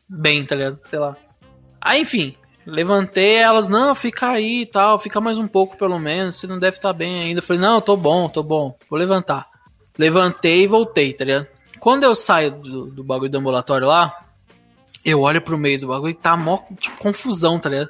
[0.07, 0.77] bem, tá ligado?
[0.83, 1.17] Sei lá.
[1.81, 6.35] Aí, enfim, levantei, elas, não, fica aí e tal, fica mais um pouco pelo menos,
[6.35, 7.39] você não deve estar bem ainda.
[7.39, 9.47] Eu falei, não, tô bom, tô bom, vou levantar.
[9.97, 11.47] Levantei e voltei, tá ligado?
[11.79, 14.13] Quando eu saio do, do bagulho do ambulatório lá,
[15.03, 17.89] eu olho pro meio do bagulho e tá mó, tipo, confusão, tá ligado?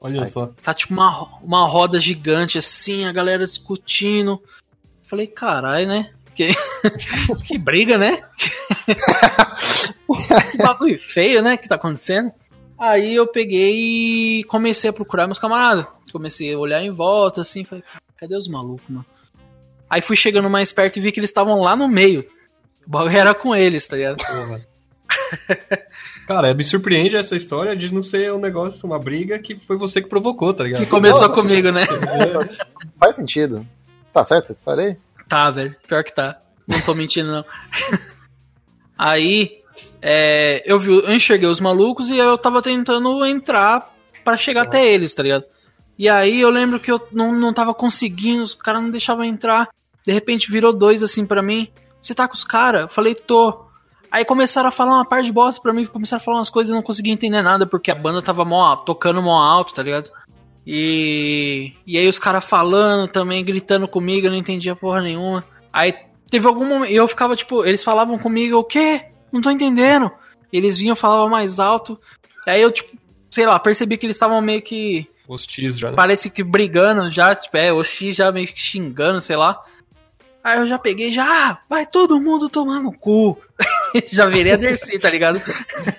[0.00, 0.46] Olha só.
[0.62, 4.42] Tá tipo uma, uma roda gigante assim, a galera discutindo.
[5.02, 6.10] Falei, caralho, né?
[6.34, 6.54] Que,
[7.46, 8.22] que briga, né?
[10.50, 11.56] que bagulho feio, né?
[11.56, 12.32] Que tá acontecendo.
[12.78, 15.86] Aí eu peguei e comecei a procurar meus camaradas.
[16.10, 17.84] Comecei a olhar em volta, assim, falei,
[18.16, 19.04] cadê os malucos, mano?
[19.88, 22.24] Aí fui chegando mais perto e vi que eles estavam lá no meio.
[22.86, 24.16] O bagulho era com eles, tá ligado?
[26.30, 30.00] Cara, me surpreende essa história de não ser um negócio, uma briga que foi você
[30.00, 30.78] que provocou, tá ligado?
[30.78, 31.84] Que começou comigo, né?
[33.00, 33.66] Faz sentido.
[34.12, 34.96] Tá certo essa história aí?
[35.28, 35.74] Tá, velho.
[35.88, 36.40] Pior que tá.
[36.68, 37.44] Não tô mentindo, não.
[38.96, 39.58] aí,
[40.00, 43.92] é, eu, vi, eu enxerguei os malucos e eu tava tentando entrar
[44.24, 45.46] pra chegar até eles, tá ligado?
[45.98, 49.68] E aí eu lembro que eu não, não tava conseguindo, os caras não deixavam entrar.
[50.06, 51.72] De repente virou dois assim pra mim.
[52.00, 52.82] Você tá com os caras?
[52.82, 53.68] Eu falei, tô.
[54.10, 56.70] Aí começaram a falar uma par de bosta pra mim, começaram a falar umas coisas
[56.70, 60.10] e não conseguia entender nada, porque a banda tava mó, tocando mó alto, tá ligado?
[60.66, 65.44] E, e aí os caras falando também, gritando comigo, eu não entendia porra nenhuma.
[65.72, 65.94] Aí
[66.28, 69.06] teve algum momento, e eu ficava tipo, eles falavam comigo, o quê?
[69.32, 70.10] Não tô entendendo.
[70.52, 71.98] Eles vinham, falavam mais alto.
[72.46, 72.96] Aí eu, tipo,
[73.30, 75.96] sei lá, percebi que eles estavam meio que, Hostis já, né?
[75.96, 79.62] parece que brigando já, tipo, é, X já meio que xingando, sei lá.
[80.42, 83.38] Aí eu já peguei, já, ah, vai todo mundo tomar no cu.
[84.10, 85.40] já virei a Dercy, tá ligado?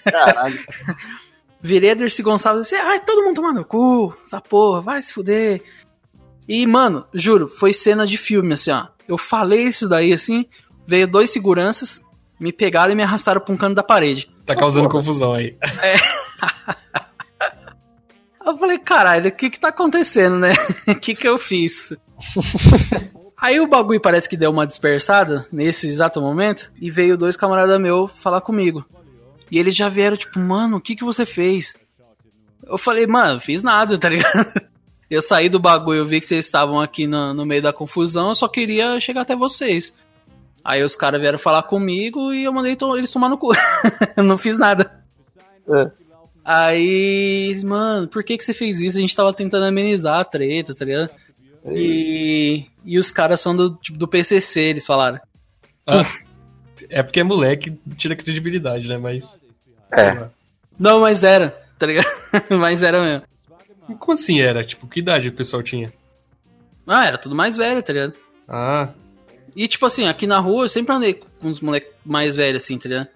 [0.03, 0.59] Caralho.
[1.63, 4.99] Virei a Dercy Gonçalves e disse, ai, todo mundo tomar no cu, essa porra, vai
[4.99, 5.61] se fuder.
[6.47, 8.87] E, mano, juro, foi cena de filme, assim, ó.
[9.07, 10.47] Eu falei isso daí, assim,
[10.87, 12.01] veio dois seguranças,
[12.39, 14.27] me pegaram e me arrastaram pra um canto da parede.
[14.43, 15.55] Tá causando confusão aí.
[18.43, 20.53] Eu falei, caralho, o que que tá acontecendo, né?
[20.87, 21.93] O que que eu fiz?
[23.41, 27.81] Aí o bagulho parece que deu uma dispersada nesse exato momento e veio dois camaradas
[27.81, 28.85] meus falar comigo.
[29.49, 31.75] E eles já vieram, tipo, mano, o que que você fez?
[32.63, 34.47] Eu falei, mano, fiz nada, tá ligado?
[35.09, 38.29] Eu saí do bagulho, eu vi que vocês estavam aqui no, no meio da confusão,
[38.29, 39.91] eu só queria chegar até vocês.
[40.63, 43.51] Aí os caras vieram falar comigo e eu mandei to- eles tomar no cu.
[44.15, 45.03] eu não fiz nada.
[45.67, 45.91] É.
[46.45, 48.97] Aí, mano, por que que você fez isso?
[48.97, 51.09] A gente tava tentando amenizar a treta, tá ligado?
[51.65, 55.19] E, e os caras são do, tipo, do PCC, eles falaram.
[56.89, 58.97] É porque é moleque, tira credibilidade, né?
[58.97, 59.39] Mas.
[59.91, 60.27] É.
[60.79, 62.07] Não, mas era, tá ligado?
[62.49, 63.27] mas era mesmo.
[63.99, 64.63] Como assim era?
[64.63, 65.91] Tipo, que idade o pessoal tinha?
[66.87, 68.13] Ah, era tudo mais velho, tá ligado?
[68.47, 68.89] Ah,
[69.55, 72.77] E, tipo assim, aqui na rua eu sempre andei com uns moleques mais velhos, assim,
[72.77, 73.07] tá ligado?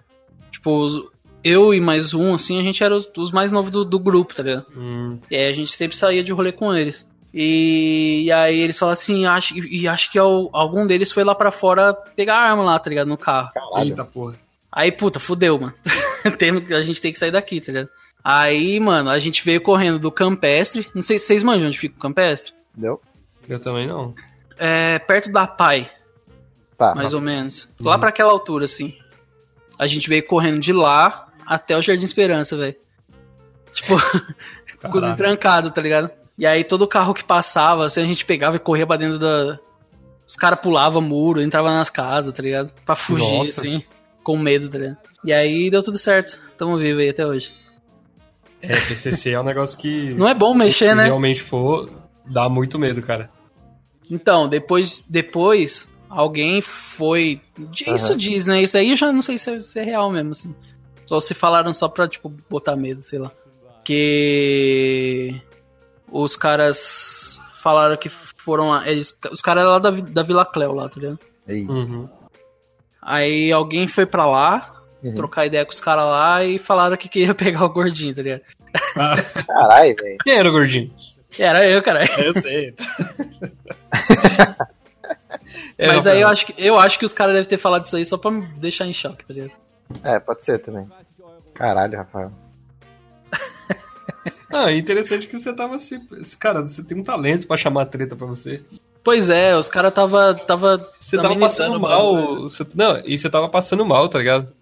[0.52, 1.10] Tipo,
[1.42, 4.34] eu e mais um, assim, a gente era os, os mais novos do, do grupo,
[4.34, 4.66] tá ligado?
[4.76, 7.06] hum, E aí a gente sempre saía de rolê com eles.
[7.38, 11.34] E, e aí eles falam assim, acho, e acho que al- algum deles foi lá
[11.34, 13.08] pra fora pegar a arma lá, tá ligado?
[13.08, 13.50] No carro.
[13.76, 14.36] eita porra.
[14.72, 15.74] Aí, puta, fudeu, mano.
[16.74, 17.88] A gente tem que sair daqui, tá ligado?
[18.24, 20.88] Aí, mano, a gente veio correndo do campestre.
[20.94, 22.52] Não sei se vocês manjam onde fica o campestre.
[22.72, 23.00] Entendeu?
[23.48, 24.12] Eu também não.
[24.58, 25.88] É perto da Pai,
[26.76, 26.94] Tá.
[26.96, 27.68] mais ou menos.
[27.80, 28.96] Lá pra aquela altura, assim.
[29.78, 32.74] A gente veio correndo de lá até o Jardim Esperança, velho.
[33.72, 33.94] Tipo,
[34.82, 35.16] Caralho.
[35.16, 36.10] trancados, tá ligado?
[36.38, 39.58] E aí todo carro que passava, assim, a gente pegava e corria pra dentro da.
[40.26, 42.72] Os caras pulavam muro, entravam nas casas, tá ligado?
[42.84, 43.60] Pra fugir, Nossa.
[43.60, 43.82] assim,
[44.22, 44.98] com medo, tá ligado?
[45.24, 46.38] E aí deu tudo certo.
[46.58, 47.54] Tamo vivo aí até hoje.
[48.60, 50.12] É, PCC é um negócio que.
[50.18, 51.04] Não é bom mexer, se né?
[51.04, 51.90] realmente for,
[52.26, 53.30] dá muito medo, cara.
[54.10, 57.40] Então, depois, depois alguém foi.
[57.86, 58.16] Isso Aham.
[58.16, 58.62] diz, né?
[58.62, 60.54] Isso aí eu já não sei se é, se é real mesmo, assim.
[61.06, 63.30] Só se falaram só pra, tipo, botar medo, sei lá.
[63.84, 65.40] Que
[66.10, 68.88] os caras falaram que foram lá.
[68.88, 71.18] Eles, os caras eram lá da, da Vila Cleo lá, tá ligado?
[71.48, 72.08] Uhum.
[73.02, 74.72] Aí alguém foi pra lá,
[75.02, 75.14] Uhum.
[75.14, 78.40] trocar ideia com os caras lá e falaram que queria pegar o gordinho, tá ligado?
[79.46, 80.16] Caralho, velho.
[80.24, 80.92] Quem era o gordinho?
[81.38, 82.00] Era eu, cara.
[82.18, 82.74] Eu sei.
[85.78, 87.94] É, Mas aí eu acho, que, eu acho que os caras devem ter falado isso
[87.96, 89.52] aí só pra me deixar em choque, tá ligado?
[90.02, 90.88] É, pode ser também.
[91.54, 92.32] Caralho, Rafael.
[94.52, 96.00] Ah, é interessante que você tava se.
[96.38, 98.62] Cara, você tem um talento pra chamar treta pra você.
[99.02, 102.36] Pois é, os caras tava, tava Você tava passando o mal.
[102.42, 104.52] você- não, e você tava passando mal, tá ligado?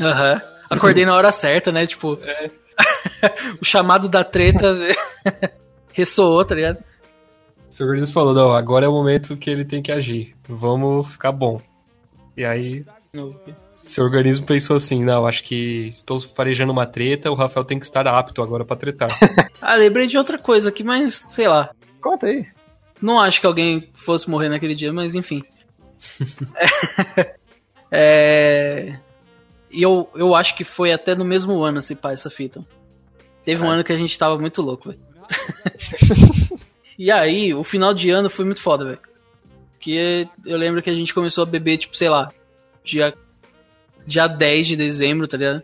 [0.00, 0.40] Aham.
[0.70, 1.86] Acordei na hora certa, né?
[1.86, 2.18] Tipo,
[3.60, 4.74] o chamado da treta
[5.92, 6.78] ressoou, tá ligado?
[7.70, 10.34] Seu organismo falou, não, agora é o momento que ele tem que agir.
[10.48, 11.60] Vamos ficar bom.
[12.36, 12.84] E aí,
[13.84, 17.84] seu organismo pensou assim, não, acho que estou farejando uma treta, o Rafael tem que
[17.84, 19.10] estar apto agora pra tretar.
[19.66, 21.70] Ah, lembrei de outra coisa aqui, mas sei lá.
[21.98, 22.46] Conta aí.
[23.00, 25.42] Não acho que alguém fosse morrer naquele dia, mas enfim.
[27.90, 28.98] é.
[29.70, 32.62] E eu, eu acho que foi até no mesmo ano esse pá, essa fita.
[33.42, 35.00] Teve um ano que a gente tava muito louco, velho.
[36.98, 39.00] e aí, o final de ano foi muito foda, velho.
[39.72, 42.30] Porque eu lembro que a gente começou a beber, tipo, sei lá,
[42.82, 43.14] dia,
[44.06, 45.62] dia 10 de dezembro, tá ligado?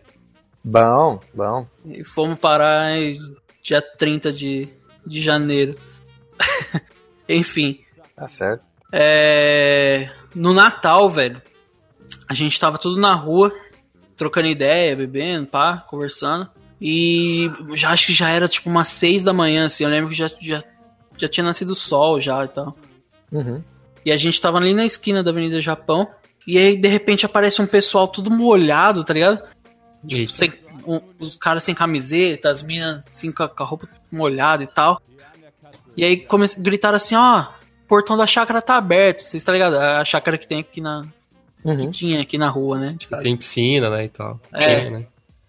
[0.63, 1.67] Bom, bom.
[1.85, 2.91] E fomos parar
[3.61, 4.69] dia 30 de,
[5.05, 5.75] de janeiro.
[7.27, 7.79] Enfim.
[8.15, 8.63] Tá certo.
[8.91, 11.41] É, no Natal, velho,
[12.27, 13.53] a gente tava tudo na rua,
[14.15, 16.49] trocando ideia, bebendo, pá, conversando.
[16.79, 19.83] E já acho que já era tipo umas seis da manhã, assim.
[19.83, 20.61] Eu lembro que já, já,
[21.17, 22.75] já tinha nascido o sol já e tal.
[23.31, 23.63] Uhum.
[24.03, 26.07] E a gente tava ali na esquina da Avenida Japão.
[26.51, 29.41] E aí, de repente, aparece um pessoal tudo molhado, tá ligado?
[30.09, 30.33] Eita.
[30.33, 30.53] Sem-
[30.85, 34.67] um- os caras sem camiseta, as minas assim, com a, com a roupa molhada e
[34.67, 34.99] tal.
[35.95, 39.75] E aí come, gritaram assim, ó, o portão da chácara tá aberto, vocês tá ligado?
[39.77, 41.03] A chácara que tem aqui na.
[41.61, 41.91] Que Uhum.
[41.91, 42.97] tinha aqui na rua, né?
[43.09, 43.21] casa.
[43.23, 44.39] Tem piscina, né, e tal.
[44.53, 44.59] É.
[44.59, 45.05] Tinha, né?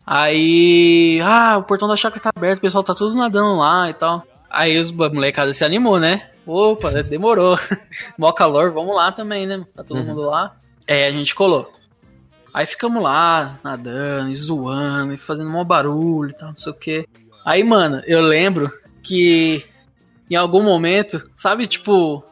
[0.06, 1.20] Aí.
[1.24, 4.22] Ah, o portão da chácara tá aberto, o pessoal tá tudo nadando lá e tal.
[4.50, 6.28] Aí os a molecada se animou, né?
[6.46, 7.56] Opa, demorou.
[8.18, 9.64] Mó calor, vamos lá também, né?
[9.74, 10.54] Tá todo mundo lá.
[10.86, 11.72] É, a gente colou.
[12.52, 16.76] Aí ficamos lá, nadando, e zoando, e fazendo mó barulho e tal, não sei o
[16.76, 17.08] que.
[17.44, 18.70] Aí, mano, eu lembro
[19.02, 19.64] que
[20.30, 22.22] em algum momento, sabe, tipo,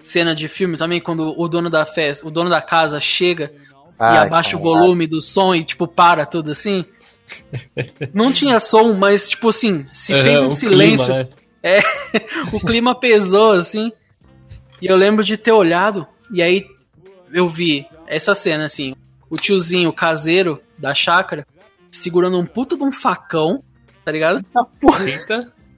[0.00, 3.68] cena de filme também, quando o dono da festa, o dono da casa chega e
[3.98, 6.84] Ai, abaixa o volume do som e, tipo, para tudo assim.
[8.14, 11.04] Não tinha som, mas, tipo assim, se fez É, um o silêncio.
[11.06, 11.28] clima,
[11.62, 11.80] né?
[12.52, 13.92] O clima pesou, assim.
[14.80, 16.64] E eu lembro de ter olhado, e aí
[17.32, 18.94] eu vi essa cena, assim.
[19.30, 21.46] O tiozinho caseiro da chácara
[21.90, 23.62] segurando um puta de um facão,
[24.04, 24.44] tá ligado?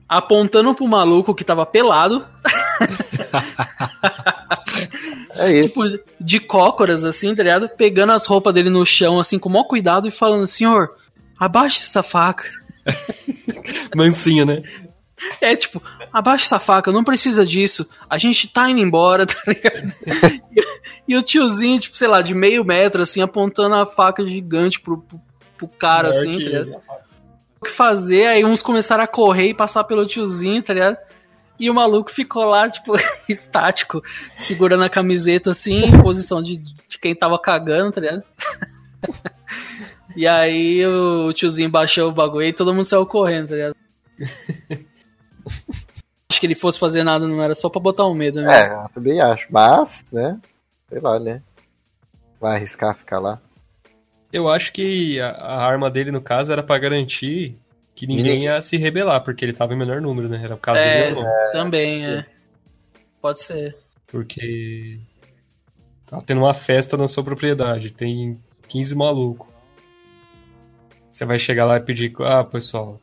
[0.07, 2.25] Apontando pro maluco que tava pelado,
[5.35, 5.67] É isso.
[5.69, 7.69] tipo, de cócoras, assim, tá ligado?
[7.69, 10.95] Pegando as roupas dele no chão, assim, com o maior cuidado e falando, senhor,
[11.39, 12.43] abaixe essa faca.
[13.95, 14.63] Mansinho, né?
[15.39, 15.81] É tipo,
[16.11, 17.87] abaixa essa faca, não precisa disso.
[18.09, 19.93] A gente tá indo embora, tá ligado?
[20.51, 20.61] e,
[21.07, 24.97] E o tiozinho, tipo, sei lá, de meio metro, assim, apontando a faca gigante pro,
[24.99, 25.19] pro,
[25.57, 26.81] pro cara, Maior assim, que tá ligado?
[27.59, 28.27] O que fazer?
[28.27, 30.97] Aí uns começaram a correr e passar pelo tiozinho, tá ligado?
[31.59, 32.93] E o maluco ficou lá, tipo,
[33.29, 34.01] estático,
[34.35, 38.23] segurando a camiseta, assim, em posição de, de quem tava cagando, tá ligado?
[40.15, 43.75] E aí o tiozinho baixou o bagulho e todo mundo saiu correndo, tá ligado?
[46.31, 48.63] Acho que ele fosse fazer nada, não era só pra botar um medo, né?
[48.63, 49.47] É, eu também acho.
[49.49, 50.39] Mas, né?
[50.87, 51.41] Sei lá, né?
[52.39, 53.37] Vai arriscar ficar lá.
[54.31, 57.57] Eu acho que a, a arma dele, no caso, era pra garantir
[57.93, 60.39] que ninguém ia se rebelar, porque ele tava em menor número, né?
[60.41, 61.51] Era o caso É, dele ou não.
[61.51, 62.25] também, é.
[63.21, 63.75] Pode ser.
[64.07, 64.97] Porque
[66.05, 68.39] tá tendo uma festa na sua propriedade, tem
[68.69, 69.49] 15 malucos.
[71.09, 72.95] Você vai chegar lá e pedir, ah, pessoal,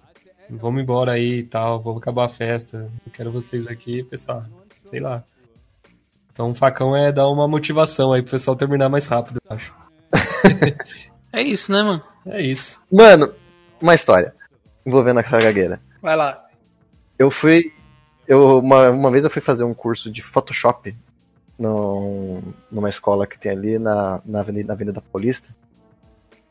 [0.51, 4.45] vamos embora aí e tal, vamos acabar a festa, eu quero vocês aqui, pessoal,
[4.85, 5.23] sei lá.
[6.33, 9.75] Então o facão é dar uma motivação aí pro pessoal terminar mais rápido, eu acho.
[11.31, 12.03] É isso, né, mano?
[12.27, 12.83] É isso.
[12.91, 13.35] Mano,
[13.81, 14.35] uma história
[14.85, 15.81] envolvendo a gagueira.
[16.01, 16.43] Vai lá.
[17.19, 17.73] Eu fui.
[18.27, 20.97] Eu, uma, uma vez eu fui fazer um curso de Photoshop
[21.59, 25.55] no, numa escola que tem ali na, na, Avenida, na Avenida Paulista.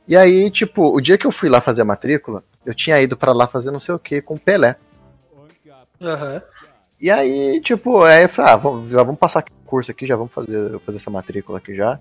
[0.08, 3.16] E aí, tipo, o dia que eu fui lá fazer a matrícula, eu tinha ido
[3.16, 4.76] pra lá fazer não sei o que com o Pelé.
[6.02, 6.42] Aham.
[7.00, 10.18] E aí, tipo, aí eu falei, ah, vamos, já vamos passar o curso aqui, já
[10.18, 11.98] vamos fazer, fazer essa matrícula aqui já.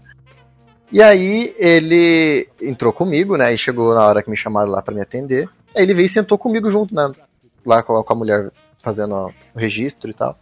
[0.90, 3.54] E aí ele entrou comigo, né?
[3.54, 5.48] E chegou na hora que me chamaram lá pra me atender.
[5.74, 7.12] Aí ele veio e sentou comigo junto, né?
[7.64, 8.50] Lá com a, com a mulher
[8.82, 10.36] fazendo ó, o registro e tal.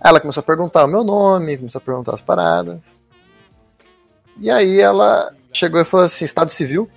[0.00, 2.78] Aí ela começou a perguntar o meu nome, começou a perguntar as paradas.
[4.38, 6.88] E aí ela chegou e falou assim, estado civil?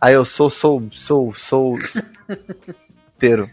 [0.00, 1.78] Aí eu sou, sou, sou, sou
[3.16, 3.50] inteiro.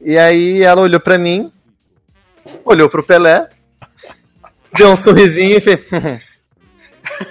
[0.00, 1.50] E aí ela olhou pra mim,
[2.64, 3.48] olhou pro Pelé,
[4.76, 5.80] deu um sorrisinho e fez.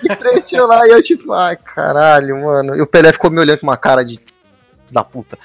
[0.03, 2.76] e preencheu lá, e eu tipo, ai caralho, mano.
[2.76, 4.20] E o Pelé ficou me olhando com uma cara de.
[4.91, 5.38] da puta.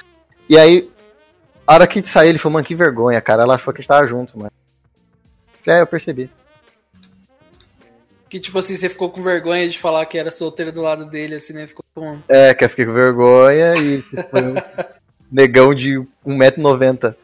[0.49, 0.91] E aí,
[1.67, 3.43] a hora que saiu, ele falou, mano, que vergonha, cara.
[3.43, 4.51] Ela achou que a gente tava junto, mano.
[5.67, 6.31] É, eu percebi.
[8.31, 11.35] Que tipo assim, você ficou com vergonha de falar que era solteiro do lado dele,
[11.35, 11.67] assim, né?
[11.67, 12.21] Ficou com.
[12.29, 14.55] É, que eu fiquei com vergonha e foi um
[15.31, 17.15] negão de 1,90m.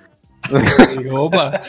[1.13, 1.61] Oba!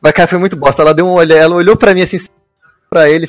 [0.00, 0.82] Mas, cara, foi muito bosta.
[0.82, 2.18] Ela deu um olhar, ela olhou pra mim assim,
[2.90, 3.28] pra ele.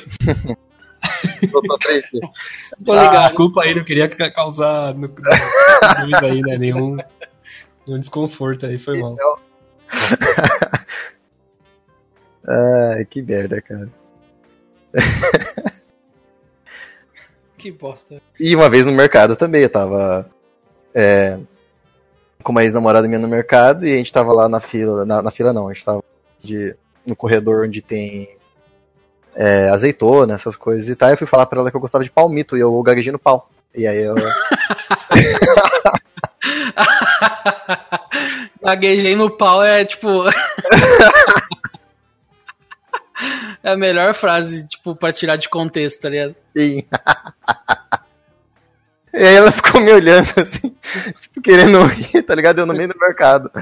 [2.84, 3.26] Tô Ah, ligado.
[3.28, 6.58] desculpa aí, não queria ca- causar no, no, no aí, né?
[6.58, 6.96] Nenhum,
[7.86, 9.16] nenhum desconforto aí, foi mal.
[12.46, 13.88] Ai, que merda, cara.
[17.58, 18.22] Que bosta.
[18.38, 20.30] E uma vez no mercado também, eu tava
[20.94, 21.36] é,
[22.40, 25.32] com uma ex-namorada minha no mercado e a gente tava lá na fila, na, na
[25.32, 26.04] fila não, a gente tava
[26.38, 28.36] de, no corredor onde tem
[29.34, 31.10] é, azeitona, essas coisas e tal.
[31.10, 33.50] Eu fui falar pra ela que eu gostava de palmito e eu gaguejei no pau.
[33.74, 34.14] E aí eu.
[38.68, 40.28] Gaguejei no pau é tipo.
[43.62, 46.36] é a melhor frase, tipo, pra tirar de contexto, tá ligado?
[46.54, 46.84] Sim.
[49.10, 50.76] E aí ela ficou me olhando assim,
[51.18, 52.58] tipo, querendo rir, tá ligado?
[52.60, 53.50] Eu no meio do mercado.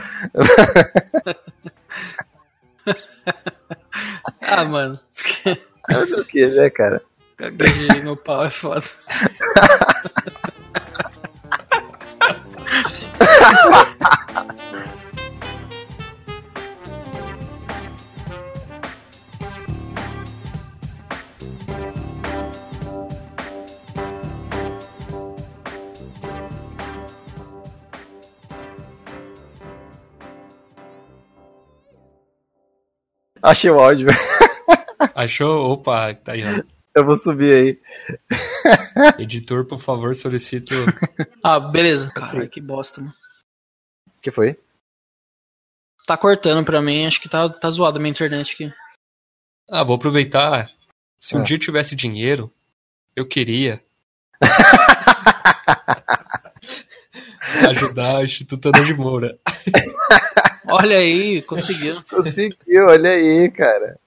[4.42, 4.98] Ah, mano.
[5.88, 7.02] Mas o que, né, cara?
[7.38, 8.84] Gaguejei no pau é foda.
[33.46, 34.08] Achei o áudio.
[35.14, 35.72] Achou?
[35.72, 36.62] Opa, tá aí, ó.
[36.94, 37.80] Eu vou subir aí.
[39.22, 40.74] Editor, por favor, solicito.
[41.44, 42.10] Ah, beleza.
[42.10, 43.14] Cara, que bosta, mano.
[44.18, 44.58] O que foi?
[46.06, 48.72] Tá cortando pra mim, acho que tá, tá zoado a minha internet aqui.
[49.70, 50.70] Ah, vou aproveitar.
[51.20, 51.42] Se um Ah.
[51.44, 52.50] dia eu tivesse dinheiro,
[53.14, 53.82] eu queria
[57.70, 59.38] ajudar o Instituto Ana de Moura.
[60.68, 62.02] Olha aí, conseguiu.
[62.08, 63.98] Conseguiu, olha aí, cara.